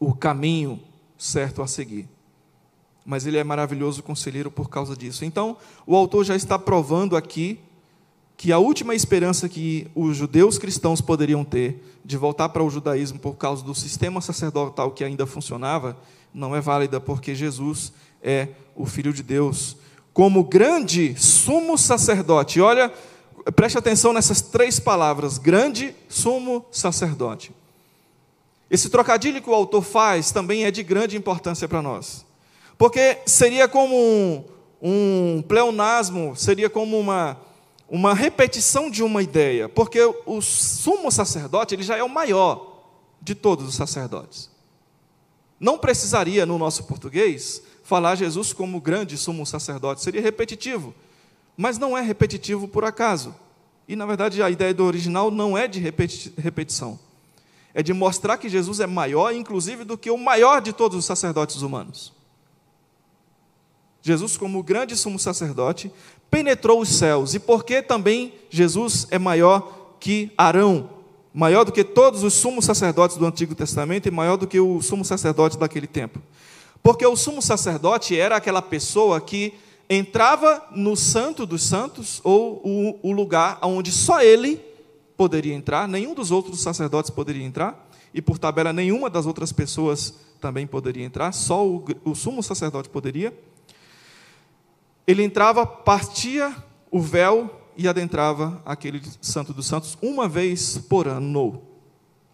o 0.00 0.14
caminho 0.14 0.80
certo 1.18 1.60
a 1.60 1.66
seguir. 1.66 2.08
Mas 3.04 3.26
ele 3.26 3.36
é 3.36 3.44
maravilhoso 3.44 4.02
conselheiro 4.02 4.50
por 4.50 4.70
causa 4.70 4.96
disso. 4.96 5.22
Então, 5.22 5.58
o 5.86 5.94
autor 5.94 6.24
já 6.24 6.34
está 6.34 6.58
provando 6.58 7.14
aqui 7.14 7.60
que 8.38 8.52
a 8.52 8.58
última 8.58 8.94
esperança 8.94 9.48
que 9.50 9.86
os 9.94 10.16
judeus 10.16 10.56
cristãos 10.56 11.02
poderiam 11.02 11.44
ter 11.44 11.84
de 12.02 12.16
voltar 12.16 12.48
para 12.48 12.64
o 12.64 12.70
judaísmo 12.70 13.18
por 13.18 13.34
causa 13.34 13.62
do 13.62 13.74
sistema 13.74 14.22
sacerdotal 14.22 14.92
que 14.92 15.04
ainda 15.04 15.26
funcionava, 15.26 15.94
não 16.32 16.56
é 16.56 16.60
válida, 16.60 16.98
porque 16.98 17.34
Jesus 17.34 17.92
é 18.22 18.48
o 18.74 18.86
Filho 18.86 19.12
de 19.12 19.22
Deus. 19.22 19.76
Como 20.14 20.44
grande 20.44 21.14
sumo 21.16 21.76
sacerdote, 21.76 22.60
olha, 22.60 22.92
preste 23.52 23.78
atenção 23.78 24.12
nessas 24.12 24.40
três 24.40 24.78
palavras: 24.78 25.38
grande 25.38 25.94
sumo 26.08 26.64
sacerdote. 26.70 27.52
Esse 28.70 28.90
trocadilho 28.90 29.40
que 29.40 29.48
o 29.48 29.54
autor 29.54 29.82
faz 29.82 30.30
também 30.30 30.64
é 30.64 30.70
de 30.70 30.82
grande 30.82 31.16
importância 31.16 31.66
para 31.66 31.80
nós, 31.80 32.26
porque 32.76 33.18
seria 33.26 33.66
como 33.66 33.96
um, 33.96 34.44
um 34.82 35.42
pleonasmo, 35.42 36.36
seria 36.36 36.68
como 36.68 36.98
uma 36.98 37.38
uma 37.88 38.12
repetição 38.12 38.90
de 38.90 39.02
uma 39.02 39.22
ideia, 39.22 39.68
porque 39.68 39.98
o 40.26 40.42
sumo 40.42 41.10
sacerdote 41.10 41.74
ele 41.74 41.82
já 41.82 41.96
é 41.96 42.02
o 42.02 42.08
maior 42.08 42.82
de 43.20 43.34
todos 43.34 43.66
os 43.66 43.74
sacerdotes. 43.74 44.50
Não 45.58 45.78
precisaria, 45.78 46.44
no 46.44 46.58
nosso 46.58 46.84
português, 46.84 47.62
falar 47.82 48.14
Jesus 48.14 48.52
como 48.52 48.80
grande 48.80 49.16
sumo 49.16 49.46
sacerdote, 49.46 50.02
seria 50.02 50.20
repetitivo, 50.20 50.94
mas 51.58 51.76
não 51.76 51.98
é 51.98 52.00
repetitivo 52.00 52.68
por 52.68 52.84
acaso. 52.84 53.34
E, 53.88 53.96
na 53.96 54.06
verdade, 54.06 54.40
a 54.40 54.48
ideia 54.48 54.72
do 54.72 54.84
original 54.84 55.28
não 55.28 55.58
é 55.58 55.66
de 55.66 55.80
repetição, 55.80 56.96
é 57.74 57.82
de 57.82 57.92
mostrar 57.92 58.36
que 58.36 58.48
Jesus 58.48 58.78
é 58.78 58.86
maior, 58.86 59.34
inclusive, 59.34 59.82
do 59.82 59.98
que 59.98 60.08
o 60.08 60.16
maior 60.16 60.62
de 60.62 60.72
todos 60.72 60.96
os 60.96 61.04
sacerdotes 61.04 61.60
humanos. 61.60 62.12
Jesus, 64.00 64.36
como 64.36 64.62
grande 64.62 64.94
sumo 64.96 65.18
sacerdote, 65.18 65.90
penetrou 66.30 66.80
os 66.80 66.90
céus. 66.90 67.34
E 67.34 67.40
porque 67.40 67.82
também 67.82 68.32
Jesus 68.48 69.08
é 69.10 69.18
maior 69.18 69.96
que 69.98 70.30
Arão, 70.38 70.88
maior 71.34 71.64
do 71.64 71.72
que 71.72 71.82
todos 71.82 72.22
os 72.22 72.34
sumos 72.34 72.66
sacerdotes 72.66 73.16
do 73.16 73.26
Antigo 73.26 73.56
Testamento 73.56 74.06
e 74.06 74.12
maior 74.12 74.36
do 74.36 74.46
que 74.46 74.60
o 74.60 74.80
sumo 74.80 75.04
sacerdote 75.04 75.58
daquele 75.58 75.88
tempo. 75.88 76.20
Porque 76.82 77.04
o 77.04 77.16
sumo 77.16 77.42
sacerdote 77.42 78.16
era 78.18 78.36
aquela 78.36 78.62
pessoa 78.62 79.20
que 79.20 79.54
entrava 79.88 80.66
no 80.72 80.96
santo 80.96 81.46
dos 81.46 81.62
santos, 81.62 82.20
ou 82.22 82.60
o, 82.64 83.10
o 83.10 83.12
lugar 83.12 83.58
onde 83.62 83.90
só 83.90 84.20
ele 84.20 84.60
poderia 85.16 85.54
entrar, 85.54 85.88
nenhum 85.88 86.14
dos 86.14 86.30
outros 86.30 86.60
sacerdotes 86.60 87.10
poderia 87.10 87.44
entrar, 87.44 87.88
e 88.12 88.20
por 88.20 88.38
tabela 88.38 88.72
nenhuma 88.72 89.08
das 89.08 89.26
outras 89.26 89.52
pessoas 89.52 90.14
também 90.40 90.66
poderia 90.66 91.04
entrar, 91.04 91.32
só 91.32 91.66
o, 91.66 91.84
o 92.04 92.14
sumo 92.14 92.42
sacerdote 92.42 92.88
poderia. 92.88 93.36
Ele 95.06 95.22
entrava, 95.22 95.66
partia 95.66 96.54
o 96.90 97.00
véu 97.00 97.50
e 97.76 97.88
adentrava 97.88 98.60
aquele 98.64 99.00
santo 99.20 99.52
dos 99.52 99.66
santos 99.66 99.96
uma 100.02 100.28
vez 100.28 100.78
por 100.78 101.08
ano. 101.08 101.62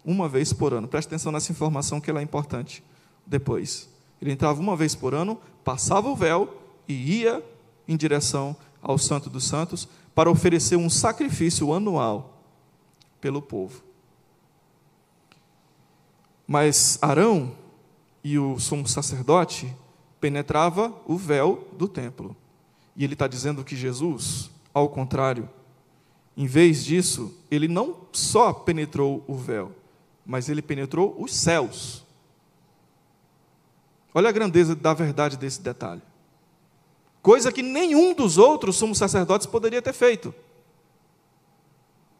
Uma 0.03 0.27
vez 0.29 0.51
por 0.53 0.73
ano. 0.73 0.87
Preste 0.87 1.07
atenção 1.07 1.31
nessa 1.31 1.51
informação 1.51 1.99
que 2.01 2.09
ela 2.09 2.19
é 2.19 2.23
importante 2.23 2.83
depois. 3.25 3.89
Ele 4.21 4.31
entrava 4.31 4.59
uma 4.59 4.75
vez 4.75 4.93
por 4.93 5.13
ano, 5.13 5.39
passava 5.63 6.09
o 6.09 6.15
véu 6.15 6.64
e 6.87 7.21
ia 7.21 7.43
em 7.87 7.95
direção 7.95 8.55
ao 8.81 8.97
Santo 8.97 9.29
dos 9.29 9.45
Santos 9.45 9.87
para 10.13 10.29
oferecer 10.29 10.75
um 10.75 10.89
sacrifício 10.89 11.73
anual 11.73 12.41
pelo 13.19 13.41
povo. 13.41 13.83
Mas 16.47 16.99
Arão 17.01 17.53
e 18.23 18.37
o 18.37 18.59
sumo 18.59 18.87
sacerdote 18.87 19.75
penetrava 20.19 20.93
o 21.05 21.17
véu 21.17 21.67
do 21.77 21.87
templo. 21.87 22.35
E 22.95 23.03
ele 23.03 23.13
está 23.13 23.27
dizendo 23.27 23.63
que 23.63 23.75
Jesus, 23.75 24.49
ao 24.73 24.87
contrário, 24.89 25.49
em 26.37 26.45
vez 26.45 26.83
disso, 26.83 27.33
ele 27.49 27.67
não 27.67 27.95
só 28.11 28.53
penetrou 28.53 29.23
o 29.27 29.35
véu, 29.35 29.71
mas 30.25 30.49
ele 30.49 30.61
penetrou 30.61 31.15
os 31.19 31.35
céus. 31.35 32.03
Olha 34.13 34.29
a 34.29 34.33
grandeza 34.33 34.75
da 34.75 34.93
verdade 34.93 35.37
desse 35.37 35.61
detalhe. 35.61 36.01
Coisa 37.25 37.51
que 37.51 37.63
nenhum 37.63 38.13
dos 38.13 38.37
outros 38.37 38.75
sumos 38.75 38.99
sacerdotes 38.99 39.47
poderia 39.47 39.81
ter 39.81 39.93
feito. 39.93 40.31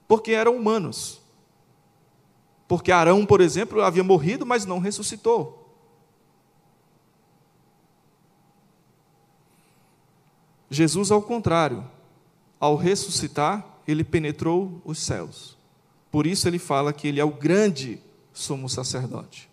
Porque 0.08 0.32
eram 0.32 0.56
humanos. 0.56 1.22
Porque 2.68 2.92
Arão, 2.92 3.24
por 3.24 3.40
exemplo, 3.40 3.84
havia 3.84 4.04
morrido, 4.04 4.48
mas 4.48 4.66
não 4.66 4.80
ressuscitou. 4.80 5.72
Jesus, 10.72 11.12
ao 11.12 11.22
contrário, 11.22 11.88
ao 12.60 12.76
ressuscitar, 12.76 13.64
ele 13.88 14.04
penetrou 14.04 14.82
os 14.84 14.98
céus. 14.98 15.56
Por 16.12 16.26
isso 16.26 16.48
ele 16.48 16.58
fala 16.58 16.92
que 16.92 17.08
ele 17.08 17.20
é 17.20 17.24
o 17.24 17.30
grande 17.30 18.02
sumo 18.34 18.68
sacerdote. 18.68 19.52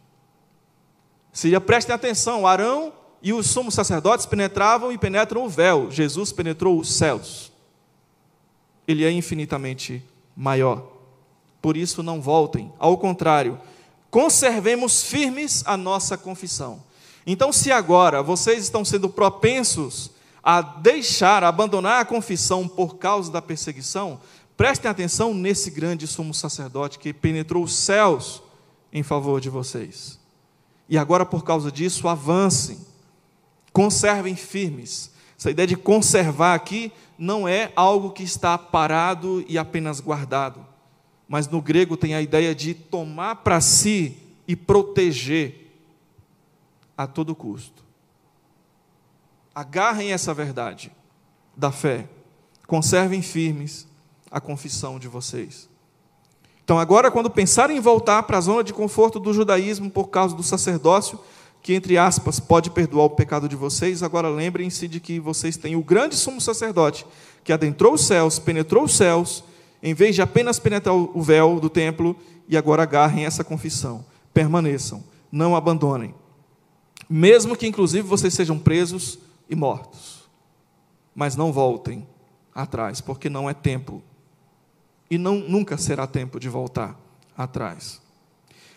Se 1.30 1.60
prestem 1.60 1.94
atenção, 1.94 2.46
Arão 2.46 3.01
e 3.22 3.32
os 3.32 3.46
sumos 3.46 3.74
sacerdotes 3.74 4.26
penetravam 4.26 4.90
e 4.90 4.98
penetram 4.98 5.44
o 5.44 5.48
véu. 5.48 5.90
Jesus 5.90 6.32
penetrou 6.32 6.78
os 6.78 6.92
céus. 6.92 7.52
Ele 8.86 9.04
é 9.04 9.12
infinitamente 9.12 10.02
maior. 10.36 10.84
Por 11.60 11.76
isso 11.76 12.02
não 12.02 12.20
voltem. 12.20 12.72
Ao 12.78 12.98
contrário, 12.98 13.60
conservemos 14.10 15.04
firmes 15.04 15.62
a 15.64 15.76
nossa 15.76 16.18
confissão. 16.18 16.82
Então, 17.24 17.52
se 17.52 17.70
agora 17.70 18.22
vocês 18.22 18.64
estão 18.64 18.84
sendo 18.84 19.08
propensos 19.08 20.10
a 20.42 20.60
deixar, 20.60 21.44
a 21.44 21.48
abandonar 21.48 22.00
a 22.00 22.04
confissão 22.04 22.66
por 22.66 22.96
causa 22.96 23.30
da 23.30 23.40
perseguição, 23.40 24.20
prestem 24.56 24.90
atenção 24.90 25.32
nesse 25.32 25.70
grande 25.70 26.08
sumo 26.08 26.34
sacerdote 26.34 26.98
que 26.98 27.12
penetrou 27.12 27.62
os 27.62 27.72
céus 27.74 28.42
em 28.92 29.04
favor 29.04 29.40
de 29.40 29.48
vocês. 29.48 30.18
E 30.88 30.98
agora, 30.98 31.24
por 31.24 31.44
causa 31.44 31.70
disso, 31.70 32.08
avancem, 32.08 32.78
conservem 33.72 34.36
firmes. 34.36 35.10
Essa 35.38 35.50
ideia 35.50 35.66
de 35.66 35.76
conservar 35.76 36.54
aqui 36.54 36.92
não 37.18 37.48
é 37.48 37.72
algo 37.74 38.10
que 38.10 38.22
está 38.22 38.56
parado 38.56 39.44
e 39.48 39.58
apenas 39.58 40.00
guardado, 40.00 40.64
mas 41.28 41.48
no 41.48 41.60
grego 41.60 41.96
tem 41.96 42.14
a 42.14 42.22
ideia 42.22 42.54
de 42.54 42.74
tomar 42.74 43.36
para 43.36 43.60
si 43.60 44.16
e 44.46 44.54
proteger 44.54 45.72
a 46.96 47.06
todo 47.06 47.34
custo. 47.34 47.82
Agarrem 49.54 50.12
essa 50.12 50.32
verdade 50.32 50.92
da 51.56 51.70
fé. 51.70 52.08
Conservem 52.66 53.20
firmes 53.20 53.86
a 54.30 54.40
confissão 54.40 54.98
de 54.98 55.08
vocês. 55.08 55.68
Então, 56.64 56.78
agora, 56.78 57.10
quando 57.10 57.28
pensarem 57.28 57.76
em 57.76 57.80
voltar 57.80 58.22
para 58.22 58.38
a 58.38 58.40
zona 58.40 58.64
de 58.64 58.72
conforto 58.72 59.18
do 59.18 59.34
judaísmo 59.34 59.90
por 59.90 60.08
causa 60.08 60.34
do 60.34 60.42
sacerdócio, 60.42 61.18
que, 61.62 61.74
entre 61.74 61.96
aspas, 61.96 62.40
pode 62.40 62.70
perdoar 62.70 63.04
o 63.04 63.10
pecado 63.10 63.48
de 63.48 63.54
vocês, 63.54 64.02
agora 64.02 64.28
lembrem-se 64.28 64.88
de 64.88 64.98
que 64.98 65.20
vocês 65.20 65.56
têm 65.56 65.76
o 65.76 65.82
grande 65.82 66.16
sumo 66.16 66.40
sacerdote 66.40 67.06
que 67.44 67.52
adentrou 67.52 67.94
os 67.94 68.04
céus, 68.04 68.38
penetrou 68.38 68.84
os 68.84 68.94
céus, 68.94 69.44
em 69.82 69.94
vez 69.94 70.14
de 70.14 70.22
apenas 70.22 70.58
penetrar 70.58 70.94
o 70.94 71.22
véu 71.22 71.58
do 71.58 71.68
templo, 71.68 72.16
e 72.48 72.56
agora 72.56 72.82
agarrem 72.82 73.24
essa 73.24 73.42
confissão. 73.42 74.04
Permaneçam, 74.34 75.02
não 75.30 75.56
abandonem. 75.56 76.14
Mesmo 77.08 77.56
que, 77.56 77.66
inclusive, 77.66 78.06
vocês 78.06 78.34
sejam 78.34 78.58
presos 78.58 79.18
e 79.48 79.54
mortos. 79.54 80.28
Mas 81.14 81.36
não 81.36 81.52
voltem 81.52 82.06
atrás, 82.54 83.00
porque 83.00 83.28
não 83.28 83.48
é 83.48 83.54
tempo. 83.54 84.02
E 85.10 85.18
não, 85.18 85.36
nunca 85.36 85.76
será 85.76 86.06
tempo 86.06 86.38
de 86.38 86.48
voltar 86.48 86.98
atrás. 87.36 88.00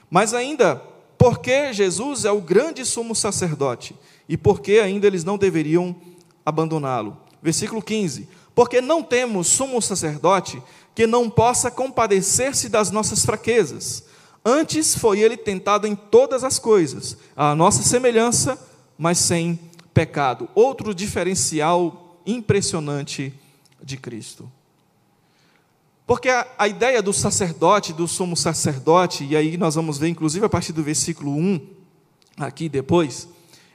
Mas 0.10 0.34
ainda, 0.34 0.82
porque 1.18 1.74
Jesus 1.74 2.26
é 2.26 2.32
o 2.32 2.42
grande 2.42 2.86
sumo 2.86 3.16
sacerdote, 3.16 3.96
e 4.28 4.36
porque 4.38 4.80
ainda 4.80 5.08
eles 5.08 5.24
não 5.24 5.38
deveriam 5.38 5.96
abandoná-lo. 6.46 7.18
Versículo 7.42 7.82
15: 7.82 8.28
Porque 8.54 8.82
não 8.82 9.04
temos 9.04 9.48
sumo 9.48 9.82
sacerdote 9.82 10.62
que 10.94 11.06
não 11.06 11.30
possa 11.30 11.70
compadecer-se 11.70 12.70
das 12.70 12.90
nossas 12.90 13.26
fraquezas. 13.26 14.06
Antes 14.44 14.96
foi 14.96 15.20
ele 15.20 15.36
tentado 15.36 15.88
em 15.88 15.96
todas 15.96 16.44
as 16.44 16.60
coisas, 16.60 17.18
à 17.36 17.56
nossa 17.56 17.84
semelhança, 17.84 18.58
mas 18.98 19.18
sem 19.18 19.60
pecado. 19.94 20.48
Outro 20.54 20.94
diferencial 20.94 22.20
impressionante 22.26 23.34
de 23.84 23.98
Cristo. 23.98 24.50
Porque 26.06 26.30
a, 26.30 26.46
a, 26.58 26.68
ideia 26.68 27.02
do 27.02 27.12
sacerdote, 27.12 27.92
do 27.92 28.08
sumo 28.08 28.38
sacerdote, 28.38 29.24
e 29.24 29.36
aí 29.36 29.58
nós 29.58 29.76
vamos 29.76 29.98
ver, 29.98 30.10
inclusive 30.10 30.46
a 30.46 30.50
partir 30.50 30.72
do 30.72 30.84
versículo 30.84 31.32
1, 31.32 31.60
aqui 32.38 32.70
depois, 32.70 33.28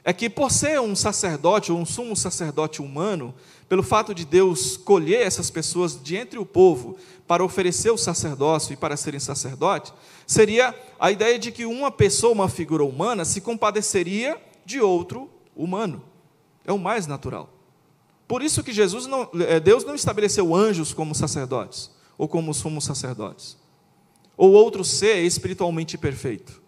é 0.03 0.13
que 0.13 0.29
por 0.29 0.49
ser 0.49 0.79
um 0.79 0.95
sacerdote 0.95 1.71
ou 1.71 1.77
um 1.77 1.85
sumo 1.85 2.15
sacerdote 2.15 2.81
humano, 2.81 3.33
pelo 3.67 3.83
fato 3.83 4.15
de 4.15 4.25
Deus 4.25 4.71
escolher 4.71 5.21
essas 5.21 5.49
pessoas 5.49 6.01
de 6.01 6.15
entre 6.15 6.39
o 6.39 6.45
povo 6.45 6.97
para 7.27 7.43
oferecer 7.43 7.91
o 7.91 7.97
sacerdócio 7.97 8.73
e 8.73 8.77
para 8.77 8.97
serem 8.97 9.19
sacerdotes, 9.19 9.93
seria 10.25 10.73
a 10.99 11.11
ideia 11.11 11.37
de 11.37 11.51
que 11.51 11.65
uma 11.65 11.91
pessoa, 11.91 12.33
uma 12.33 12.49
figura 12.49 12.83
humana, 12.83 13.25
se 13.25 13.41
compadeceria 13.41 14.41
de 14.65 14.81
outro 14.81 15.29
humano. 15.55 16.01
É 16.65 16.71
o 16.71 16.79
mais 16.79 17.07
natural. 17.07 17.49
Por 18.27 18.41
isso 18.41 18.63
que 18.63 18.71
Jesus 18.71 19.05
não, 19.07 19.29
é, 19.47 19.59
Deus 19.59 19.83
não 19.83 19.95
estabeleceu 19.95 20.55
anjos 20.55 20.93
como 20.93 21.13
sacerdotes, 21.13 21.91
ou 22.21 22.27
como 22.27 22.53
sumos 22.53 22.83
sacerdotes, 22.83 23.57
ou 24.37 24.51
outro 24.51 24.85
ser 24.85 25.25
espiritualmente 25.25 25.97
perfeito. 25.97 26.61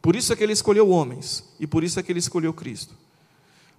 Por 0.00 0.16
isso 0.16 0.32
é 0.32 0.36
que 0.36 0.42
ele 0.42 0.54
escolheu 0.54 0.88
homens, 0.88 1.44
e 1.60 1.66
por 1.66 1.84
isso 1.84 2.00
é 2.00 2.02
que 2.02 2.10
ele 2.10 2.18
escolheu 2.18 2.54
Cristo. 2.54 2.94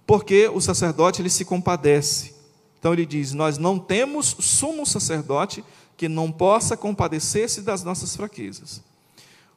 Porque 0.06 0.46
o 0.46 0.60
sacerdote 0.60 1.20
ele 1.20 1.28
se 1.28 1.44
compadece. 1.44 2.36
Então 2.78 2.92
ele 2.92 3.04
diz: 3.04 3.32
Nós 3.32 3.58
não 3.58 3.80
temos 3.80 4.36
sumo 4.38 4.86
sacerdote 4.86 5.64
que 5.96 6.08
não 6.08 6.30
possa 6.30 6.76
compadecer-se 6.76 7.62
das 7.62 7.82
nossas 7.82 8.14
fraquezas. 8.14 8.80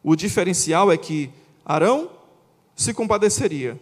O 0.01 0.15
diferencial 0.15 0.91
é 0.91 0.97
que 0.97 1.29
Arão 1.63 2.09
se 2.75 2.91
compadeceria, 2.91 3.79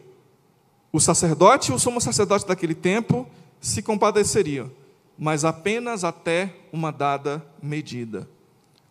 o 0.92 1.00
sacerdote 1.00 1.72
o 1.72 1.80
sumo 1.80 2.02
sacerdote 2.02 2.46
daquele 2.46 2.76
tempo 2.76 3.26
se 3.62 3.82
compadeceriam, 3.82 4.70
mas 5.22 5.46
apenas 5.46 6.04
até 6.04 6.52
uma 6.74 6.92
dada 6.92 7.46
medida. 7.62 8.28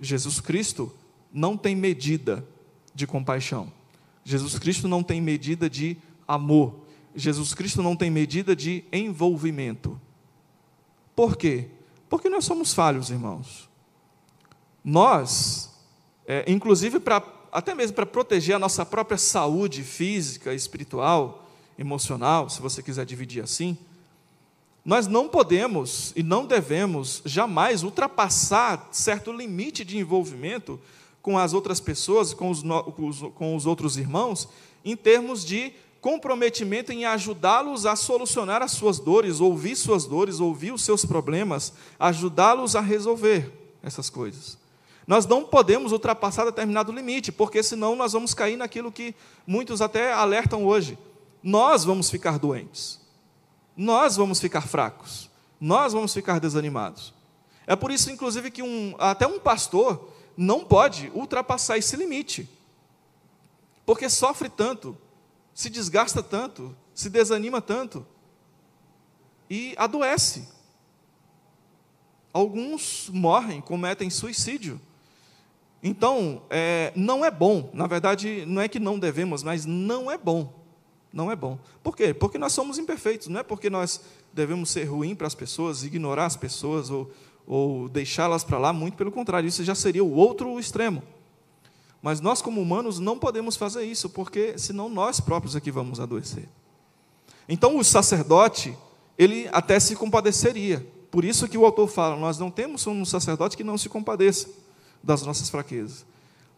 Jesus 0.00 0.40
Cristo 0.40 0.94
não 1.32 1.56
tem 1.56 1.74
medida 1.74 2.46
de 2.94 3.04
compaixão. 3.04 3.72
Jesus 4.22 4.56
Cristo 4.56 4.86
não 4.86 5.02
tem 5.02 5.20
medida 5.20 5.68
de 5.68 5.96
amor. 6.28 6.82
Jesus 7.16 7.52
Cristo 7.52 7.82
não 7.82 7.96
tem 7.96 8.12
medida 8.12 8.54
de 8.54 8.84
envolvimento. 8.92 10.00
Por 11.16 11.36
quê? 11.36 11.66
Porque 12.08 12.28
nós 12.28 12.44
somos 12.44 12.72
falhos, 12.72 13.10
irmãos. 13.10 13.68
Nós, 14.84 15.82
é, 16.28 16.44
inclusive 16.46 17.00
para 17.00 17.24
até 17.50 17.74
mesmo 17.74 17.96
para 17.96 18.06
proteger 18.06 18.54
a 18.54 18.58
nossa 18.60 18.86
própria 18.86 19.18
saúde 19.18 19.82
física, 19.82 20.54
espiritual, 20.54 21.50
emocional, 21.76 22.48
se 22.48 22.62
você 22.62 22.80
quiser 22.84 23.04
dividir 23.04 23.42
assim, 23.42 23.76
nós 24.84 25.06
não 25.06 25.28
podemos 25.28 26.12
e 26.16 26.22
não 26.22 26.46
devemos 26.46 27.22
jamais 27.24 27.82
ultrapassar 27.82 28.88
certo 28.90 29.32
limite 29.32 29.84
de 29.84 29.98
envolvimento 29.98 30.80
com 31.20 31.38
as 31.38 31.52
outras 31.52 31.80
pessoas, 31.80 32.32
com 32.32 32.50
os, 32.50 32.62
com 33.34 33.54
os 33.54 33.66
outros 33.66 33.96
irmãos, 33.96 34.48
em 34.84 34.96
termos 34.96 35.44
de 35.44 35.72
comprometimento 36.00 36.92
em 36.92 37.04
ajudá-los 37.04 37.84
a 37.84 37.94
solucionar 37.94 38.62
as 38.62 38.72
suas 38.72 38.98
dores, 38.98 39.38
ouvir 39.38 39.76
suas 39.76 40.06
dores, 40.06 40.40
ouvir 40.40 40.72
os 40.72 40.82
seus 40.82 41.04
problemas, 41.04 41.74
ajudá-los 41.98 42.74
a 42.74 42.80
resolver 42.80 43.52
essas 43.82 44.08
coisas. 44.08 44.58
Nós 45.06 45.26
não 45.26 45.44
podemos 45.44 45.92
ultrapassar 45.92 46.44
determinado 46.44 46.92
limite, 46.92 47.32
porque 47.32 47.62
senão 47.62 47.96
nós 47.96 48.12
vamos 48.12 48.32
cair 48.32 48.56
naquilo 48.56 48.92
que 48.92 49.14
muitos 49.46 49.82
até 49.82 50.12
alertam 50.12 50.64
hoje. 50.64 50.96
Nós 51.42 51.84
vamos 51.84 52.10
ficar 52.10 52.38
doentes. 52.38 52.99
Nós 53.80 54.14
vamos 54.14 54.38
ficar 54.38 54.68
fracos. 54.68 55.30
Nós 55.58 55.94
vamos 55.94 56.12
ficar 56.12 56.38
desanimados. 56.38 57.14
É 57.66 57.74
por 57.74 57.90
isso, 57.90 58.10
inclusive, 58.10 58.50
que 58.50 58.62
um, 58.62 58.94
até 58.98 59.26
um 59.26 59.40
pastor 59.40 60.12
não 60.36 60.62
pode 60.62 61.10
ultrapassar 61.14 61.78
esse 61.78 61.96
limite. 61.96 62.46
Porque 63.86 64.10
sofre 64.10 64.50
tanto, 64.50 64.98
se 65.54 65.70
desgasta 65.70 66.22
tanto, 66.22 66.76
se 66.94 67.08
desanima 67.08 67.62
tanto 67.62 68.06
e 69.48 69.74
adoece. 69.78 70.46
Alguns 72.34 73.08
morrem, 73.10 73.62
cometem 73.62 74.10
suicídio. 74.10 74.78
Então, 75.82 76.42
é, 76.50 76.92
não 76.94 77.24
é 77.24 77.30
bom, 77.30 77.70
na 77.72 77.86
verdade, 77.86 78.44
não 78.44 78.60
é 78.60 78.68
que 78.68 78.78
não 78.78 78.98
devemos, 78.98 79.42
mas 79.42 79.64
não 79.64 80.10
é 80.10 80.18
bom. 80.18 80.59
Não 81.12 81.30
é 81.30 81.36
bom. 81.36 81.58
Por 81.82 81.96
quê? 81.96 82.14
Porque 82.14 82.38
nós 82.38 82.52
somos 82.52 82.78
imperfeitos, 82.78 83.28
não 83.28 83.40
é 83.40 83.42
porque 83.42 83.68
nós 83.68 84.00
devemos 84.32 84.70
ser 84.70 84.84
ruins 84.84 85.16
para 85.16 85.26
as 85.26 85.34
pessoas, 85.34 85.82
ignorar 85.82 86.26
as 86.26 86.36
pessoas 86.36 86.88
ou, 86.90 87.10
ou 87.46 87.88
deixá-las 87.88 88.44
para 88.44 88.58
lá, 88.58 88.72
muito 88.72 88.96
pelo 88.96 89.10
contrário, 89.10 89.48
isso 89.48 89.64
já 89.64 89.74
seria 89.74 90.04
o 90.04 90.14
outro 90.14 90.58
extremo. 90.58 91.02
Mas 92.02 92.20
nós, 92.20 92.40
como 92.40 92.60
humanos, 92.60 92.98
não 92.98 93.18
podemos 93.18 93.56
fazer 93.56 93.84
isso, 93.84 94.08
porque 94.08 94.56
senão 94.56 94.88
nós 94.88 95.20
próprios 95.20 95.54
aqui 95.54 95.70
vamos 95.70 96.00
adoecer. 96.00 96.48
Então, 97.48 97.76
o 97.76 97.84
sacerdote, 97.84 98.76
ele 99.18 99.48
até 99.52 99.78
se 99.78 99.96
compadeceria. 99.96 100.86
Por 101.10 101.24
isso 101.24 101.48
que 101.48 101.58
o 101.58 101.64
autor 101.64 101.88
fala: 101.88 102.16
nós 102.16 102.38
não 102.38 102.50
temos 102.50 102.86
um 102.86 103.04
sacerdote 103.04 103.56
que 103.56 103.64
não 103.64 103.76
se 103.76 103.88
compadeça 103.88 104.48
das 105.02 105.22
nossas 105.22 105.50
fraquezas. 105.50 106.06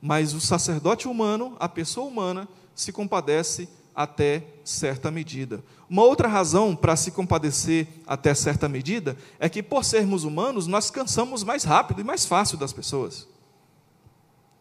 Mas 0.01 0.35
o 0.35 0.41
sacerdote 0.41 1.09
humano, 1.09 1.57
a 1.59 1.69
pessoa 1.69 2.07
humana, 2.07 2.49
se 2.75 2.93
compadece 2.93 3.69
até 3.95 4.45
certa 4.65 5.11
medida. 5.11 5.63
Uma 5.89 6.03
outra 6.03 6.29
razão 6.29 6.75
para 6.75 6.97
se 6.97 7.11
compadecer 7.11 7.87
até 8.07 8.35
certa 8.35 8.69
medida 8.69 9.17
é 9.39 9.49
que, 9.49 9.63
por 9.63 9.85
sermos 9.85 10.25
humanos, 10.25 10.67
nós 10.67 10.91
cansamos 10.91 11.45
mais 11.45 11.65
rápido 11.65 12.01
e 12.01 12.05
mais 12.05 12.25
fácil 12.25 12.57
das 12.57 12.73
pessoas. 12.73 13.29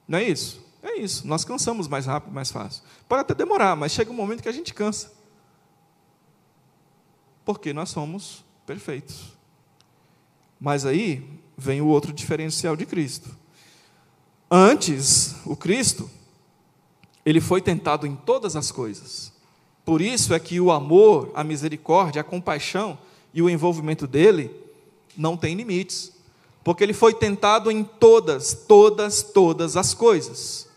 Não 0.07 0.19
é 0.19 0.23
isso? 0.23 0.61
É 0.83 0.97
isso, 0.97 1.27
nós 1.27 1.45
cansamos 1.45 1.87
mais 1.87 2.05
rápido, 2.07 2.33
mais 2.33 2.51
fácil. 2.51 2.83
Pode 3.07 3.21
até 3.21 3.35
demorar, 3.35 3.75
mas 3.75 3.91
chega 3.91 4.09
um 4.09 4.15
momento 4.15 4.41
que 4.41 4.49
a 4.49 4.53
gente 4.53 4.73
cansa. 4.73 5.11
Porque 7.45 7.71
nós 7.71 7.89
somos 7.89 8.43
perfeitos. 8.65 9.37
Mas 10.59 10.85
aí 10.85 11.39
vem 11.57 11.81
o 11.81 11.87
outro 11.87 12.11
diferencial 12.11 12.75
de 12.75 12.85
Cristo. 12.85 13.29
Antes, 14.49 15.35
o 15.45 15.55
Cristo, 15.55 16.09
ele 17.25 17.41
foi 17.41 17.61
tentado 17.61 18.07
em 18.07 18.15
todas 18.15 18.55
as 18.55 18.71
coisas. 18.71 19.31
Por 19.85 20.01
isso 20.01 20.33
é 20.33 20.39
que 20.39 20.59
o 20.59 20.71
amor, 20.71 21.31
a 21.33 21.43
misericórdia, 21.43 22.21
a 22.21 22.23
compaixão 22.23 22.97
e 23.33 23.41
o 23.41 23.49
envolvimento 23.49 24.07
dele 24.07 24.51
não 25.17 25.35
tem 25.35 25.55
limites. 25.55 26.11
Porque 26.63 26.83
ele 26.83 26.93
foi 26.93 27.13
tentado 27.13 27.71
em 27.71 27.83
todas, 27.83 28.53
todas, 28.53 29.23
todas 29.23 29.75
as 29.75 29.93
coisas 29.93 30.71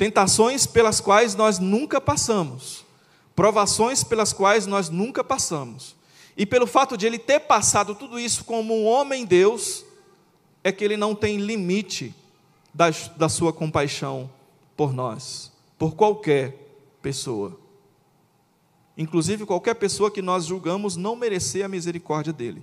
tentações 0.00 0.64
pelas 0.64 0.98
quais 0.98 1.34
nós 1.34 1.58
nunca 1.58 2.00
passamos, 2.00 2.86
provações 3.36 4.02
pelas 4.02 4.32
quais 4.32 4.66
nós 4.66 4.88
nunca 4.88 5.22
passamos. 5.22 5.94
E 6.34 6.46
pelo 6.46 6.66
fato 6.66 6.96
de 6.96 7.04
ele 7.04 7.18
ter 7.18 7.40
passado 7.40 7.94
tudo 7.94 8.18
isso 8.18 8.42
como 8.46 8.74
um 8.74 8.86
homem 8.86 9.26
Deus, 9.26 9.84
é 10.64 10.72
que 10.72 10.82
ele 10.82 10.96
não 10.96 11.14
tem 11.14 11.36
limite 11.36 12.14
da, 12.72 12.86
da 13.14 13.28
sua 13.28 13.52
compaixão 13.52 14.30
por 14.74 14.94
nós, 14.94 15.52
por 15.80 15.96
qualquer 15.96 16.54
pessoa. 17.02 17.58
Inclusive 18.96 19.44
qualquer 19.44 19.74
pessoa 19.74 20.12
que 20.12 20.22
nós 20.22 20.44
julgamos 20.44 20.94
não 20.94 21.16
merecer 21.16 21.64
a 21.64 21.68
misericórdia 21.68 22.32
dele. 22.32 22.62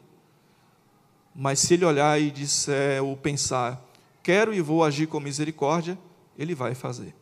Mas 1.36 1.60
se 1.60 1.74
ele 1.74 1.84
olhar 1.84 2.18
e 2.22 2.32
disser 2.32 3.04
ou 3.04 3.18
pensar, 3.18 3.86
quero 4.24 4.54
e 4.54 4.62
vou 4.62 4.86
agir 4.86 5.08
com 5.08 5.20
misericórdia, 5.20 6.00
ele 6.38 6.56
vai 6.56 6.74
fazer 6.74 7.14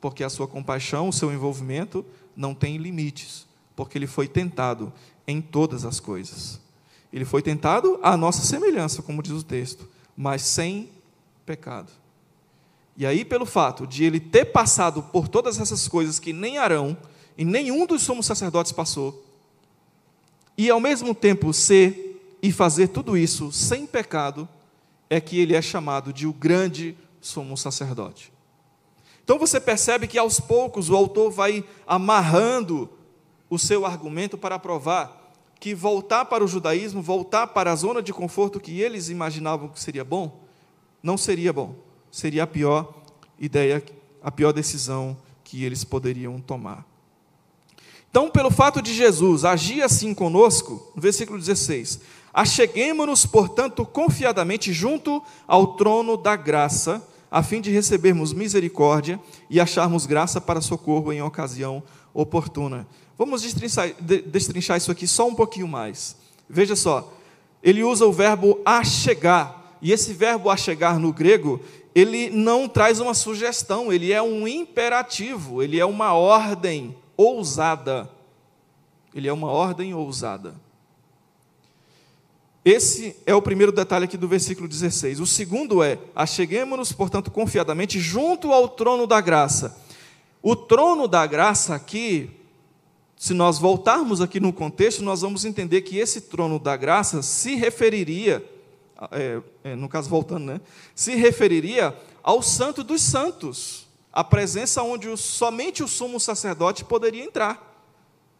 porque 0.00 0.24
a 0.24 0.30
sua 0.30 0.46
compaixão, 0.46 1.08
o 1.08 1.12
seu 1.12 1.32
envolvimento 1.32 2.04
não 2.36 2.54
tem 2.54 2.76
limites, 2.76 3.46
porque 3.74 3.98
ele 3.98 4.06
foi 4.06 4.28
tentado 4.28 4.92
em 5.26 5.40
todas 5.40 5.84
as 5.84 6.00
coisas. 6.00 6.60
Ele 7.12 7.24
foi 7.24 7.42
tentado 7.42 7.98
à 8.02 8.16
nossa 8.16 8.42
semelhança, 8.42 9.02
como 9.02 9.22
diz 9.22 9.32
o 9.32 9.42
texto, 9.42 9.88
mas 10.16 10.42
sem 10.42 10.90
pecado. 11.44 11.90
E 12.98 13.06
aí, 13.06 13.24
pelo 13.24 13.46
fato 13.46 13.86
de 13.86 14.02
ele 14.02 14.18
ter 14.18 14.46
passado 14.46 15.04
por 15.04 15.28
todas 15.28 15.60
essas 15.60 15.86
coisas 15.86 16.18
que 16.18 16.32
nem 16.32 16.58
Arão 16.58 16.98
e 17.36 17.44
nenhum 17.44 17.86
dos 17.86 18.02
somos 18.02 18.26
sacerdotes 18.26 18.72
passou, 18.72 19.24
e 20.56 20.68
ao 20.68 20.80
mesmo 20.80 21.14
tempo 21.14 21.52
ser 21.52 22.36
e 22.42 22.50
fazer 22.50 22.88
tudo 22.88 23.16
isso 23.16 23.52
sem 23.52 23.86
pecado, 23.86 24.48
é 25.08 25.20
que 25.20 25.38
ele 25.38 25.54
é 25.54 25.62
chamado 25.62 26.12
de 26.12 26.26
o 26.26 26.32
grande 26.32 26.98
sumo 27.20 27.56
sacerdote. 27.56 28.32
Então 29.22 29.38
você 29.38 29.60
percebe 29.60 30.08
que 30.08 30.18
aos 30.18 30.40
poucos 30.40 30.90
o 30.90 30.96
autor 30.96 31.30
vai 31.30 31.64
amarrando 31.86 32.90
o 33.48 33.60
seu 33.60 33.86
argumento 33.86 34.36
para 34.36 34.58
provar 34.58 35.32
que 35.60 35.72
voltar 35.72 36.24
para 36.24 36.42
o 36.42 36.48
judaísmo, 36.48 37.00
voltar 37.00 37.46
para 37.46 37.70
a 37.70 37.76
zona 37.76 38.02
de 38.02 38.12
conforto 38.12 38.58
que 38.58 38.80
eles 38.80 39.08
imaginavam 39.08 39.68
que 39.68 39.80
seria 39.80 40.04
bom, 40.04 40.40
não 41.00 41.16
seria 41.16 41.52
bom. 41.52 41.87
Seria 42.10 42.44
a 42.44 42.46
pior 42.46 42.94
ideia, 43.38 43.82
a 44.22 44.30
pior 44.30 44.52
decisão 44.52 45.16
que 45.44 45.64
eles 45.64 45.84
poderiam 45.84 46.40
tomar. 46.40 46.86
Então, 48.10 48.30
pelo 48.30 48.50
fato 48.50 48.80
de 48.80 48.94
Jesus 48.94 49.44
agir 49.44 49.82
assim 49.82 50.14
conosco, 50.14 50.90
no 50.94 51.02
versículo 51.02 51.38
16: 51.38 52.00
Acheguemos-nos, 52.32 53.26
portanto, 53.26 53.84
confiadamente 53.84 54.72
junto 54.72 55.22
ao 55.46 55.76
trono 55.76 56.16
da 56.16 56.36
graça 56.36 57.02
a 57.30 57.42
fim 57.42 57.60
de 57.60 57.70
recebermos 57.70 58.32
misericórdia 58.32 59.20
e 59.50 59.60
acharmos 59.60 60.06
graça 60.06 60.40
para 60.40 60.60
socorro 60.60 61.12
em 61.12 61.22
ocasião 61.22 61.82
oportuna. 62.14 62.86
Vamos 63.18 63.42
destrinchar, 63.42 63.92
destrinchar 64.26 64.76
isso 64.78 64.90
aqui 64.90 65.06
só 65.06 65.28
um 65.28 65.34
pouquinho 65.34 65.68
mais. 65.68 66.16
Veja 66.48 66.74
só, 66.74 67.12
ele 67.62 67.82
usa 67.82 68.06
o 68.06 68.12
verbo 68.12 68.58
achegar, 68.64 69.76
e 69.82 69.92
esse 69.92 70.12
verbo 70.12 70.50
achegar 70.50 70.98
no 70.98 71.12
grego, 71.12 71.60
ele 71.94 72.30
não 72.30 72.68
traz 72.68 73.00
uma 73.00 73.14
sugestão, 73.14 73.92
ele 73.92 74.12
é 74.12 74.22
um 74.22 74.46
imperativo, 74.46 75.62
ele 75.62 75.78
é 75.80 75.84
uma 75.84 76.12
ordem 76.12 76.96
ousada. 77.16 78.08
Ele 79.14 79.26
é 79.26 79.32
uma 79.32 79.50
ordem 79.50 79.94
ousada. 79.94 80.54
Esse 82.64 83.16
é 83.24 83.34
o 83.34 83.40
primeiro 83.40 83.72
detalhe 83.72 84.04
aqui 84.04 84.16
do 84.16 84.28
versículo 84.28 84.68
16. 84.68 85.20
O 85.20 85.26
segundo 85.26 85.82
é: 85.82 85.98
acheguemos-nos, 86.14 86.92
portanto, 86.92 87.30
confiadamente 87.30 87.98
junto 87.98 88.52
ao 88.52 88.68
trono 88.68 89.06
da 89.06 89.20
graça. 89.20 89.76
O 90.42 90.54
trono 90.54 91.08
da 91.08 91.26
graça 91.26 91.74
aqui, 91.74 92.30
se 93.16 93.34
nós 93.34 93.58
voltarmos 93.58 94.20
aqui 94.20 94.38
no 94.38 94.52
contexto, 94.52 95.02
nós 95.02 95.22
vamos 95.22 95.44
entender 95.44 95.80
que 95.82 95.98
esse 95.98 96.20
trono 96.20 96.58
da 96.58 96.76
graça 96.76 97.22
se 97.22 97.54
referiria, 97.54 98.44
é, 99.12 99.40
é, 99.62 99.76
no 99.76 99.88
caso 99.88 100.08
voltando, 100.08 100.44
né? 100.44 100.60
Se 100.94 101.14
referiria 101.14 101.96
ao 102.22 102.42
Santo 102.42 102.82
dos 102.82 103.00
Santos, 103.02 103.86
a 104.12 104.24
presença 104.24 104.82
onde 104.82 105.14
somente 105.16 105.82
o 105.82 105.88
sumo 105.88 106.18
sacerdote 106.18 106.84
poderia 106.84 107.24
entrar 107.24 107.68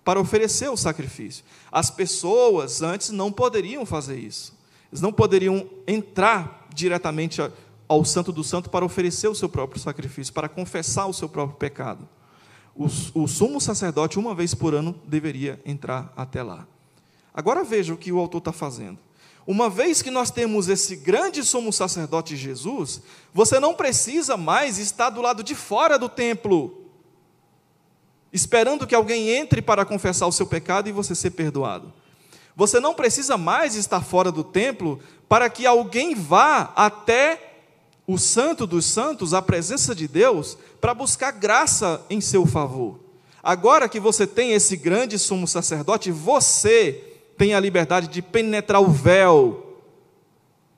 para 0.04 0.20
oferecer 0.20 0.68
o 0.68 0.76
sacrifício. 0.76 1.44
As 1.70 1.90
pessoas 1.90 2.82
antes 2.82 3.10
não 3.10 3.30
poderiam 3.30 3.84
fazer 3.86 4.18
isso. 4.18 4.56
Eles 4.90 5.00
não 5.00 5.12
poderiam 5.12 5.68
entrar 5.86 6.66
diretamente 6.74 7.40
ao 7.86 8.04
Santo 8.04 8.32
do 8.32 8.42
Santo 8.42 8.70
para 8.70 8.84
oferecer 8.84 9.28
o 9.28 9.34
seu 9.34 9.48
próprio 9.48 9.80
sacrifício, 9.80 10.32
para 10.32 10.48
confessar 10.48 11.06
o 11.06 11.12
seu 11.12 11.28
próprio 11.28 11.58
pecado. 11.58 12.08
O, 12.74 12.86
o 13.14 13.28
sumo 13.28 13.60
sacerdote, 13.60 14.18
uma 14.18 14.34
vez 14.34 14.54
por 14.54 14.74
ano, 14.74 14.94
deveria 15.04 15.60
entrar 15.64 16.12
até 16.16 16.42
lá. 16.42 16.66
Agora 17.34 17.62
veja 17.62 17.92
o 17.92 17.96
que 17.96 18.10
o 18.10 18.18
autor 18.18 18.38
está 18.38 18.52
fazendo. 18.52 18.98
Uma 19.48 19.70
vez 19.70 20.02
que 20.02 20.10
nós 20.10 20.30
temos 20.30 20.68
esse 20.68 20.94
grande 20.94 21.42
sumo 21.42 21.72
sacerdote 21.72 22.36
Jesus, 22.36 23.00
você 23.32 23.58
não 23.58 23.72
precisa 23.72 24.36
mais 24.36 24.76
estar 24.76 25.08
do 25.08 25.22
lado 25.22 25.42
de 25.42 25.54
fora 25.54 25.98
do 25.98 26.06
templo 26.06 26.84
esperando 28.30 28.86
que 28.86 28.94
alguém 28.94 29.30
entre 29.30 29.62
para 29.62 29.86
confessar 29.86 30.26
o 30.26 30.32
seu 30.32 30.46
pecado 30.46 30.90
e 30.90 30.92
você 30.92 31.14
ser 31.14 31.30
perdoado. 31.30 31.90
Você 32.54 32.78
não 32.78 32.92
precisa 32.92 33.38
mais 33.38 33.74
estar 33.74 34.02
fora 34.02 34.30
do 34.30 34.44
templo 34.44 35.00
para 35.26 35.48
que 35.48 35.64
alguém 35.64 36.14
vá 36.14 36.70
até 36.76 37.54
o 38.06 38.18
Santo 38.18 38.66
dos 38.66 38.84
Santos, 38.84 39.32
a 39.32 39.40
presença 39.40 39.94
de 39.94 40.06
Deus, 40.06 40.58
para 40.78 40.92
buscar 40.92 41.30
graça 41.30 42.04
em 42.10 42.20
seu 42.20 42.44
favor. 42.44 43.00
Agora 43.42 43.88
que 43.88 43.98
você 43.98 44.26
tem 44.26 44.52
esse 44.52 44.76
grande 44.76 45.18
sumo 45.18 45.48
sacerdote, 45.48 46.10
você 46.10 47.07
tem 47.38 47.54
a 47.54 47.60
liberdade 47.60 48.08
de 48.08 48.20
penetrar 48.20 48.82
o 48.82 48.90
véu 48.90 49.80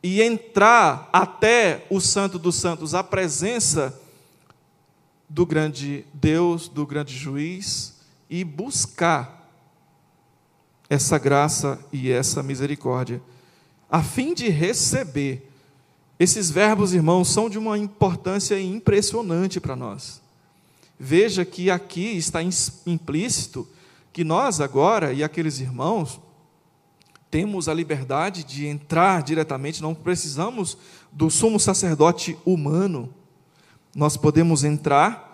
e 0.02 0.20
entrar 0.20 1.08
até 1.10 1.86
o 1.88 2.00
Santo 2.00 2.38
dos 2.38 2.56
Santos, 2.56 2.94
a 2.94 3.02
presença 3.02 3.98
do 5.26 5.46
grande 5.46 6.04
Deus, 6.12 6.68
do 6.68 6.86
grande 6.86 7.16
juiz, 7.16 7.98
e 8.28 8.44
buscar 8.44 9.50
essa 10.88 11.18
graça 11.18 11.78
e 11.92 12.10
essa 12.10 12.42
misericórdia, 12.42 13.22
a 13.90 14.02
fim 14.02 14.34
de 14.34 14.48
receber. 14.48 15.50
Esses 16.18 16.50
verbos, 16.50 16.92
irmãos, 16.92 17.28
são 17.28 17.48
de 17.48 17.58
uma 17.58 17.78
importância 17.78 18.60
impressionante 18.60 19.58
para 19.58 19.74
nós. 19.74 20.20
Veja 20.98 21.44
que 21.46 21.70
aqui 21.70 22.16
está 22.16 22.40
implícito 22.42 23.66
que 24.12 24.22
nós 24.22 24.60
agora 24.60 25.12
e 25.12 25.24
aqueles 25.24 25.60
irmãos 25.60 26.20
temos 27.30 27.68
a 27.68 27.74
liberdade 27.74 28.42
de 28.42 28.66
entrar 28.66 29.22
diretamente, 29.22 29.82
não 29.82 29.94
precisamos 29.94 30.76
do 31.12 31.30
sumo 31.30 31.60
sacerdote 31.60 32.36
humano. 32.44 33.14
Nós 33.94 34.16
podemos 34.16 34.64
entrar 34.64 35.30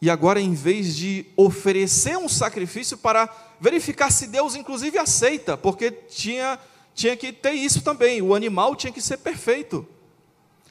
e 0.00 0.08
agora, 0.08 0.40
em 0.40 0.54
vez 0.54 0.94
de 0.94 1.26
oferecer 1.36 2.16
um 2.16 2.28
sacrifício 2.28 2.96
para 2.96 3.28
verificar 3.60 4.10
se 4.12 4.28
Deus, 4.28 4.54
inclusive, 4.54 4.96
aceita, 4.96 5.56
porque 5.56 5.90
tinha, 5.90 6.58
tinha 6.94 7.16
que 7.16 7.32
ter 7.32 7.52
isso 7.52 7.82
também, 7.82 8.22
o 8.22 8.34
animal 8.34 8.76
tinha 8.76 8.92
que 8.92 9.00
ser 9.00 9.18
perfeito. 9.18 9.86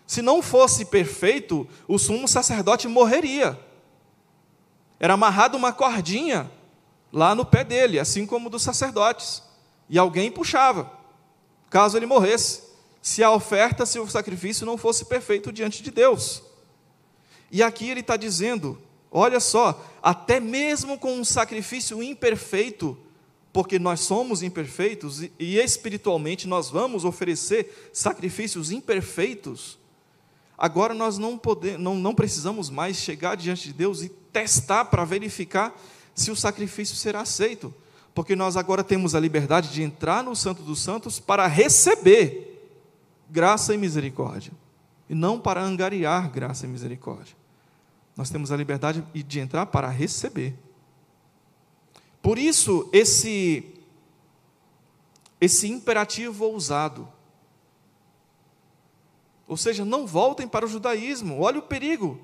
Se 0.06 0.22
não 0.22 0.42
fosse 0.42 0.86
perfeito, 0.86 1.68
o 1.88 1.98
sumo 1.98 2.28
sacerdote 2.28 2.88
morreria. 2.88 3.60
Era 4.98 5.16
amarrado 5.16 5.58
uma 5.58 5.74
cordinha 5.74 6.50
lá 7.12 7.36
no 7.36 7.46
pé 7.46 7.66
dele, 7.66 8.00
assim 8.00 8.26
como 8.26 8.50
dos 8.50 8.64
sacerdotes, 8.64 9.44
e 9.90 9.98
alguém 9.98 10.32
puxava, 10.32 10.92
caso 11.70 11.98
ele 11.98 12.06
morresse, 12.06 12.64
se 13.02 13.24
a 13.24 13.32
oferta, 13.32 13.86
se 13.86 14.00
o 14.00 14.08
sacrifício 14.08 14.66
não 14.66 14.78
fosse 14.78 15.06
perfeito 15.06 15.52
diante 15.52 15.82
de 15.82 15.92
Deus. 15.92 16.44
E 17.52 17.64
aqui 17.64 17.90
ele 17.90 18.02
está 18.02 18.18
dizendo 18.18 18.82
Olha 19.12 19.40
só, 19.40 19.84
até 20.02 20.40
mesmo 20.40 20.98
com 20.98 21.14
um 21.14 21.26
sacrifício 21.26 22.04
imperfeito, 22.04 22.98
porque 23.54 23.80
nós 23.80 24.02
somos 24.02 24.44
imperfeitos 24.44 25.24
e 25.40 25.58
espiritualmente 25.58 26.48
nós 26.48 26.70
vamos 26.70 27.06
oferecer 27.06 27.90
sacrifícios 27.94 28.70
imperfeitos. 28.70 29.80
Agora 30.58 30.94
nós 30.94 31.18
não, 31.18 31.40
não, 31.80 31.96
não 31.96 32.14
precisamos 32.14 32.70
mais 32.70 32.98
chegar 32.98 33.36
diante 33.36 33.70
de 33.70 33.74
Deus 33.74 34.02
e 34.04 34.10
testar 34.10 34.86
para 34.86 35.06
verificar 35.06 35.76
se 36.14 36.30
o 36.30 36.36
sacrifício 36.36 36.96
será 36.96 37.22
aceito, 37.22 37.74
porque 38.18 38.36
nós 38.36 38.58
agora 38.58 38.84
temos 38.84 39.14
a 39.14 39.20
liberdade 39.20 39.72
de 39.72 39.84
entrar 39.84 40.24
no 40.24 40.36
Santo 40.36 40.64
dos 40.64 40.80
Santos 40.80 41.20
para 41.20 41.46
receber 41.46 42.68
graça 43.30 43.76
e 43.76 43.78
misericórdia, 43.78 44.52
e 45.08 45.14
não 45.14 45.40
para 45.40 45.62
angariar 45.62 46.28
graça 46.32 46.66
e 46.66 46.68
misericórdia. 46.68 47.36
Nós 48.16 48.32
temos 48.32 48.52
a 48.52 48.58
liberdade 48.58 49.06
de 49.14 49.40
entrar 49.40 49.68
para 49.68 49.88
receber. 49.90 50.56
Por 52.20 52.40
isso, 52.40 52.90
esse, 52.92 53.72
esse 55.40 55.68
imperativo 55.68 56.44
ousado. 56.44 57.08
Ou 59.48 59.58
seja, 59.58 59.86
não 59.86 60.08
voltem 60.08 60.48
para 60.48 60.66
o 60.66 60.68
judaísmo, 60.68 61.40
olha 61.40 61.60
o 61.60 61.68
perigo. 61.68 62.20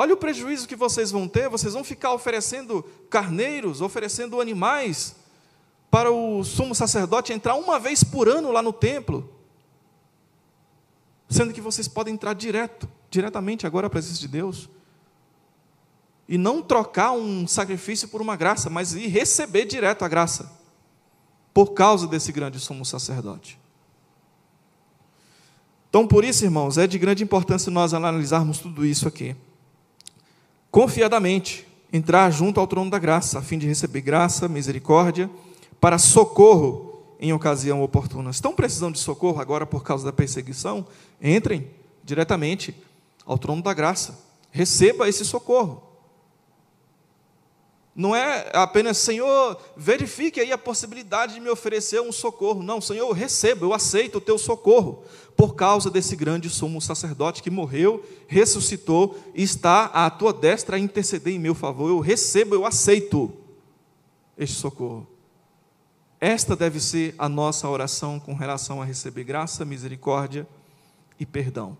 Olha 0.00 0.14
o 0.14 0.16
prejuízo 0.16 0.66
que 0.66 0.74
vocês 0.74 1.10
vão 1.10 1.28
ter, 1.28 1.50
vocês 1.50 1.74
vão 1.74 1.84
ficar 1.84 2.14
oferecendo 2.14 2.82
carneiros, 3.10 3.82
oferecendo 3.82 4.40
animais 4.40 5.14
para 5.90 6.10
o 6.10 6.42
sumo 6.42 6.74
sacerdote 6.74 7.34
entrar 7.34 7.54
uma 7.54 7.78
vez 7.78 8.02
por 8.02 8.26
ano 8.26 8.50
lá 8.50 8.62
no 8.62 8.72
templo. 8.72 9.30
Sendo 11.28 11.52
que 11.52 11.60
vocês 11.60 11.86
podem 11.86 12.14
entrar 12.14 12.32
direto, 12.32 12.88
diretamente 13.10 13.66
agora 13.66 13.88
à 13.88 13.90
presença 13.90 14.18
de 14.18 14.26
Deus 14.26 14.70
e 16.26 16.38
não 16.38 16.62
trocar 16.62 17.12
um 17.12 17.46
sacrifício 17.46 18.08
por 18.08 18.22
uma 18.22 18.36
graça, 18.36 18.70
mas 18.70 18.94
ir 18.94 19.08
receber 19.08 19.66
direto 19.66 20.02
a 20.02 20.08
graça, 20.08 20.50
por 21.52 21.74
causa 21.74 22.06
desse 22.06 22.32
grande 22.32 22.58
sumo 22.58 22.86
sacerdote. 22.86 23.60
Então, 25.90 26.06
por 26.06 26.24
isso, 26.24 26.42
irmãos, 26.42 26.78
é 26.78 26.86
de 26.86 26.98
grande 26.98 27.22
importância 27.22 27.70
nós 27.70 27.92
analisarmos 27.92 28.60
tudo 28.60 28.86
isso 28.86 29.06
aqui. 29.06 29.36
Confiadamente, 30.70 31.66
entrar 31.92 32.30
junto 32.30 32.60
ao 32.60 32.66
trono 32.66 32.90
da 32.90 32.98
graça, 32.98 33.38
a 33.38 33.42
fim 33.42 33.58
de 33.58 33.66
receber 33.66 34.00
graça, 34.00 34.48
misericórdia, 34.48 35.28
para 35.80 35.98
socorro 35.98 37.02
em 37.18 37.32
ocasião 37.32 37.82
oportuna. 37.82 38.30
Estão 38.30 38.54
precisando 38.54 38.94
de 38.94 39.00
socorro 39.00 39.40
agora 39.40 39.66
por 39.66 39.82
causa 39.82 40.04
da 40.04 40.12
perseguição? 40.12 40.86
Entrem 41.20 41.68
diretamente 42.04 42.74
ao 43.26 43.36
trono 43.36 43.62
da 43.62 43.74
graça. 43.74 44.18
Receba 44.50 45.08
esse 45.08 45.24
socorro. 45.24 45.89
Não 47.94 48.14
é 48.14 48.50
apenas, 48.54 48.98
Senhor, 48.98 49.60
verifique 49.76 50.40
aí 50.40 50.52
a 50.52 50.58
possibilidade 50.58 51.34
de 51.34 51.40
me 51.40 51.50
oferecer 51.50 52.00
um 52.00 52.12
socorro. 52.12 52.62
Não, 52.62 52.80
Senhor, 52.80 53.08
eu 53.08 53.12
recebo, 53.12 53.66
eu 53.66 53.74
aceito 53.74 54.18
o 54.18 54.20
teu 54.20 54.38
socorro, 54.38 55.04
por 55.36 55.54
causa 55.54 55.90
desse 55.90 56.14
grande 56.14 56.48
sumo 56.48 56.80
sacerdote 56.80 57.42
que 57.42 57.50
morreu, 57.50 58.04
ressuscitou 58.28 59.18
e 59.34 59.42
está 59.42 59.86
à 59.86 60.08
tua 60.08 60.32
destra 60.32 60.76
a 60.76 60.78
interceder 60.78 61.34
em 61.34 61.38
meu 61.38 61.54
favor. 61.54 61.88
Eu 61.88 61.98
recebo, 61.98 62.54
eu 62.54 62.64
aceito 62.64 63.32
este 64.38 64.56
socorro. 64.56 65.06
Esta 66.20 66.54
deve 66.54 66.78
ser 66.78 67.14
a 67.18 67.28
nossa 67.28 67.68
oração 67.68 68.20
com 68.20 68.34
relação 68.34 68.80
a 68.80 68.84
receber 68.84 69.24
graça, 69.24 69.64
misericórdia 69.64 70.46
e 71.18 71.26
perdão. 71.26 71.76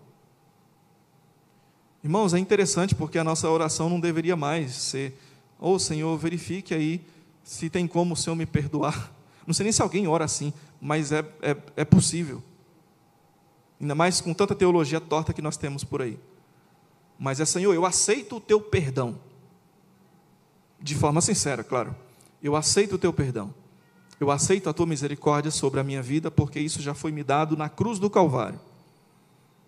Irmãos, 2.03 2.33
é 2.33 2.39
interessante 2.39 2.95
porque 2.95 3.19
a 3.19 3.23
nossa 3.23 3.47
oração 3.47 3.87
não 3.87 3.99
deveria 3.99 4.35
mais 4.35 4.73
ser 4.73 5.15
Ô 5.61 5.73
oh, 5.73 5.79
Senhor, 5.79 6.17
verifique 6.17 6.73
aí 6.73 7.05
se 7.43 7.69
tem 7.69 7.85
como 7.85 8.15
o 8.15 8.17
Senhor 8.17 8.35
me 8.35 8.47
perdoar. 8.47 9.13
Não 9.45 9.53
sei 9.53 9.65
nem 9.65 9.71
se 9.71 9.81
alguém 9.83 10.07
ora 10.07 10.25
assim, 10.25 10.51
mas 10.81 11.11
é, 11.11 11.19
é, 11.39 11.55
é 11.77 11.85
possível. 11.85 12.41
Ainda 13.79 13.93
mais 13.93 14.19
com 14.19 14.33
tanta 14.33 14.55
teologia 14.55 14.99
torta 14.99 15.33
que 15.33 15.41
nós 15.41 15.57
temos 15.57 15.83
por 15.83 16.01
aí. 16.01 16.19
Mas 17.19 17.39
é, 17.39 17.45
Senhor, 17.45 17.75
eu 17.75 17.85
aceito 17.85 18.37
o 18.37 18.41
teu 18.41 18.59
perdão. 18.59 19.19
De 20.79 20.95
forma 20.95 21.21
sincera, 21.21 21.63
claro. 21.63 21.95
Eu 22.41 22.55
aceito 22.55 22.95
o 22.95 22.97
teu 22.97 23.13
perdão. 23.13 23.53
Eu 24.19 24.31
aceito 24.31 24.67
a 24.67 24.73
tua 24.73 24.87
misericórdia 24.87 25.51
sobre 25.51 25.79
a 25.79 25.83
minha 25.83 26.01
vida, 26.01 26.31
porque 26.31 26.59
isso 26.59 26.81
já 26.81 26.95
foi 26.95 27.11
me 27.11 27.23
dado 27.23 27.55
na 27.55 27.69
cruz 27.69 27.99
do 27.99 28.09
Calvário. 28.09 28.59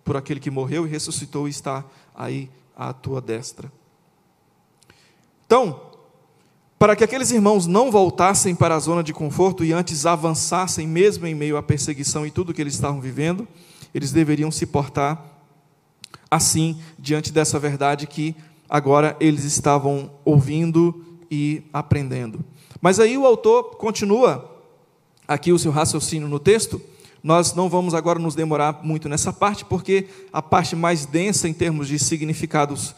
Por 0.04 0.16
aquele 0.16 0.40
que 0.40 0.50
morreu 0.50 0.86
e 0.86 0.90
ressuscitou 0.90 1.46
e 1.46 1.50
está 1.50 1.84
aí 2.12 2.50
à 2.76 2.92
tua 2.92 3.20
destra. 3.20 3.70
Então, 5.46 5.80
para 6.78 6.94
que 6.94 7.04
aqueles 7.04 7.30
irmãos 7.30 7.66
não 7.66 7.90
voltassem 7.90 8.54
para 8.54 8.74
a 8.74 8.78
zona 8.78 9.02
de 9.02 9.12
conforto 9.12 9.64
e 9.64 9.72
antes 9.72 10.04
avançassem, 10.04 10.86
mesmo 10.86 11.26
em 11.26 11.34
meio 11.34 11.56
à 11.56 11.62
perseguição 11.62 12.26
e 12.26 12.30
tudo 12.30 12.52
que 12.52 12.60
eles 12.60 12.74
estavam 12.74 13.00
vivendo, 13.00 13.48
eles 13.94 14.12
deveriam 14.12 14.50
se 14.50 14.66
portar 14.66 15.24
assim 16.30 16.78
diante 16.98 17.32
dessa 17.32 17.58
verdade 17.58 18.06
que 18.06 18.34
agora 18.68 19.16
eles 19.20 19.44
estavam 19.44 20.10
ouvindo 20.24 21.04
e 21.30 21.62
aprendendo. 21.72 22.44
Mas 22.80 22.98
aí 22.98 23.16
o 23.16 23.24
autor 23.24 23.76
continua 23.76 24.50
aqui 25.26 25.52
o 25.52 25.58
seu 25.58 25.70
raciocínio 25.70 26.28
no 26.28 26.38
texto. 26.38 26.80
Nós 27.22 27.54
não 27.54 27.70
vamos 27.70 27.94
agora 27.94 28.18
nos 28.18 28.34
demorar 28.34 28.80
muito 28.82 29.08
nessa 29.08 29.32
parte, 29.32 29.64
porque 29.64 30.06
a 30.32 30.42
parte 30.42 30.76
mais 30.76 31.06
densa 31.06 31.48
em 31.48 31.54
termos 31.54 31.88
de 31.88 31.98
significados 31.98 32.94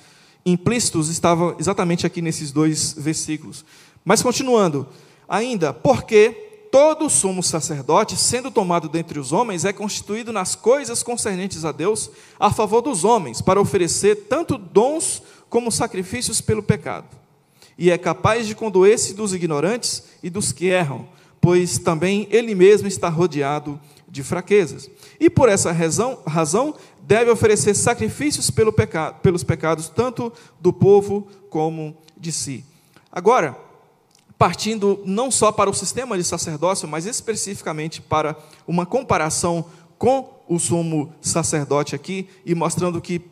implícitos 0.46 1.08
estavam 1.08 1.56
exatamente 1.58 2.06
aqui 2.06 2.22
nesses 2.22 2.52
dois 2.52 2.94
versículos. 2.96 3.64
Mas 4.04 4.22
continuando, 4.22 4.86
ainda, 5.28 5.74
porque 5.74 6.30
todo 6.70 7.10
sumo 7.10 7.42
sacerdote, 7.42 8.16
sendo 8.16 8.50
tomado 8.50 8.88
dentre 8.88 9.18
os 9.18 9.32
homens, 9.32 9.64
é 9.64 9.72
constituído 9.72 10.32
nas 10.32 10.54
coisas 10.54 11.02
concernentes 11.02 11.64
a 11.64 11.72
Deus, 11.72 12.10
a 12.38 12.52
favor 12.52 12.80
dos 12.80 13.02
homens, 13.02 13.40
para 13.42 13.60
oferecer 13.60 14.26
tanto 14.28 14.56
dons 14.56 15.22
como 15.50 15.72
sacrifícios 15.72 16.40
pelo 16.40 16.62
pecado. 16.62 17.08
E 17.76 17.90
é 17.90 17.98
capaz 17.98 18.46
de 18.46 18.54
condoer-se 18.54 19.14
dos 19.14 19.34
ignorantes 19.34 20.04
e 20.22 20.30
dos 20.30 20.52
que 20.52 20.66
erram, 20.66 21.08
pois 21.40 21.78
também 21.78 22.28
ele 22.30 22.54
mesmo 22.54 22.86
está 22.86 23.08
rodeado 23.08 23.80
de 24.08 24.22
fraquezas. 24.22 24.88
E 25.18 25.28
por 25.28 25.48
essa 25.48 25.72
razão, 25.72 26.18
razão 26.26 26.74
deve 27.06 27.30
oferecer 27.30 27.74
sacrifícios 27.74 28.50
pelo 28.50 28.72
pecado, 28.72 29.20
pelos 29.20 29.44
pecados, 29.44 29.88
tanto 29.88 30.32
do 30.60 30.72
povo 30.72 31.28
como 31.48 31.96
de 32.16 32.32
si. 32.32 32.64
Agora, 33.12 33.56
partindo 34.36 35.00
não 35.04 35.30
só 35.30 35.52
para 35.52 35.70
o 35.70 35.74
sistema 35.74 36.18
de 36.18 36.24
sacerdócio, 36.24 36.88
mas 36.88 37.06
especificamente 37.06 38.02
para 38.02 38.36
uma 38.66 38.84
comparação 38.84 39.64
com 39.96 40.42
o 40.48 40.58
sumo 40.58 41.12
sacerdote 41.20 41.94
aqui, 41.94 42.28
e 42.44 42.54
mostrando 42.54 43.00
que, 43.00 43.22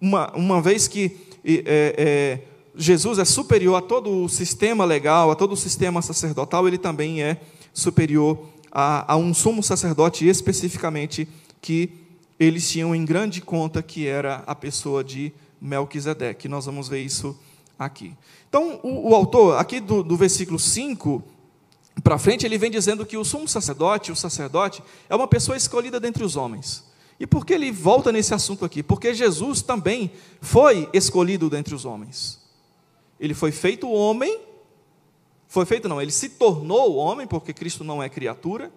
uma, 0.00 0.30
uma 0.36 0.60
vez 0.60 0.86
que 0.86 1.16
é, 1.44 1.94
é, 1.96 2.40
Jesus 2.76 3.18
é 3.18 3.24
superior 3.24 3.76
a 3.76 3.82
todo 3.82 4.24
o 4.24 4.28
sistema 4.28 4.84
legal, 4.84 5.30
a 5.30 5.34
todo 5.34 5.52
o 5.52 5.56
sistema 5.56 6.02
sacerdotal, 6.02 6.68
ele 6.68 6.78
também 6.78 7.22
é 7.22 7.40
superior 7.72 8.46
a, 8.70 9.14
a 9.14 9.16
um 9.16 9.32
sumo 9.32 9.62
sacerdote 9.62 10.28
especificamente 10.28 11.26
que 11.60 12.09
eles 12.40 12.70
tinham 12.70 12.94
em 12.94 13.04
grande 13.04 13.42
conta 13.42 13.82
que 13.82 14.06
era 14.06 14.36
a 14.46 14.54
pessoa 14.54 15.04
de 15.04 15.30
Melquisedeque. 15.60 16.48
Nós 16.48 16.64
vamos 16.64 16.88
ver 16.88 17.02
isso 17.02 17.38
aqui. 17.78 18.16
Então, 18.48 18.80
o, 18.82 19.10
o 19.10 19.14
autor, 19.14 19.58
aqui 19.58 19.78
do, 19.78 20.02
do 20.02 20.16
versículo 20.16 20.58
5 20.58 21.22
para 22.02 22.16
frente, 22.18 22.46
ele 22.46 22.56
vem 22.56 22.70
dizendo 22.70 23.04
que 23.04 23.18
o 23.18 23.24
sumo 23.24 23.46
sacerdote, 23.46 24.10
o 24.10 24.16
sacerdote, 24.16 24.82
é 25.06 25.14
uma 25.14 25.28
pessoa 25.28 25.54
escolhida 25.54 26.00
dentre 26.00 26.24
os 26.24 26.34
homens. 26.34 26.82
E 27.18 27.26
por 27.26 27.44
que 27.44 27.52
ele 27.52 27.70
volta 27.70 28.10
nesse 28.10 28.32
assunto 28.32 28.64
aqui? 28.64 28.82
Porque 28.82 29.12
Jesus 29.12 29.60
também 29.60 30.10
foi 30.40 30.88
escolhido 30.94 31.50
dentre 31.50 31.74
os 31.74 31.84
homens. 31.84 32.40
Ele 33.18 33.34
foi 33.34 33.52
feito 33.52 33.86
homem, 33.90 34.40
foi 35.46 35.66
feito 35.66 35.90
não, 35.90 36.00
ele 36.00 36.10
se 36.10 36.30
tornou 36.30 36.96
homem, 36.96 37.26
porque 37.26 37.52
Cristo 37.52 37.84
não 37.84 38.02
é 38.02 38.08
criatura, 38.08 38.72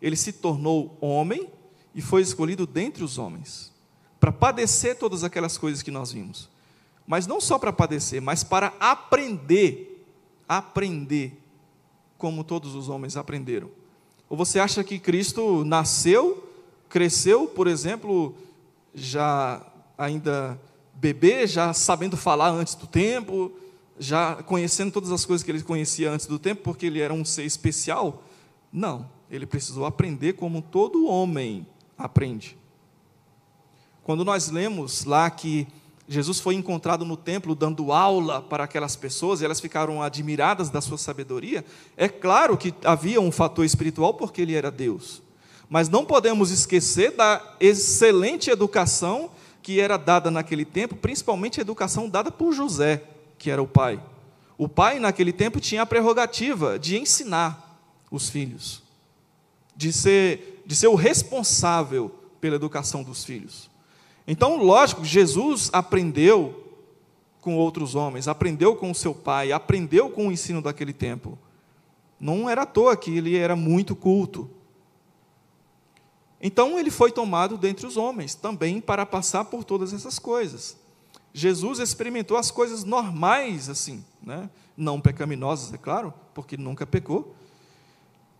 ele 0.00 0.16
se 0.16 0.32
tornou 0.32 0.96
homem 0.98 1.50
e 1.94 2.00
foi 2.00 2.22
escolhido 2.22 2.66
dentre 2.66 3.04
os 3.04 3.18
homens, 3.18 3.72
para 4.18 4.32
padecer 4.32 4.96
todas 4.96 5.24
aquelas 5.24 5.58
coisas 5.58 5.82
que 5.82 5.90
nós 5.90 6.12
vimos. 6.12 6.48
Mas 7.06 7.26
não 7.26 7.40
só 7.40 7.58
para 7.58 7.72
padecer, 7.72 8.22
mas 8.22 8.44
para 8.44 8.72
aprender, 8.78 10.04
aprender 10.48 11.36
como 12.16 12.44
todos 12.44 12.74
os 12.74 12.88
homens 12.88 13.16
aprenderam. 13.16 13.68
Ou 14.28 14.36
você 14.36 14.60
acha 14.60 14.84
que 14.84 14.98
Cristo 14.98 15.64
nasceu, 15.64 16.48
cresceu, 16.88 17.46
por 17.46 17.66
exemplo, 17.66 18.34
já 18.94 19.60
ainda 19.98 20.58
bebê, 20.94 21.46
já 21.46 21.72
sabendo 21.72 22.16
falar 22.16 22.50
antes 22.50 22.74
do 22.74 22.86
tempo, 22.86 23.50
já 23.98 24.42
conhecendo 24.42 24.92
todas 24.92 25.10
as 25.10 25.24
coisas 25.26 25.44
que 25.44 25.50
ele 25.50 25.62
conhecia 25.62 26.10
antes 26.10 26.26
do 26.26 26.38
tempo, 26.38 26.62
porque 26.62 26.86
ele 26.86 27.00
era 27.00 27.12
um 27.12 27.24
ser 27.24 27.44
especial? 27.44 28.22
Não, 28.72 29.08
ele 29.30 29.46
precisou 29.46 29.84
aprender 29.84 30.34
como 30.34 30.62
todo 30.62 31.06
homem 31.06 31.66
aprende. 32.02 32.56
Quando 34.02 34.24
nós 34.24 34.50
lemos 34.50 35.04
lá 35.04 35.30
que 35.30 35.66
Jesus 36.08 36.40
foi 36.40 36.54
encontrado 36.54 37.04
no 37.04 37.16
templo 37.16 37.54
dando 37.54 37.92
aula 37.92 38.42
para 38.42 38.64
aquelas 38.64 38.96
pessoas 38.96 39.40
e 39.40 39.44
elas 39.44 39.60
ficaram 39.60 40.02
admiradas 40.02 40.68
da 40.68 40.80
sua 40.80 40.98
sabedoria, 40.98 41.64
é 41.96 42.08
claro 42.08 42.56
que 42.56 42.74
havia 42.84 43.20
um 43.20 43.30
fator 43.30 43.64
espiritual 43.64 44.14
porque 44.14 44.42
ele 44.42 44.54
era 44.54 44.70
Deus. 44.70 45.22
Mas 45.68 45.88
não 45.88 46.04
podemos 46.04 46.50
esquecer 46.50 47.12
da 47.12 47.56
excelente 47.58 48.50
educação 48.50 49.30
que 49.62 49.80
era 49.80 49.96
dada 49.96 50.30
naquele 50.30 50.64
tempo, 50.64 50.96
principalmente 50.96 51.60
a 51.60 51.62
educação 51.62 52.08
dada 52.08 52.30
por 52.30 52.52
José, 52.52 53.04
que 53.38 53.50
era 53.50 53.62
o 53.62 53.66
pai. 53.66 54.02
O 54.58 54.68
pai, 54.68 54.98
naquele 54.98 55.32
tempo, 55.32 55.60
tinha 55.60 55.82
a 55.82 55.86
prerrogativa 55.86 56.78
de 56.78 56.98
ensinar 56.98 57.80
os 58.10 58.28
filhos, 58.28 58.81
de 59.76 59.92
ser, 59.92 60.62
de 60.66 60.76
ser 60.76 60.88
o 60.88 60.94
responsável 60.94 62.10
pela 62.40 62.56
educação 62.56 63.02
dos 63.02 63.24
filhos. 63.24 63.70
Então, 64.26 64.56
lógico, 64.56 65.04
Jesus 65.04 65.70
aprendeu 65.72 66.62
com 67.40 67.56
outros 67.56 67.94
homens, 67.94 68.28
aprendeu 68.28 68.76
com 68.76 68.90
o 68.90 68.94
seu 68.94 69.14
pai, 69.14 69.50
aprendeu 69.50 70.08
com 70.08 70.28
o 70.28 70.32
ensino 70.32 70.62
daquele 70.62 70.92
tempo. 70.92 71.36
Não 72.18 72.48
era 72.48 72.62
à 72.62 72.66
toa 72.66 72.96
que 72.96 73.16
ele 73.16 73.36
era 73.36 73.56
muito 73.56 73.96
culto. 73.96 74.48
Então 76.40 76.78
ele 76.78 76.90
foi 76.90 77.10
tomado 77.10 77.56
dentre 77.56 77.86
os 77.86 77.96
homens, 77.96 78.34
também 78.34 78.80
para 78.80 79.04
passar 79.04 79.44
por 79.44 79.64
todas 79.64 79.92
essas 79.92 80.18
coisas. 80.18 80.76
Jesus 81.34 81.78
experimentou 81.78 82.36
as 82.36 82.50
coisas 82.50 82.84
normais, 82.84 83.68
assim, 83.68 84.04
né? 84.22 84.48
não 84.76 85.00
pecaminosas, 85.00 85.72
é 85.72 85.78
claro, 85.78 86.12
porque 86.34 86.56
nunca 86.56 86.86
pecou, 86.86 87.34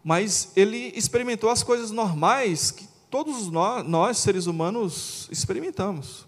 mas 0.02 0.52
ele 0.56 0.92
experimentou 0.96 1.50
as 1.50 1.62
coisas 1.62 1.90
normais 1.90 2.70
que 2.70 2.88
todos 3.10 3.48
nós, 3.48 3.86
nós, 3.86 4.18
seres 4.18 4.46
humanos, 4.46 5.28
experimentamos. 5.30 6.26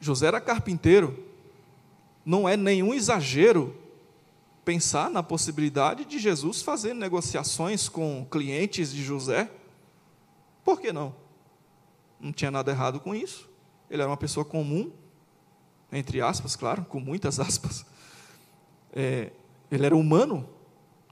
José 0.00 0.26
era 0.26 0.40
carpinteiro, 0.40 1.24
não 2.24 2.48
é 2.48 2.56
nenhum 2.56 2.94
exagero 2.94 3.76
pensar 4.64 5.10
na 5.10 5.22
possibilidade 5.22 6.04
de 6.04 6.18
Jesus 6.18 6.62
fazer 6.62 6.94
negociações 6.94 7.88
com 7.88 8.26
clientes 8.30 8.92
de 8.92 9.02
José. 9.02 9.50
Por 10.64 10.80
que 10.80 10.92
não? 10.92 11.14
Não 12.20 12.32
tinha 12.32 12.50
nada 12.50 12.70
errado 12.70 13.00
com 13.00 13.14
isso. 13.14 13.50
Ele 13.90 14.00
era 14.00 14.10
uma 14.10 14.16
pessoa 14.16 14.44
comum, 14.44 14.92
entre 15.90 16.20
aspas, 16.20 16.54
claro, 16.56 16.84
com 16.84 17.00
muitas 17.00 17.40
aspas. 17.40 17.84
É, 18.92 19.32
ele 19.70 19.84
era 19.84 19.96
humano 19.96 20.48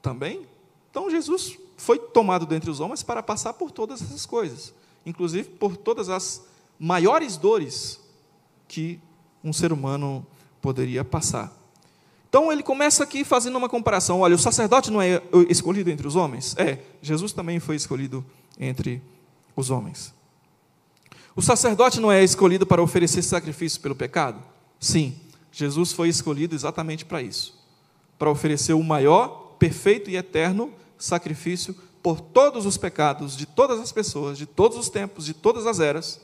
também. 0.01 0.47
Então 0.91 1.11
Jesus 1.11 1.59
foi 1.77 1.99
tomado 1.99 2.47
dentre 2.47 2.71
os 2.71 2.81
homens 2.81 3.03
para 3.03 3.23
passar 3.23 3.55
por 3.55 3.71
todas 3.71 4.03
essas 4.03 4.27
coisas, 4.27 4.75
inclusive 5.05 5.49
por 5.49 5.77
todas 5.77 6.09
as 6.09 6.45
maiores 6.79 7.37
dores 7.37 8.01
que 8.69 9.01
um 9.43 9.53
ser 9.53 9.73
humano 9.73 10.27
poderia 10.61 11.05
passar. 11.05 11.53
Então 12.29 12.53
ele 12.53 12.63
começa 12.63 13.03
aqui 13.03 13.25
fazendo 13.25 13.57
uma 13.57 13.69
comparação. 13.69 14.21
Olha, 14.21 14.35
o 14.35 14.39
sacerdote 14.39 14.91
não 14.91 15.01
é 15.01 15.21
escolhido 15.49 15.91
entre 15.91 16.07
os 16.07 16.17
homens? 16.17 16.55
É, 16.57 16.79
Jesus 17.03 17.33
também 17.33 17.59
foi 17.59 17.77
escolhido 17.77 18.25
entre 18.59 19.03
os 19.57 19.71
homens. 19.71 20.15
O 21.35 21.43
sacerdote 21.43 21.99
não 21.99 22.13
é 22.13 22.23
escolhido 22.23 22.67
para 22.67 22.83
oferecer 22.83 23.23
sacrifício 23.23 23.81
pelo 23.81 23.95
pecado? 23.95 24.43
Sim, 24.79 25.17
Jesus 25.51 25.93
foi 25.93 26.09
escolhido 26.09 26.55
exatamente 26.55 27.05
para 27.05 27.23
isso 27.23 27.61
para 28.21 28.31
oferecer 28.31 28.75
o 28.75 28.83
maior, 28.83 29.50
perfeito 29.61 30.11
e 30.11 30.17
eterno 30.17 30.73
sacrifício 30.99 31.77
por 32.03 32.21
todos 32.21 32.65
os 32.65 32.79
pecados 32.79 33.37
de 33.37 33.45
todas 33.45 33.79
as 33.79 33.93
pessoas, 33.93 34.39
de 34.39 34.47
todos 34.47 34.79
os 34.79 34.89
tempos, 34.89 35.27
de 35.27 35.35
todas 35.35 35.67
as 35.67 35.79
eras. 35.79 36.21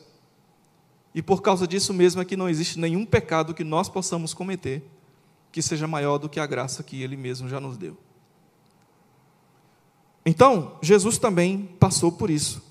E 1.15 1.23
por 1.23 1.43
causa 1.43 1.67
disso 1.69 1.93
mesmo 1.93 2.21
é 2.21 2.25
que 2.25 2.37
não 2.37 2.49
existe 2.49 2.79
nenhum 2.79 3.05
pecado 3.05 3.55
que 3.55 3.63
nós 3.63 3.89
possamos 3.89 4.33
cometer 4.33 4.83
que 5.53 5.63
seja 5.63 5.87
maior 5.87 6.19
do 6.19 6.29
que 6.29 6.41
a 6.41 6.47
graça 6.47 6.83
que 6.83 7.03
Ele 7.03 7.17
mesmo 7.17 7.49
já 7.49 7.61
nos 7.61 7.77
deu. 7.77 7.97
Então, 10.25 10.77
Jesus 10.83 11.19
também 11.19 11.69
passou 11.79 12.11
por 12.11 12.31
isso. 12.31 12.63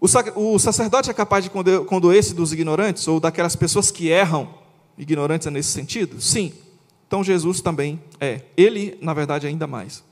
O 0.00 0.58
sacerdote 0.58 1.10
é 1.10 1.14
capaz 1.14 1.44
de 1.44 1.50
condoer-se 1.50 2.34
dos 2.34 2.52
ignorantes 2.52 3.06
ou 3.08 3.18
daquelas 3.18 3.56
pessoas 3.56 3.90
que 3.90 4.08
erram, 4.08 4.52
ignorantes 4.96 5.46
é 5.46 5.50
nesse 5.50 5.70
sentido? 5.70 6.20
Sim. 6.20 6.52
Então, 7.10 7.24
Jesus 7.24 7.60
também 7.60 8.00
é. 8.20 8.42
Ele, 8.56 8.96
na 9.02 9.12
verdade, 9.12 9.44
ainda 9.44 9.66
mais. 9.66 10.04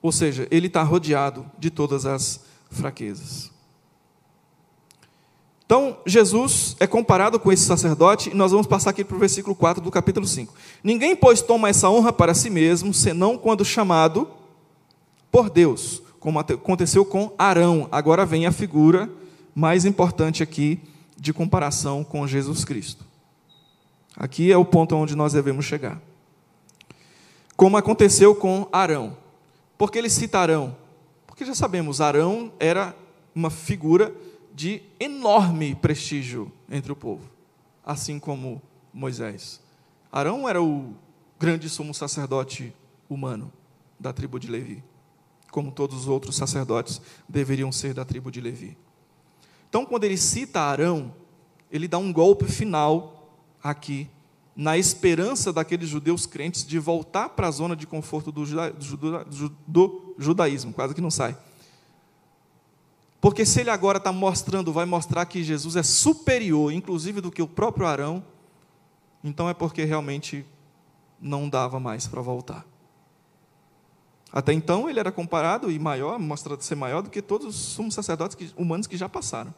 Ou 0.00 0.10
seja, 0.10 0.48
ele 0.50 0.68
está 0.68 0.82
rodeado 0.82 1.44
de 1.58 1.68
todas 1.68 2.06
as 2.06 2.40
fraquezas. 2.70 3.50
Então, 5.66 5.98
Jesus 6.06 6.74
é 6.80 6.86
comparado 6.86 7.38
com 7.38 7.52
esse 7.52 7.64
sacerdote, 7.64 8.30
e 8.30 8.34
nós 8.34 8.50
vamos 8.50 8.66
passar 8.66 8.88
aqui 8.88 9.04
para 9.04 9.14
o 9.14 9.18
versículo 9.18 9.54
4 9.54 9.84
do 9.84 9.90
capítulo 9.90 10.26
5. 10.26 10.54
Ninguém, 10.82 11.14
pois, 11.14 11.42
toma 11.42 11.68
essa 11.68 11.90
honra 11.90 12.14
para 12.14 12.32
si 12.32 12.48
mesmo, 12.48 12.94
senão 12.94 13.36
quando 13.36 13.62
chamado 13.62 14.26
por 15.30 15.50
Deus, 15.50 16.00
como 16.18 16.38
aconteceu 16.38 17.04
com 17.04 17.30
Arão. 17.36 17.90
Agora 17.92 18.24
vem 18.24 18.46
a 18.46 18.52
figura 18.52 19.12
mais 19.54 19.84
importante 19.84 20.42
aqui 20.42 20.80
de 21.18 21.34
comparação 21.34 22.02
com 22.02 22.26
Jesus 22.26 22.64
Cristo. 22.64 23.04
Aqui 24.16 24.52
é 24.52 24.56
o 24.56 24.64
ponto 24.64 24.94
onde 24.94 25.16
nós 25.16 25.32
devemos 25.32 25.64
chegar. 25.64 26.00
Como 27.56 27.76
aconteceu 27.76 28.34
com 28.34 28.68
Arão. 28.72 29.16
Por 29.76 29.90
que 29.90 29.98
ele 29.98 30.10
cita 30.10 30.38
Arão? 30.38 30.76
Porque 31.26 31.44
já 31.44 31.54
sabemos, 31.54 32.00
Arão 32.00 32.52
era 32.60 32.94
uma 33.34 33.50
figura 33.50 34.14
de 34.54 34.82
enorme 35.00 35.74
prestígio 35.74 36.50
entre 36.70 36.92
o 36.92 36.96
povo, 36.96 37.28
assim 37.84 38.20
como 38.20 38.62
Moisés. 38.92 39.60
Arão 40.12 40.48
era 40.48 40.62
o 40.62 40.94
grande 41.38 41.68
sumo 41.68 41.92
sacerdote 41.92 42.72
humano 43.10 43.52
da 43.98 44.12
tribo 44.12 44.38
de 44.38 44.48
Levi, 44.48 44.82
como 45.50 45.72
todos 45.72 46.02
os 46.02 46.08
outros 46.08 46.36
sacerdotes 46.36 47.00
deveriam 47.28 47.72
ser 47.72 47.94
da 47.94 48.04
tribo 48.04 48.30
de 48.30 48.40
Levi. 48.40 48.76
Então, 49.68 49.84
quando 49.84 50.04
ele 50.04 50.16
cita 50.16 50.60
Arão, 50.60 51.12
ele 51.68 51.88
dá 51.88 51.98
um 51.98 52.12
golpe 52.12 52.44
final 52.44 53.13
aqui 53.64 54.10
na 54.54 54.76
esperança 54.76 55.52
daqueles 55.52 55.88
judeus 55.88 56.26
crentes 56.26 56.64
de 56.64 56.78
voltar 56.78 57.30
para 57.30 57.48
a 57.48 57.50
zona 57.50 57.74
de 57.74 57.86
conforto 57.86 58.30
do, 58.30 58.44
juda, 58.44 58.70
do, 58.70 59.56
do 59.66 60.14
judaísmo, 60.18 60.72
quase 60.72 60.94
que 60.94 61.00
não 61.00 61.10
sai. 61.10 61.36
Porque 63.20 63.46
se 63.46 63.60
ele 63.60 63.70
agora 63.70 63.96
está 63.98 64.12
mostrando, 64.12 64.72
vai 64.72 64.84
mostrar 64.84 65.24
que 65.24 65.42
Jesus 65.42 65.76
é 65.76 65.82
superior, 65.82 66.70
inclusive 66.70 67.22
do 67.22 67.32
que 67.32 67.40
o 67.40 67.48
próprio 67.48 67.86
Arão, 67.86 68.22
então 69.24 69.48
é 69.48 69.54
porque 69.54 69.82
realmente 69.84 70.46
não 71.18 71.48
dava 71.48 71.80
mais 71.80 72.06
para 72.06 72.20
voltar. 72.20 72.66
Até 74.30 74.52
então 74.52 74.90
ele 74.90 75.00
era 75.00 75.10
comparado 75.10 75.70
e 75.70 75.78
maior, 75.78 76.18
mostra 76.18 76.60
ser 76.60 76.74
maior 76.74 77.02
do 77.02 77.08
que 77.08 77.22
todos 77.22 77.46
os 77.46 77.54
sumos 77.54 77.94
sacerdotes 77.94 78.52
humanos 78.56 78.86
que 78.86 78.96
já 78.96 79.08
passaram. 79.08 79.54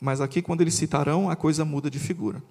Mas 0.00 0.20
aqui, 0.20 0.42
quando 0.42 0.60
eles 0.60 0.74
citarão, 0.74 1.30
a 1.30 1.36
coisa 1.36 1.64
muda 1.64 1.88
de 1.88 1.98
figura. 1.98 2.42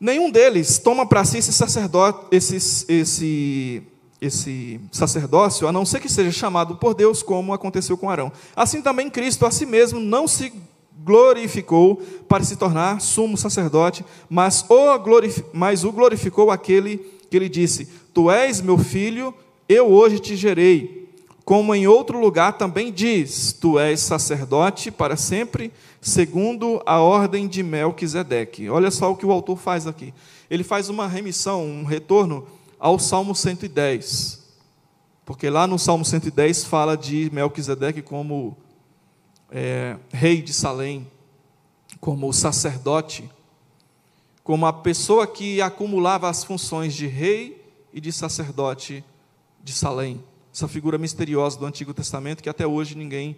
Nenhum 0.00 0.30
deles 0.30 0.78
toma 0.78 1.04
para 1.04 1.22
si 1.26 1.36
esse, 1.36 1.52
sacerdote, 1.52 2.26
esse, 2.30 2.56
esse, 2.88 3.82
esse 4.18 4.80
sacerdócio, 4.90 5.68
a 5.68 5.72
não 5.72 5.84
ser 5.84 6.00
que 6.00 6.08
seja 6.08 6.32
chamado 6.32 6.76
por 6.76 6.94
Deus, 6.94 7.22
como 7.22 7.52
aconteceu 7.52 7.98
com 7.98 8.08
Arão. 8.08 8.32
Assim 8.56 8.80
também 8.80 9.10
Cristo 9.10 9.44
a 9.44 9.50
si 9.50 9.66
mesmo 9.66 10.00
não 10.00 10.26
se 10.26 10.54
glorificou 11.04 11.96
para 12.26 12.42
se 12.42 12.56
tornar 12.56 13.00
sumo 13.02 13.36
sacerdote, 13.36 14.02
mas 14.28 14.64
o, 14.70 14.98
mas 15.52 15.84
o 15.84 15.92
glorificou 15.92 16.50
aquele 16.50 16.96
que 17.30 17.38
lhe 17.38 17.48
disse: 17.48 17.86
Tu 18.14 18.30
és 18.30 18.62
meu 18.62 18.78
filho, 18.78 19.34
eu 19.68 19.86
hoje 19.90 20.18
te 20.18 20.34
gerei. 20.34 20.99
Como 21.44 21.74
em 21.74 21.86
outro 21.86 22.20
lugar 22.20 22.54
também 22.58 22.92
diz: 22.92 23.52
Tu 23.52 23.78
és 23.78 24.00
sacerdote 24.00 24.90
para 24.90 25.16
sempre, 25.16 25.72
segundo 26.00 26.82
a 26.86 27.00
ordem 27.00 27.48
de 27.48 27.62
Melquisedeque. 27.62 28.68
Olha 28.68 28.90
só 28.90 29.10
o 29.10 29.16
que 29.16 29.26
o 29.26 29.32
autor 29.32 29.56
faz 29.56 29.86
aqui. 29.86 30.14
Ele 30.50 30.64
faz 30.64 30.88
uma 30.88 31.06
remissão, 31.06 31.64
um 31.64 31.84
retorno 31.84 32.46
ao 32.78 32.98
Salmo 32.98 33.34
110. 33.34 34.40
Porque 35.24 35.48
lá 35.48 35.66
no 35.66 35.78
Salmo 35.78 36.04
110 36.04 36.64
fala 36.64 36.96
de 36.96 37.30
Melquisedeque 37.32 38.02
como 38.02 38.56
é, 39.50 39.96
rei 40.12 40.42
de 40.42 40.52
Salém, 40.52 41.06
como 42.00 42.32
sacerdote, 42.32 43.30
como 44.42 44.66
a 44.66 44.72
pessoa 44.72 45.26
que 45.26 45.60
acumulava 45.60 46.28
as 46.28 46.42
funções 46.42 46.94
de 46.94 47.06
rei 47.06 47.64
e 47.92 48.00
de 48.00 48.12
sacerdote 48.12 49.04
de 49.62 49.72
Salém. 49.72 50.22
Essa 50.52 50.68
figura 50.68 50.98
misteriosa 50.98 51.58
do 51.58 51.66
Antigo 51.66 51.94
Testamento 51.94 52.42
que 52.42 52.48
até 52.48 52.66
hoje 52.66 52.94
ninguém 52.94 53.36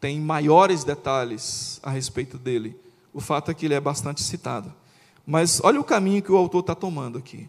tem 0.00 0.20
maiores 0.20 0.84
detalhes 0.84 1.80
a 1.82 1.90
respeito 1.90 2.38
dele. 2.38 2.76
O 3.12 3.20
fato 3.20 3.50
é 3.50 3.54
que 3.54 3.66
ele 3.66 3.74
é 3.74 3.80
bastante 3.80 4.22
citado. 4.22 4.72
Mas 5.26 5.60
olha 5.62 5.80
o 5.80 5.84
caminho 5.84 6.22
que 6.22 6.32
o 6.32 6.36
autor 6.36 6.60
está 6.60 6.74
tomando 6.74 7.18
aqui. 7.18 7.48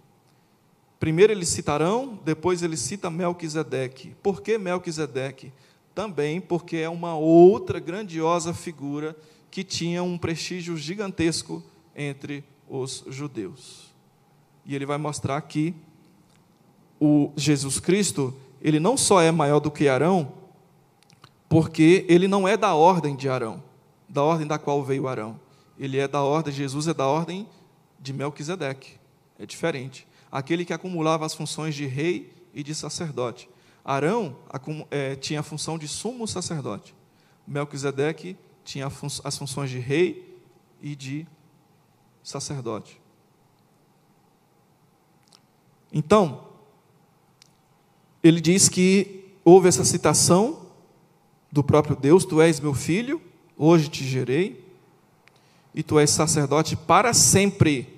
Primeiro 0.99 1.33
eles 1.33 1.49
citarão, 1.49 2.19
depois 2.23 2.63
ele 2.63 2.77
cita 2.77 3.09
Melquisedeque. 3.09 4.15
Por 4.21 4.41
que 4.41 4.57
Melquisedeque? 4.57 5.51
também 5.95 6.41
porque 6.41 6.75
é 6.77 6.89
uma 6.89 7.15
outra 7.15 7.79
grandiosa 7.79 8.53
figura 8.53 9.15
que 9.49 9.63
tinha 9.63 10.03
um 10.03 10.17
prestígio 10.17 10.75
gigantesco 10.75 11.63
entre 11.95 12.43
os 12.69 13.05
judeus. 13.07 13.85
E 14.65 14.75
ele 14.75 14.85
vai 14.85 14.97
mostrar 14.97 15.39
que 15.41 15.73
o 16.99 17.31
Jesus 17.37 17.79
Cristo, 17.79 18.35
ele 18.65 18.79
não 18.79 18.97
só 18.97 19.21
é 19.21 19.31
maior 19.31 19.59
do 19.59 19.69
que 19.69 19.87
Arão, 19.87 20.33
porque 21.47 22.03
ele 22.09 22.27
não 22.27 22.47
é 22.47 22.57
da 22.57 22.73
ordem 22.73 23.15
de 23.15 23.29
Arão, 23.29 23.61
da 24.09 24.23
ordem 24.23 24.47
da 24.47 24.57
qual 24.57 24.83
veio 24.83 25.07
Arão. 25.07 25.39
Ele 25.77 25.99
é 25.99 26.07
da 26.07 26.23
ordem, 26.23 26.51
Jesus 26.51 26.87
é 26.87 26.93
da 26.93 27.05
ordem 27.05 27.47
de 27.99 28.11
Melquisedeque. 28.11 28.97
É 29.37 29.45
diferente. 29.45 30.07
Aquele 30.31 30.65
que 30.65 30.73
acumulava 30.73 31.27
as 31.27 31.35
funções 31.35 31.75
de 31.75 31.85
rei 31.85 32.33
e 32.55 32.63
de 32.63 32.73
sacerdote. 32.73 33.47
Arão 33.83 34.35
é, 34.89 35.15
tinha 35.15 35.41
a 35.41 35.43
função 35.43 35.77
de 35.77 35.87
sumo 35.87 36.27
sacerdote. 36.27 36.95
Melquisedeque 37.45 38.35
tinha 38.63 38.87
as 39.23 39.37
funções 39.37 39.69
de 39.69 39.77
rei 39.77 40.41
e 40.81 40.95
de 40.95 41.27
sacerdote. 42.23 42.99
Então, 45.93 46.44
ele 48.27 48.41
diz 48.41 48.67
que 48.67 49.23
houve 49.43 49.67
essa 49.67 49.85
citação 49.85 50.65
do 51.51 51.63
próprio 51.63 51.95
Deus: 51.95 52.25
Tu 52.25 52.41
és 52.41 52.59
meu 52.59 52.73
filho, 52.73 53.21
hoje 53.55 53.87
te 53.87 54.03
gerei, 54.03 54.65
e 55.75 55.83
tu 55.83 55.99
és 55.99 56.09
sacerdote 56.09 56.75
para 56.75 57.13
sempre. 57.13 57.93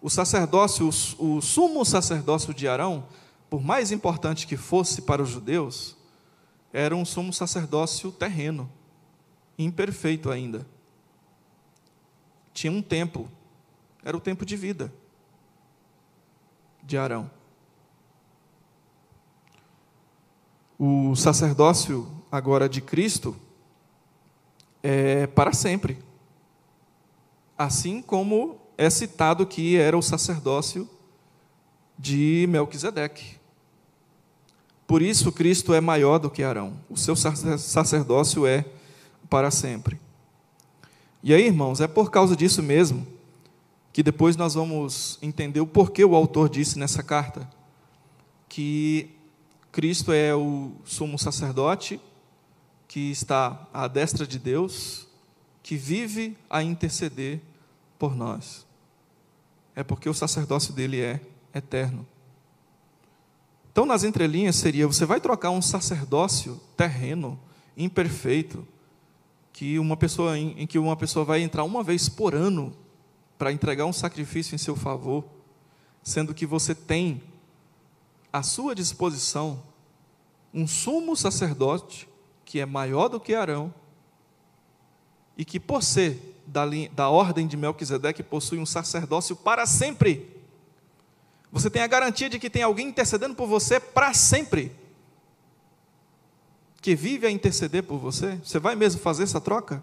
O 0.00 0.08
sacerdócio, 0.08 0.88
o, 1.18 1.40
sumo 1.40 1.84
sacerdócio 1.84 2.54
de 2.54 2.68
Arão, 2.68 3.04
por 3.50 3.60
mais 3.60 3.90
importante 3.90 4.46
que 4.46 4.56
fosse 4.56 5.02
para 5.02 5.20
os 5.20 5.28
judeus, 5.28 5.96
era 6.72 6.94
um 6.94 7.04
sumo 7.04 7.32
sacerdócio 7.32 8.12
terreno, 8.12 8.70
imperfeito 9.58 10.30
ainda. 10.30 10.64
Tinha 12.54 12.72
um 12.72 12.80
tempo, 12.80 13.28
era 14.04 14.16
o 14.16 14.20
tempo 14.20 14.46
de 14.46 14.54
vida 14.54 14.92
de 16.84 16.96
Arão. 16.96 17.37
O 20.78 21.16
sacerdócio 21.16 22.06
agora 22.30 22.68
de 22.68 22.80
Cristo 22.80 23.34
é 24.82 25.26
para 25.26 25.52
sempre. 25.52 25.98
Assim 27.56 28.00
como 28.00 28.58
é 28.76 28.88
citado 28.88 29.44
que 29.44 29.76
era 29.76 29.98
o 29.98 30.02
sacerdócio 30.02 30.88
de 31.98 32.46
Melquisedeque. 32.48 33.36
Por 34.86 35.02
isso, 35.02 35.32
Cristo 35.32 35.74
é 35.74 35.80
maior 35.80 36.18
do 36.18 36.30
que 36.30 36.44
Arão. 36.44 36.80
O 36.88 36.96
seu 36.96 37.16
sacerdócio 37.16 38.46
é 38.46 38.64
para 39.28 39.50
sempre. 39.50 40.00
E 41.22 41.34
aí, 41.34 41.46
irmãos, 41.46 41.80
é 41.80 41.88
por 41.88 42.10
causa 42.10 42.36
disso 42.36 42.62
mesmo 42.62 43.04
que 43.92 44.02
depois 44.02 44.36
nós 44.36 44.54
vamos 44.54 45.18
entender 45.20 45.60
o 45.60 45.66
porquê 45.66 46.04
o 46.04 46.14
autor 46.14 46.48
disse 46.48 46.78
nessa 46.78 47.02
carta 47.02 47.50
que 48.48 49.17
Cristo 49.70 50.12
é 50.12 50.34
o 50.34 50.72
sumo 50.84 51.18
sacerdote 51.18 52.00
que 52.86 53.10
está 53.10 53.68
à 53.72 53.86
destra 53.86 54.26
de 54.26 54.38
Deus, 54.38 55.06
que 55.62 55.76
vive 55.76 56.36
a 56.48 56.62
interceder 56.62 57.40
por 57.98 58.16
nós. 58.16 58.66
É 59.76 59.84
porque 59.84 60.08
o 60.08 60.14
sacerdócio 60.14 60.72
dele 60.72 61.00
é 61.00 61.20
eterno. 61.54 62.06
Então, 63.70 63.84
nas 63.84 64.02
entrelinhas, 64.02 64.56
seria: 64.56 64.86
você 64.86 65.04
vai 65.04 65.20
trocar 65.20 65.50
um 65.50 65.62
sacerdócio 65.62 66.60
terreno, 66.76 67.38
imperfeito, 67.76 68.66
que 69.52 69.78
uma 69.78 69.96
pessoa, 69.96 70.38
em, 70.38 70.62
em 70.62 70.66
que 70.66 70.78
uma 70.78 70.96
pessoa 70.96 71.24
vai 71.24 71.42
entrar 71.42 71.64
uma 71.64 71.82
vez 71.82 72.08
por 72.08 72.34
ano 72.34 72.74
para 73.36 73.52
entregar 73.52 73.84
um 73.84 73.92
sacrifício 73.92 74.54
em 74.54 74.58
seu 74.58 74.74
favor, 74.74 75.24
sendo 76.02 76.34
que 76.34 76.46
você 76.46 76.74
tem 76.74 77.22
à 78.32 78.42
sua 78.42 78.74
disposição 78.74 79.62
um 80.52 80.66
sumo 80.66 81.16
sacerdote 81.16 82.08
que 82.44 82.60
é 82.60 82.66
maior 82.66 83.08
do 83.08 83.20
que 83.20 83.34
Arão 83.34 83.72
e 85.36 85.44
que, 85.44 85.60
por 85.60 85.82
ser 85.82 86.40
da, 86.46 86.64
da 86.92 87.08
ordem 87.08 87.46
de 87.46 87.56
Melquisedeque, 87.56 88.22
possui 88.22 88.58
um 88.58 88.66
sacerdócio 88.66 89.36
para 89.36 89.66
sempre. 89.66 90.36
Você 91.52 91.70
tem 91.70 91.82
a 91.82 91.86
garantia 91.86 92.28
de 92.28 92.38
que 92.38 92.50
tem 92.50 92.62
alguém 92.62 92.88
intercedendo 92.88 93.34
por 93.34 93.46
você 93.46 93.78
para 93.78 94.12
sempre. 94.14 94.72
Que 96.80 96.94
vive 96.94 97.26
a 97.26 97.30
interceder 97.30 97.82
por 97.82 97.98
você. 97.98 98.36
Você 98.42 98.58
vai 98.58 98.74
mesmo 98.74 99.00
fazer 99.00 99.24
essa 99.24 99.40
troca? 99.40 99.82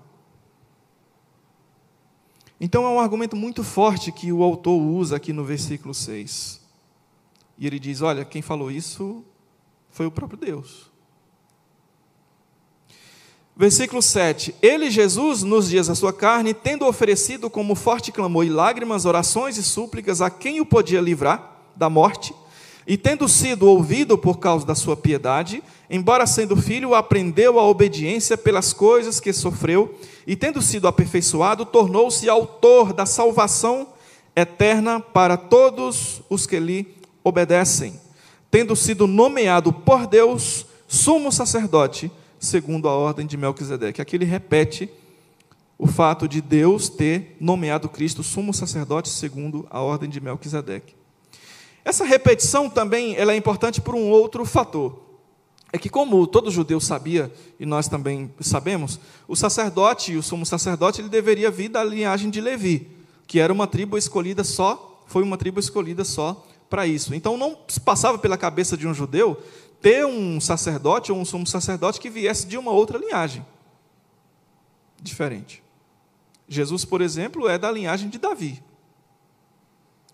Então 2.60 2.86
é 2.86 2.90
um 2.90 3.00
argumento 3.00 3.36
muito 3.36 3.64
forte 3.64 4.12
que 4.12 4.32
o 4.32 4.42
autor 4.44 4.78
usa 4.82 5.16
aqui 5.18 5.32
no 5.32 5.44
versículo 5.44 5.94
6. 5.94 6.65
E 7.58 7.66
ele 7.68 7.80
diz: 7.80 8.02
Olha, 8.02 8.26
quem 8.26 8.42
falou 8.42 8.72
isso 8.72 9.24
foi 9.90 10.06
o 10.06 10.12
próprio 10.12 10.38
Deus. 10.38 10.92
Versículo 13.56 14.02
7: 14.02 14.54
Ele, 14.62 14.92
Jesus, 14.92 15.42
nos 15.42 15.70
dias 15.70 15.88
da 15.88 15.96
sua 15.96 16.12
carne, 16.12 16.54
tendo 16.54 16.86
oferecido 16.86 17.50
como 17.50 17.74
forte 17.74 18.12
clamor 18.12 18.46
e 18.46 18.50
lágrimas, 18.50 19.06
orações 19.06 19.58
e 19.58 19.64
súplicas 19.64 20.22
a 20.22 20.30
quem 20.30 20.60
o 20.60 20.66
podia 20.66 21.00
livrar, 21.00 21.54
da 21.76 21.90
morte, 21.90 22.34
e 22.86 22.98
tendo 22.98 23.28
sido 23.30 23.68
ouvido 23.68 24.18
por 24.18 24.40
causa 24.40 24.66
da 24.66 24.76
sua 24.76 24.98
piedade, 24.98 25.64
embora 25.90 26.28
sendo 26.28 26.56
filho, 26.58 26.94
aprendeu 26.94 27.58
a 27.58 27.64
obediência 27.64 28.38
pelas 28.38 28.74
coisas 28.74 29.20
que 29.22 29.32
sofreu, 29.32 29.98
e 30.28 30.36
tendo 30.36 30.62
sido 30.62 30.88
aperfeiçoado, 30.88 31.66
tornou-se 31.66 32.28
autor 32.28 32.92
da 32.92 33.06
salvação 33.06 33.88
eterna 34.36 35.00
para 35.00 35.38
todos 35.38 36.22
os 36.30 36.46
que 36.46 36.60
lhe 36.60 36.84
obedecem, 37.26 38.00
tendo 38.52 38.76
sido 38.76 39.08
nomeado 39.08 39.74
por 39.74 40.06
Deus 40.06 40.68
sumo 40.88 41.32
sacerdote, 41.32 42.12
segundo 42.40 42.88
a 42.88 42.96
ordem 42.96 43.26
de 43.26 43.36
Melquisedeque. 43.36 44.00
Aqui 44.00 44.16
ele 44.16 44.26
repete 44.26 44.88
o 45.76 45.88
fato 45.88 46.28
de 46.28 46.40
Deus 46.40 46.88
ter 46.88 47.36
nomeado 47.42 47.90
Cristo 47.90 48.22
sumo 48.22 48.54
sacerdote 48.54 49.10
segundo 49.10 49.66
a 49.72 49.82
ordem 49.82 50.08
de 50.08 50.22
Melquisedeque. 50.22 50.94
Essa 51.84 52.06
repetição 52.06 52.70
também 52.70 53.16
ela 53.16 53.34
é 53.34 53.36
importante 53.36 53.82
por 53.82 53.96
um 53.96 54.08
outro 54.10 54.46
fator. 54.46 55.04
É 55.74 55.80
que, 55.80 55.90
como 55.90 56.26
todo 56.28 56.52
judeu 56.52 56.80
sabia, 56.80 57.34
e 57.60 57.66
nós 57.66 57.88
também 57.90 58.32
sabemos, 58.40 59.00
o 59.28 59.36
sacerdote, 59.36 60.16
o 60.16 60.24
sumo 60.24 60.46
sacerdote, 60.46 61.02
ele 61.02 61.10
deveria 61.10 61.50
vir 61.50 61.70
da 61.70 61.84
linhagem 61.84 62.30
de 62.30 62.40
Levi, 62.40 62.88
que 63.28 63.40
era 63.40 63.52
uma 63.52 63.66
tribo 63.66 63.98
escolhida 63.98 64.44
só 64.44 64.96
foi 65.06 65.24
uma 65.24 65.38
tribo 65.38 65.60
escolhida 65.60 66.04
só 66.04 66.46
para 66.76 66.86
isso. 66.86 67.16
Então 67.16 67.38
não 67.38 67.58
passava 67.86 68.18
pela 68.18 68.38
cabeça 68.38 68.76
de 68.76 68.86
um 68.86 68.94
judeu 68.94 69.42
ter 69.82 70.06
um 70.06 70.42
sacerdote 70.42 71.10
ou 71.10 71.18
um 71.18 71.24
sumo 71.24 71.48
sacerdote 71.48 72.02
que 72.02 72.10
viesse 72.10 72.46
de 72.46 72.58
uma 72.58 72.72
outra 72.72 72.98
linhagem 72.98 73.46
diferente. 75.02 75.64
Jesus, 76.50 76.84
por 76.84 77.00
exemplo, 77.00 77.48
é 77.48 77.58
da 77.58 77.72
linhagem 77.72 78.10
de 78.10 78.18
Davi, 78.18 78.62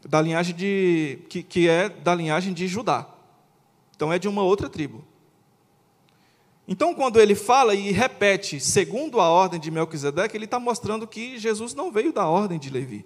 da 0.07 0.21
linhagem 0.21 0.55
de 0.55 1.19
que, 1.29 1.41
que 1.41 1.67
é 1.67 1.89
da 1.89 2.13
linhagem 2.13 2.53
de 2.53 2.67
Judá. 2.67 3.09
Então 3.95 4.13
é 4.13 4.19
de 4.19 4.27
uma 4.27 4.43
outra 4.43 4.69
tribo. 4.69 5.03
Então, 6.67 6.93
quando 6.93 7.19
ele 7.19 7.33
fala 7.33 7.73
e 7.73 7.91
repete, 7.91 8.59
segundo 8.59 9.19
a 9.19 9.27
ordem 9.29 9.59
de 9.59 9.71
Melquisedeque, 9.71 10.37
ele 10.37 10.45
está 10.45 10.59
mostrando 10.59 11.07
que 11.07 11.39
Jesus 11.39 11.73
não 11.73 11.91
veio 11.91 12.13
da 12.13 12.27
ordem 12.27 12.59
de 12.59 12.69
Levi. 12.69 13.03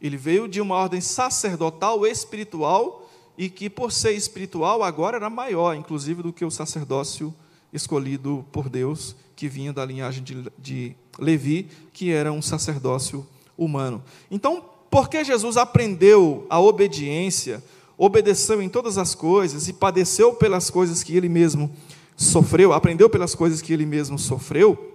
Ele 0.00 0.16
veio 0.16 0.48
de 0.48 0.60
uma 0.60 0.74
ordem 0.74 1.00
sacerdotal 1.00 2.06
espiritual 2.06 3.10
e 3.36 3.48
que, 3.48 3.68
por 3.68 3.90
ser 3.90 4.12
espiritual, 4.12 4.82
agora 4.82 5.16
era 5.16 5.30
maior, 5.30 5.74
inclusive, 5.74 6.22
do 6.22 6.32
que 6.32 6.44
o 6.44 6.50
sacerdócio 6.50 7.34
escolhido 7.72 8.44
por 8.52 8.68
Deus, 8.68 9.16
que 9.34 9.48
vinha 9.48 9.72
da 9.72 9.84
linhagem 9.84 10.22
de, 10.22 10.52
de 10.56 10.96
Levi, 11.18 11.68
que 11.92 12.12
era 12.12 12.32
um 12.32 12.40
sacerdócio 12.40 13.26
humano. 13.58 14.02
Então, 14.30 14.64
porque 14.90 15.24
Jesus 15.24 15.56
aprendeu 15.56 16.46
a 16.48 16.60
obediência, 16.60 17.62
obedeceu 17.98 18.62
em 18.62 18.68
todas 18.68 18.96
as 18.96 19.14
coisas 19.14 19.66
e 19.66 19.72
padeceu 19.72 20.34
pelas 20.34 20.70
coisas 20.70 21.02
que 21.02 21.16
ele 21.16 21.28
mesmo 21.28 21.70
sofreu, 22.16 22.72
aprendeu 22.72 23.10
pelas 23.10 23.34
coisas 23.34 23.60
que 23.60 23.72
ele 23.72 23.86
mesmo 23.86 24.18
sofreu, 24.18 24.93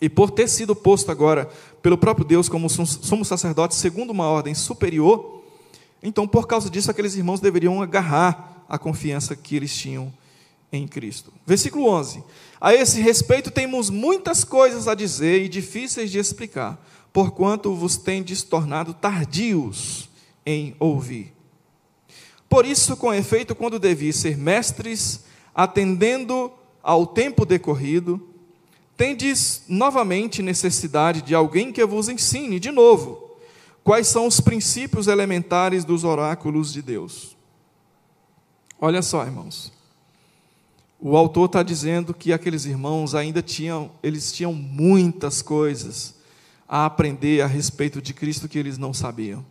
e 0.00 0.08
por 0.08 0.30
ter 0.30 0.48
sido 0.48 0.74
posto 0.74 1.10
agora 1.10 1.48
pelo 1.82 1.96
próprio 1.96 2.26
Deus 2.26 2.48
como 2.48 2.68
sumo 2.68 3.24
sacerdote 3.24 3.74
segundo 3.74 4.10
uma 4.10 4.28
ordem 4.28 4.54
superior, 4.54 5.42
então 6.02 6.26
por 6.26 6.46
causa 6.46 6.68
disso 6.68 6.90
aqueles 6.90 7.14
irmãos 7.14 7.40
deveriam 7.40 7.80
agarrar 7.80 8.64
a 8.68 8.78
confiança 8.78 9.34
que 9.34 9.56
eles 9.56 9.74
tinham 9.74 10.12
em 10.72 10.86
Cristo. 10.86 11.32
Versículo 11.46 11.88
11. 11.88 12.22
A 12.60 12.74
esse 12.74 13.00
respeito 13.00 13.50
temos 13.50 13.90
muitas 13.90 14.44
coisas 14.44 14.88
a 14.88 14.94
dizer 14.94 15.42
e 15.42 15.48
difíceis 15.48 16.10
de 16.10 16.18
explicar, 16.18 16.84
porquanto 17.12 17.74
vos 17.74 17.96
tendes 17.96 18.42
tornado 18.42 18.92
tardios 18.92 20.08
em 20.44 20.74
ouvir. 20.78 21.32
Por 22.48 22.64
isso, 22.64 22.96
com 22.96 23.12
efeito, 23.12 23.54
quando 23.54 23.78
devi 23.78 24.12
ser 24.12 24.36
mestres, 24.36 25.24
atendendo 25.54 26.52
ao 26.82 27.06
tempo 27.06 27.44
decorrido, 27.44 28.35
tendes 28.96 29.62
novamente 29.68 30.42
necessidade 30.42 31.22
de 31.22 31.34
alguém 31.34 31.72
que 31.72 31.84
vos 31.84 32.08
ensine 32.08 32.58
de 32.58 32.70
novo 32.70 33.26
quais 33.86 34.08
são 34.08 34.26
os 34.26 34.40
princípios 34.40 35.06
elementares 35.06 35.84
dos 35.84 36.02
oráculos 36.02 36.72
de 36.72 36.82
Deus. 36.82 37.36
Olha 38.80 39.00
só, 39.00 39.24
irmãos. 39.24 39.72
O 40.98 41.16
autor 41.16 41.46
está 41.46 41.62
dizendo 41.62 42.12
que 42.12 42.32
aqueles 42.32 42.64
irmãos 42.64 43.14
ainda 43.14 43.40
tinham, 43.40 43.92
eles 44.02 44.32
tinham 44.32 44.52
muitas 44.52 45.40
coisas 45.40 46.16
a 46.68 46.84
aprender 46.84 47.42
a 47.42 47.46
respeito 47.46 48.02
de 48.02 48.12
Cristo 48.12 48.48
que 48.48 48.58
eles 48.58 48.76
não 48.76 48.92
sabiam. 48.92 49.46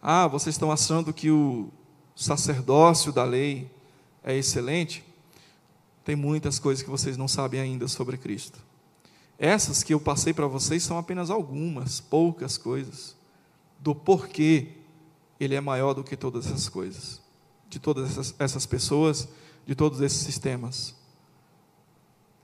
Ah, 0.00 0.26
vocês 0.26 0.54
estão 0.54 0.72
achando 0.72 1.12
que 1.12 1.30
o 1.30 1.68
sacerdócio 2.14 3.12
da 3.12 3.24
lei 3.24 3.70
é 4.24 4.34
excelente, 4.34 5.04
tem 6.06 6.14
muitas 6.14 6.60
coisas 6.60 6.84
que 6.84 6.88
vocês 6.88 7.16
não 7.16 7.26
sabem 7.26 7.58
ainda 7.58 7.88
sobre 7.88 8.16
Cristo. 8.16 8.60
Essas 9.36 9.82
que 9.82 9.92
eu 9.92 9.98
passei 9.98 10.32
para 10.32 10.46
vocês 10.46 10.84
são 10.84 10.96
apenas 10.96 11.30
algumas, 11.30 11.98
poucas 11.98 12.56
coisas, 12.56 13.16
do 13.80 13.92
porquê 13.92 14.68
Ele 15.40 15.56
é 15.56 15.60
maior 15.60 15.94
do 15.94 16.04
que 16.04 16.16
todas 16.16 16.46
essas 16.46 16.68
coisas, 16.68 17.20
de 17.68 17.80
todas 17.80 18.08
essas, 18.08 18.34
essas 18.38 18.64
pessoas, 18.64 19.28
de 19.66 19.74
todos 19.74 20.00
esses 20.00 20.20
sistemas. 20.20 20.94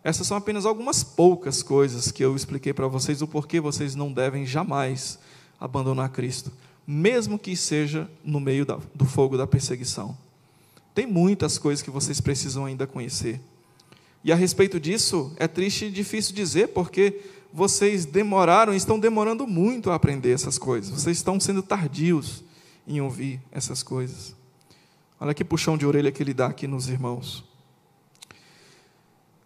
Essas 0.02 0.26
são 0.26 0.36
apenas 0.36 0.66
algumas 0.66 1.04
poucas 1.04 1.62
coisas 1.62 2.10
que 2.10 2.24
eu 2.24 2.34
expliquei 2.34 2.72
para 2.72 2.88
vocês, 2.88 3.22
o 3.22 3.28
porquê 3.28 3.60
vocês 3.60 3.94
não 3.94 4.12
devem 4.12 4.44
jamais 4.44 5.20
abandonar 5.60 6.10
Cristo, 6.10 6.50
mesmo 6.84 7.38
que 7.38 7.56
seja 7.56 8.10
no 8.24 8.40
meio 8.40 8.66
da, 8.66 8.80
do 8.92 9.04
fogo 9.04 9.36
da 9.36 9.46
perseguição. 9.46 10.18
Tem 10.92 11.06
muitas 11.06 11.58
coisas 11.58 11.80
que 11.80 11.92
vocês 11.92 12.20
precisam 12.20 12.64
ainda 12.64 12.88
conhecer. 12.88 13.40
E 14.24 14.32
a 14.32 14.36
respeito 14.36 14.78
disso, 14.78 15.32
é 15.36 15.48
triste 15.48 15.86
e 15.86 15.90
difícil 15.90 16.34
dizer, 16.34 16.68
porque 16.68 17.20
vocês 17.52 18.04
demoraram, 18.04 18.72
estão 18.72 18.98
demorando 18.98 19.46
muito 19.46 19.90
a 19.90 19.94
aprender 19.94 20.32
essas 20.32 20.58
coisas. 20.58 20.90
Vocês 20.90 21.16
estão 21.16 21.38
sendo 21.38 21.62
tardios 21.62 22.42
em 22.86 23.00
ouvir 23.00 23.40
essas 23.50 23.82
coisas. 23.82 24.34
Olha 25.20 25.34
que 25.34 25.44
puxão 25.44 25.76
de 25.76 25.86
orelha 25.86 26.10
que 26.10 26.22
ele 26.22 26.34
dá 26.34 26.46
aqui 26.46 26.66
nos 26.66 26.88
irmãos. 26.88 27.44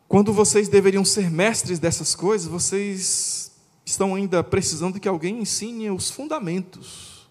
Quando 0.09 0.33
vocês 0.33 0.69
deveriam 0.69 1.05
ser 1.05 1.31
mestres 1.31 1.79
dessas 1.79 2.15
coisas, 2.15 2.47
vocês 2.47 3.51
estão 3.85 4.15
ainda 4.15 4.43
precisando 4.43 5.01
que 5.01 5.09
alguém 5.09 5.41
ensine 5.41 5.91
os 5.91 6.11
fundamentos. 6.11 7.29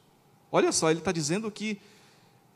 Olha 0.51 0.71
só, 0.71 0.89
ele 0.89 0.99
está 0.99 1.11
dizendo 1.11 1.49
que 1.49 1.79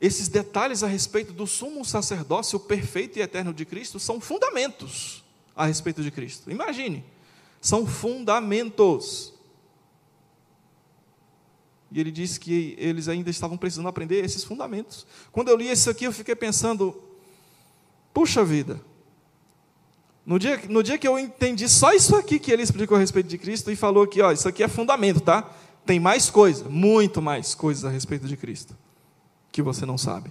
esses 0.00 0.28
detalhes 0.28 0.82
a 0.82 0.86
respeito 0.86 1.32
do 1.32 1.46
sumo 1.46 1.84
sacerdócio 1.84 2.58
perfeito 2.58 3.18
e 3.18 3.22
eterno 3.22 3.52
de 3.52 3.66
Cristo 3.66 4.00
são 4.00 4.18
fundamentos 4.18 5.22
a 5.54 5.66
respeito 5.66 6.02
de 6.02 6.10
Cristo. 6.10 6.50
Imagine, 6.50 7.04
são 7.60 7.86
fundamentos. 7.86 9.34
E 11.92 12.00
ele 12.00 12.10
disse 12.10 12.40
que 12.40 12.74
eles 12.78 13.08
ainda 13.08 13.28
estavam 13.28 13.58
precisando 13.58 13.88
aprender 13.88 14.24
esses 14.24 14.42
fundamentos. 14.42 15.06
Quando 15.30 15.48
eu 15.48 15.56
li 15.56 15.70
isso 15.70 15.90
aqui, 15.90 16.04
eu 16.04 16.12
fiquei 16.12 16.34
pensando: 16.34 16.98
puxa 18.14 18.42
vida, 18.42 18.80
no 20.24 20.38
dia, 20.38 20.62
no 20.66 20.82
dia 20.82 20.96
que 20.96 21.06
eu 21.06 21.18
entendi 21.18 21.68
só 21.68 21.92
isso 21.92 22.16
aqui 22.16 22.38
que 22.38 22.50
ele 22.50 22.62
explicou 22.62 22.96
a 22.96 23.00
respeito 23.00 23.26
de 23.26 23.36
Cristo 23.36 23.70
e 23.70 23.76
falou 23.76 24.06
que, 24.06 24.22
ó, 24.22 24.32
isso 24.32 24.48
aqui 24.48 24.62
é 24.62 24.68
fundamento, 24.68 25.20
tá? 25.20 25.42
Tem 25.84 26.00
mais 26.00 26.30
coisa, 26.30 26.70
muito 26.70 27.20
mais 27.20 27.54
coisas 27.54 27.84
a 27.84 27.90
respeito 27.90 28.26
de 28.26 28.36
Cristo 28.36 28.74
que 29.52 29.62
você 29.62 29.84
não 29.84 29.98
sabe. 29.98 30.30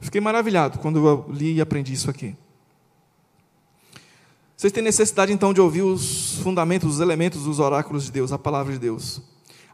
Fiquei 0.00 0.20
maravilhado 0.20 0.78
quando 0.78 1.06
eu 1.06 1.26
li 1.30 1.54
e 1.54 1.60
aprendi 1.60 1.92
isso 1.92 2.10
aqui. 2.10 2.36
Vocês 4.56 4.72
têm 4.72 4.82
necessidade 4.82 5.32
então 5.32 5.52
de 5.52 5.60
ouvir 5.60 5.82
os 5.82 6.38
fundamentos, 6.42 6.94
os 6.94 7.00
elementos 7.00 7.44
dos 7.44 7.58
oráculos 7.58 8.04
de 8.04 8.12
Deus, 8.12 8.32
a 8.32 8.38
palavra 8.38 8.72
de 8.72 8.78
Deus. 8.78 9.20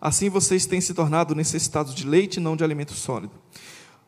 Assim 0.00 0.28
vocês 0.28 0.66
têm 0.66 0.80
se 0.80 0.92
tornado 0.92 1.34
necessitados 1.34 1.94
de 1.94 2.06
leite, 2.06 2.40
não 2.40 2.56
de 2.56 2.64
alimento 2.64 2.92
sólido. 2.92 3.32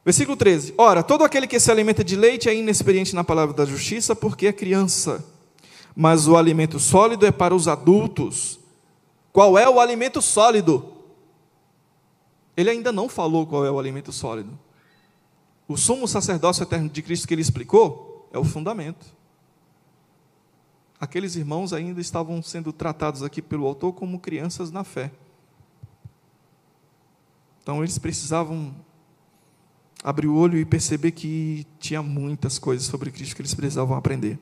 Versículo 0.05 0.37
13: 0.37 0.75
Ora, 0.77 1.03
todo 1.03 1.22
aquele 1.22 1.47
que 1.47 1.61
se 1.61 1.70
alimenta 1.70 2.03
de 2.03 2.16
leite 2.16 2.49
é 2.49 2.55
inexperiente 2.55 3.14
na 3.14 3.22
palavra 3.22 3.55
da 3.55 3.64
justiça, 3.64 4.16
porque 4.16 4.49
é 4.49 4.53
criança. 4.53 5.25
Mas 5.95 6.27
o 6.27 6.37
alimento 6.37 6.81
sólido 6.81 7.25
é 7.25 7.31
para 7.31 7.55
os 7.55 7.68
adultos. 7.68 8.59
Qual 9.33 9.57
é 9.57 9.68
o 9.68 9.79
alimento 9.79 10.20
sólido? 10.20 10.93
Ele 12.57 12.70
ainda 12.70 12.92
não 12.92 13.09
falou 13.09 13.46
qual 13.46 13.64
é 13.64 13.70
o 13.70 13.78
alimento 13.78 14.12
sólido. 14.12 14.59
O 15.66 15.76
sumo 15.76 16.07
sacerdócio 16.07 16.62
eterno 16.62 16.88
de 16.88 17.02
Cristo 17.02 17.26
que 17.26 17.34
ele 17.34 17.42
explicou 17.42 18.28
é 18.32 18.38
o 18.38 18.44
fundamento. 18.44 19.07
Aqueles 21.00 21.36
irmãos 21.36 21.72
ainda 21.72 22.00
estavam 22.00 22.42
sendo 22.42 22.72
tratados 22.72 23.22
aqui 23.22 23.42
pelo 23.42 23.66
autor 23.66 23.92
como 23.92 24.20
crianças 24.20 24.70
na 24.70 24.84
fé. 24.84 25.11
Então 27.62 27.82
eles 27.82 27.98
precisavam 27.98 28.74
abrir 30.02 30.26
o 30.26 30.36
olho 30.36 30.59
e 30.59 30.66
perceber 30.66 31.12
que 31.12 31.66
tinha 31.78 32.02
muitas 32.02 32.59
coisas 32.59 32.86
sobre 32.86 33.11
Cristo 33.11 33.34
que 33.34 33.40
eles 33.40 33.55
precisavam 33.55 33.96
aprender. 33.96 34.38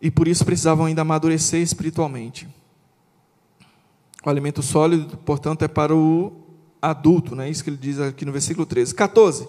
E 0.00 0.10
por 0.10 0.26
isso 0.26 0.44
precisavam 0.44 0.86
ainda 0.86 1.02
amadurecer 1.02 1.60
espiritualmente. 1.60 2.48
O 4.24 4.30
alimento 4.30 4.62
sólido, 4.62 5.16
portanto, 5.18 5.62
é 5.62 5.68
para 5.68 5.94
o 5.94 6.32
adulto, 6.80 7.34
não 7.34 7.42
é 7.42 7.50
isso 7.50 7.64
que 7.64 7.70
ele 7.70 7.76
diz 7.76 7.98
aqui 7.98 8.24
no 8.24 8.30
versículo 8.30 8.64
13. 8.64 8.94
14. 8.94 9.48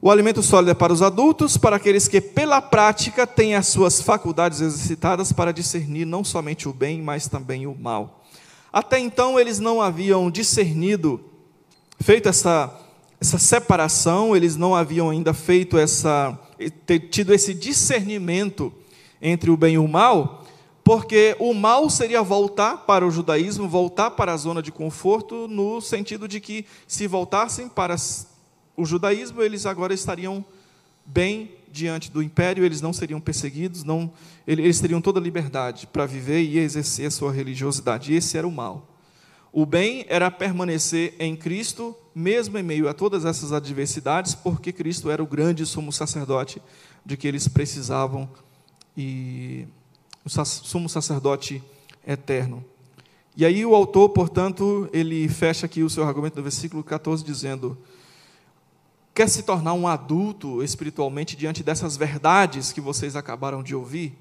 O 0.00 0.08
alimento 0.08 0.40
sólido 0.40 0.70
é 0.70 0.74
para 0.74 0.92
os 0.92 1.02
adultos, 1.02 1.56
para 1.56 1.74
aqueles 1.74 2.06
que, 2.06 2.20
pela 2.20 2.62
prática, 2.62 3.26
têm 3.26 3.56
as 3.56 3.66
suas 3.66 4.00
faculdades 4.00 4.60
exercitadas 4.60 5.32
para 5.32 5.52
discernir 5.52 6.04
não 6.04 6.22
somente 6.22 6.68
o 6.68 6.72
bem, 6.72 7.02
mas 7.02 7.26
também 7.26 7.66
o 7.66 7.74
mal. 7.74 8.24
Até 8.72 9.00
então, 9.00 9.40
eles 9.40 9.58
não 9.58 9.82
haviam 9.82 10.30
discernido, 10.30 11.20
feito 11.98 12.28
essa, 12.28 12.72
essa 13.20 13.38
separação, 13.38 14.36
eles 14.36 14.54
não 14.54 14.76
haviam 14.76 15.10
ainda 15.10 15.34
feito 15.34 15.76
essa, 15.76 16.38
tido 17.10 17.34
esse 17.34 17.52
discernimento 17.52 18.72
entre 19.20 19.50
o 19.50 19.56
bem 19.56 19.74
e 19.74 19.78
o 19.78 19.88
mal, 19.88 20.44
porque 20.88 21.36
o 21.38 21.52
mal 21.52 21.90
seria 21.90 22.22
voltar 22.22 22.78
para 22.86 23.06
o 23.06 23.10
judaísmo, 23.10 23.68
voltar 23.68 24.12
para 24.12 24.32
a 24.32 24.36
zona 24.38 24.62
de 24.62 24.72
conforto, 24.72 25.46
no 25.46 25.82
sentido 25.82 26.26
de 26.26 26.40
que, 26.40 26.64
se 26.86 27.06
voltassem 27.06 27.68
para 27.68 27.94
o 28.74 28.86
judaísmo, 28.86 29.42
eles 29.42 29.66
agora 29.66 29.92
estariam 29.92 30.42
bem 31.04 31.50
diante 31.70 32.10
do 32.10 32.22
império, 32.22 32.64
eles 32.64 32.80
não 32.80 32.94
seriam 32.94 33.20
perseguidos, 33.20 33.84
não, 33.84 34.10
eles 34.46 34.80
teriam 34.80 34.98
toda 34.98 35.20
a 35.20 35.22
liberdade 35.22 35.86
para 35.86 36.06
viver 36.06 36.40
e 36.40 36.56
exercer 36.56 37.08
a 37.08 37.10
sua 37.10 37.32
religiosidade. 37.32 38.14
Esse 38.14 38.38
era 38.38 38.48
o 38.48 38.50
mal. 38.50 38.88
O 39.52 39.66
bem 39.66 40.06
era 40.08 40.30
permanecer 40.30 41.14
em 41.18 41.36
Cristo, 41.36 41.94
mesmo 42.14 42.56
em 42.56 42.62
meio 42.62 42.88
a 42.88 42.94
todas 42.94 43.26
essas 43.26 43.52
adversidades, 43.52 44.34
porque 44.34 44.72
Cristo 44.72 45.10
era 45.10 45.22
o 45.22 45.26
grande 45.26 45.66
sumo 45.66 45.92
sacerdote 45.92 46.62
de 47.04 47.14
que 47.14 47.28
eles 47.28 47.46
precisavam 47.46 48.26
e 48.96 49.68
o 50.28 50.44
sumo 50.44 50.88
sacerdote 50.88 51.62
eterno. 52.06 52.64
E 53.36 53.44
aí 53.44 53.64
o 53.64 53.74
autor, 53.74 54.10
portanto, 54.10 54.88
ele 54.92 55.28
fecha 55.28 55.66
aqui 55.66 55.82
o 55.82 55.90
seu 55.90 56.04
argumento 56.04 56.36
no 56.36 56.42
versículo 56.42 56.84
14 56.84 57.24
dizendo: 57.24 57.78
quer 59.14 59.28
se 59.28 59.42
tornar 59.42 59.72
um 59.72 59.88
adulto 59.88 60.62
espiritualmente 60.62 61.34
diante 61.34 61.62
dessas 61.62 61.96
verdades 61.96 62.72
que 62.72 62.80
vocês 62.80 63.16
acabaram 63.16 63.62
de 63.62 63.74
ouvir? 63.74 64.16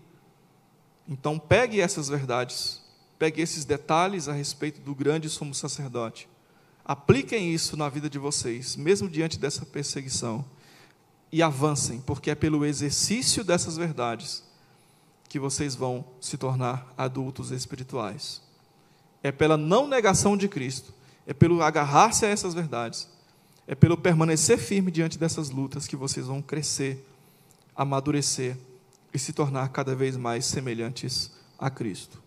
Então 1.07 1.37
pegue 1.37 1.81
essas 1.81 2.09
verdades, 2.09 2.81
pegue 3.19 3.41
esses 3.41 3.65
detalhes 3.65 4.27
a 4.27 4.33
respeito 4.33 4.81
do 4.81 4.95
grande 4.95 5.29
sumo 5.29 5.53
sacerdote. 5.53 6.29
Apliquem 6.85 7.53
isso 7.53 7.75
na 7.75 7.89
vida 7.89 8.09
de 8.09 8.17
vocês, 8.17 8.75
mesmo 8.75 9.09
diante 9.09 9.37
dessa 9.37 9.65
perseguição, 9.65 10.45
e 11.31 11.43
avancem, 11.43 11.99
porque 11.99 12.31
é 12.31 12.35
pelo 12.35 12.65
exercício 12.65 13.43
dessas 13.43 13.75
verdades 13.75 14.46
que 15.29 15.39
vocês 15.39 15.75
vão 15.75 16.05
se 16.19 16.37
tornar 16.37 16.93
adultos 16.97 17.51
espirituais 17.51 18.47
é 19.27 19.31
pela 19.31 19.57
não 19.57 19.87
negação 19.87 20.37
de 20.37 20.47
Cristo, 20.47 20.93
é 21.25 21.33
pelo 21.33 21.61
agarrar-se 21.61 22.25
a 22.25 22.29
essas 22.29 22.53
verdades, 22.53 23.09
é 23.67 23.75
pelo 23.75 23.97
permanecer 23.97 24.57
firme 24.57 24.91
diante 24.91 25.17
dessas 25.17 25.49
lutas 25.49 25.87
que 25.87 25.95
vocês 25.95 26.27
vão 26.27 26.41
crescer, 26.41 27.05
amadurecer 27.75 28.57
e 29.13 29.19
se 29.19 29.33
tornar 29.33 29.69
cada 29.69 29.95
vez 29.95 30.15
mais 30.15 30.45
semelhantes 30.45 31.31
a 31.59 31.69
Cristo. 31.69 32.21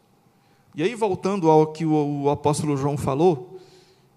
E 0.75 0.83
aí, 0.83 0.95
voltando 0.95 1.51
ao 1.51 1.69
que 1.69 1.85
o, 1.85 2.29
apóstolo 2.31 2.77
João 2.77 2.97
falou, 2.97 3.61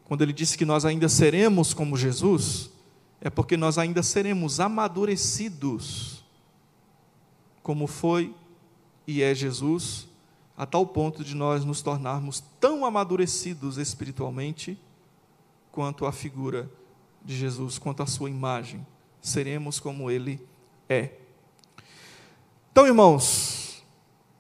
quando 0.06 0.22
ele 0.22 0.34
disse 0.34 0.58
que 0.58 0.66
nós 0.66 0.86
ainda 0.86 1.10
seremos 1.10 1.74
como 1.74 1.98
Jesus, 1.98 2.70
é 3.22 3.30
porque 3.30 3.58
nós 3.58 3.78
ainda 3.78 4.04
seremos 4.04 4.60
amadurecidos, 4.60 6.24
como 7.64 7.88
foi 7.88 8.36
e 9.08 9.22
é 9.22 9.34
Jesus 9.34 10.08
a 10.58 10.66
tal 10.66 10.86
ponto 10.86 11.24
de 11.24 11.36
nós 11.36 11.66
nos 11.66 11.82
tornarmos 11.82 12.44
tão 12.60 12.86
amadurecidos 12.86 13.78
espiritualmente 13.78 14.78
quanto 15.72 16.06
a 16.06 16.12
figura 16.12 16.70
de 17.26 17.36
Jesus, 17.36 17.80
quanto 17.80 18.04
a 18.04 18.06
sua 18.06 18.30
imagem. 18.30 18.86
Seremos 19.22 19.80
como 19.80 20.12
ele 20.12 20.40
é. 20.88 21.12
Então, 22.72 22.86
irmãos, 22.86 23.84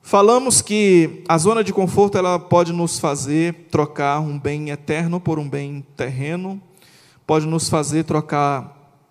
falamos 0.02 0.62
que 0.62 1.24
a 1.28 1.38
zona 1.38 1.64
de 1.64 1.74
conforto 1.74 2.18
ela 2.18 2.38
pode 2.38 2.72
nos 2.72 3.00
fazer 3.00 3.68
trocar 3.72 4.20
um 4.20 4.40
bem 4.40 4.70
eterno 4.70 5.20
por 5.20 5.40
um 5.40 5.50
bem 5.50 5.86
terreno, 5.96 6.62
pode 7.26 7.48
nos 7.48 7.70
fazer 7.70 8.04
trocar 8.04 9.02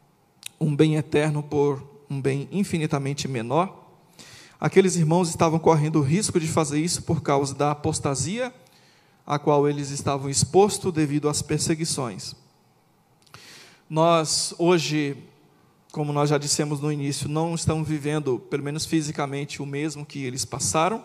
um 0.60 0.74
bem 0.76 0.96
eterno 0.96 1.42
por 1.42 1.82
um 2.08 2.20
bem 2.20 2.48
infinitamente 2.52 3.26
menor. 3.26 3.81
Aqueles 4.62 4.94
irmãos 4.94 5.28
estavam 5.28 5.58
correndo 5.58 5.98
o 5.98 6.02
risco 6.02 6.38
de 6.38 6.46
fazer 6.46 6.78
isso 6.78 7.02
por 7.02 7.20
causa 7.20 7.52
da 7.52 7.72
apostasia 7.72 8.54
a 9.26 9.36
qual 9.36 9.68
eles 9.68 9.90
estavam 9.90 10.30
expostos 10.30 10.92
devido 10.92 11.28
às 11.28 11.42
perseguições. 11.42 12.36
Nós, 13.90 14.54
hoje, 14.60 15.16
como 15.90 16.12
nós 16.12 16.30
já 16.30 16.38
dissemos 16.38 16.78
no 16.78 16.92
início, 16.92 17.28
não 17.28 17.56
estamos 17.56 17.88
vivendo, 17.88 18.38
pelo 18.38 18.62
menos 18.62 18.86
fisicamente, 18.86 19.60
o 19.60 19.66
mesmo 19.66 20.06
que 20.06 20.22
eles 20.22 20.44
passaram, 20.44 21.04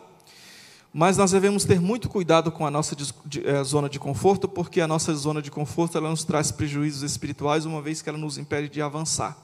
mas 0.94 1.18
nós 1.18 1.32
devemos 1.32 1.66
ter 1.66 1.82
muito 1.82 2.10
cuidado 2.10 2.52
com 2.52 2.64
a 2.64 2.70
nossa 2.70 2.96
eh, 3.44 3.64
zona 3.64 3.90
de 3.90 3.98
conforto, 3.98 4.48
porque 4.48 4.82
a 4.82 4.88
nossa 4.88 5.16
zona 5.16 5.42
de 5.42 5.50
conforto 5.50 5.98
ela 5.98 6.12
nos 6.12 6.24
traz 6.24 6.52
prejuízos 6.52 7.02
espirituais, 7.02 7.66
uma 7.66 7.82
vez 7.82 8.04
que 8.04 8.10
ela 8.10 8.20
nos 8.20 8.38
impede 8.38 8.70
de 8.70 8.84
avançar. 8.84 9.36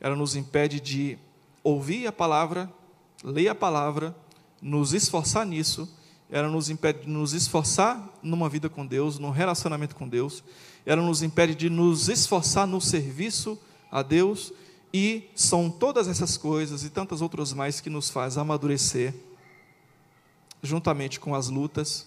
Ela 0.00 0.16
nos 0.16 0.34
impede 0.34 0.80
de 0.80 1.18
ouvir 1.62 2.06
a 2.06 2.12
palavra 2.12 2.77
ler 3.22 3.48
a 3.48 3.54
palavra, 3.54 4.16
nos 4.60 4.92
esforçar 4.92 5.46
nisso, 5.46 5.88
ela 6.30 6.48
nos 6.48 6.68
impede 6.68 7.02
de 7.02 7.08
nos 7.08 7.32
esforçar 7.32 8.08
numa 8.22 8.48
vida 8.48 8.68
com 8.68 8.86
Deus, 8.86 9.18
num 9.18 9.30
relacionamento 9.30 9.96
com 9.96 10.08
Deus, 10.08 10.42
ela 10.84 11.02
nos 11.02 11.22
impede 11.22 11.54
de 11.54 11.70
nos 11.70 12.08
esforçar 12.08 12.66
no 12.66 12.80
serviço 12.80 13.58
a 13.90 14.02
Deus, 14.02 14.52
e 14.92 15.28
são 15.34 15.70
todas 15.70 16.08
essas 16.08 16.36
coisas 16.36 16.82
e 16.82 16.90
tantas 16.90 17.20
outras 17.20 17.52
mais 17.52 17.80
que 17.80 17.90
nos 17.90 18.08
faz 18.08 18.38
amadurecer, 18.38 19.14
juntamente 20.62 21.20
com 21.20 21.34
as 21.34 21.48
lutas, 21.48 22.06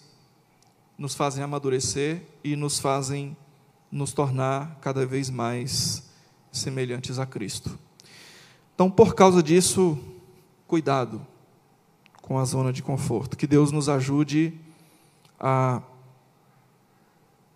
nos 0.97 1.16
fazem 1.16 1.43
amadurecer 1.43 2.22
e 2.43 2.55
nos 2.55 2.80
fazem 2.80 3.36
nos 3.91 4.14
tornar 4.14 4.78
cada 4.82 5.05
vez 5.05 5.30
mais 5.30 6.03
semelhantes 6.51 7.20
a 7.20 7.26
Cristo. 7.26 7.78
Então, 8.74 8.89
por 8.89 9.16
causa 9.16 9.43
disso, 9.43 9.97
cuidado 10.72 11.28
com 12.22 12.39
a 12.39 12.45
zona 12.45 12.72
de 12.72 12.82
conforto. 12.82 13.36
Que 13.36 13.45
Deus 13.45 13.74
nos 13.74 13.89
ajude 13.89 14.57
a 15.38 15.82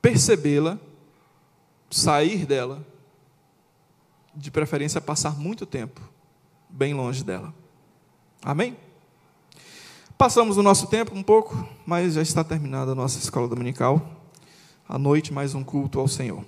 percebê-la, 0.01 0.78
sair 1.89 2.45
dela, 2.45 2.86
de 4.36 4.51
preferência 4.51 4.99
passar 4.99 5.39
muito 5.39 5.66
tempo 5.66 6.01
bem 6.70 6.93
longe 6.93 7.24
dela. 7.24 7.53
Amém? 8.43 8.76
Passamos 10.18 10.57
o 10.57 10.61
nosso 10.61 10.88
tempo 10.88 11.16
um 11.16 11.24
pouco, 11.24 11.66
mas 11.86 12.16
já 12.16 12.22
está 12.22 12.43
terminada 12.43 12.91
a 12.91 12.95
nossa 12.95 13.18
escola 13.18 13.47
dominical. 13.47 14.05
À 14.89 14.99
noite, 14.99 15.32
mais 15.32 15.55
um 15.55 15.63
culto 15.63 16.01
ao 16.01 16.07
Senhor. 16.09 16.43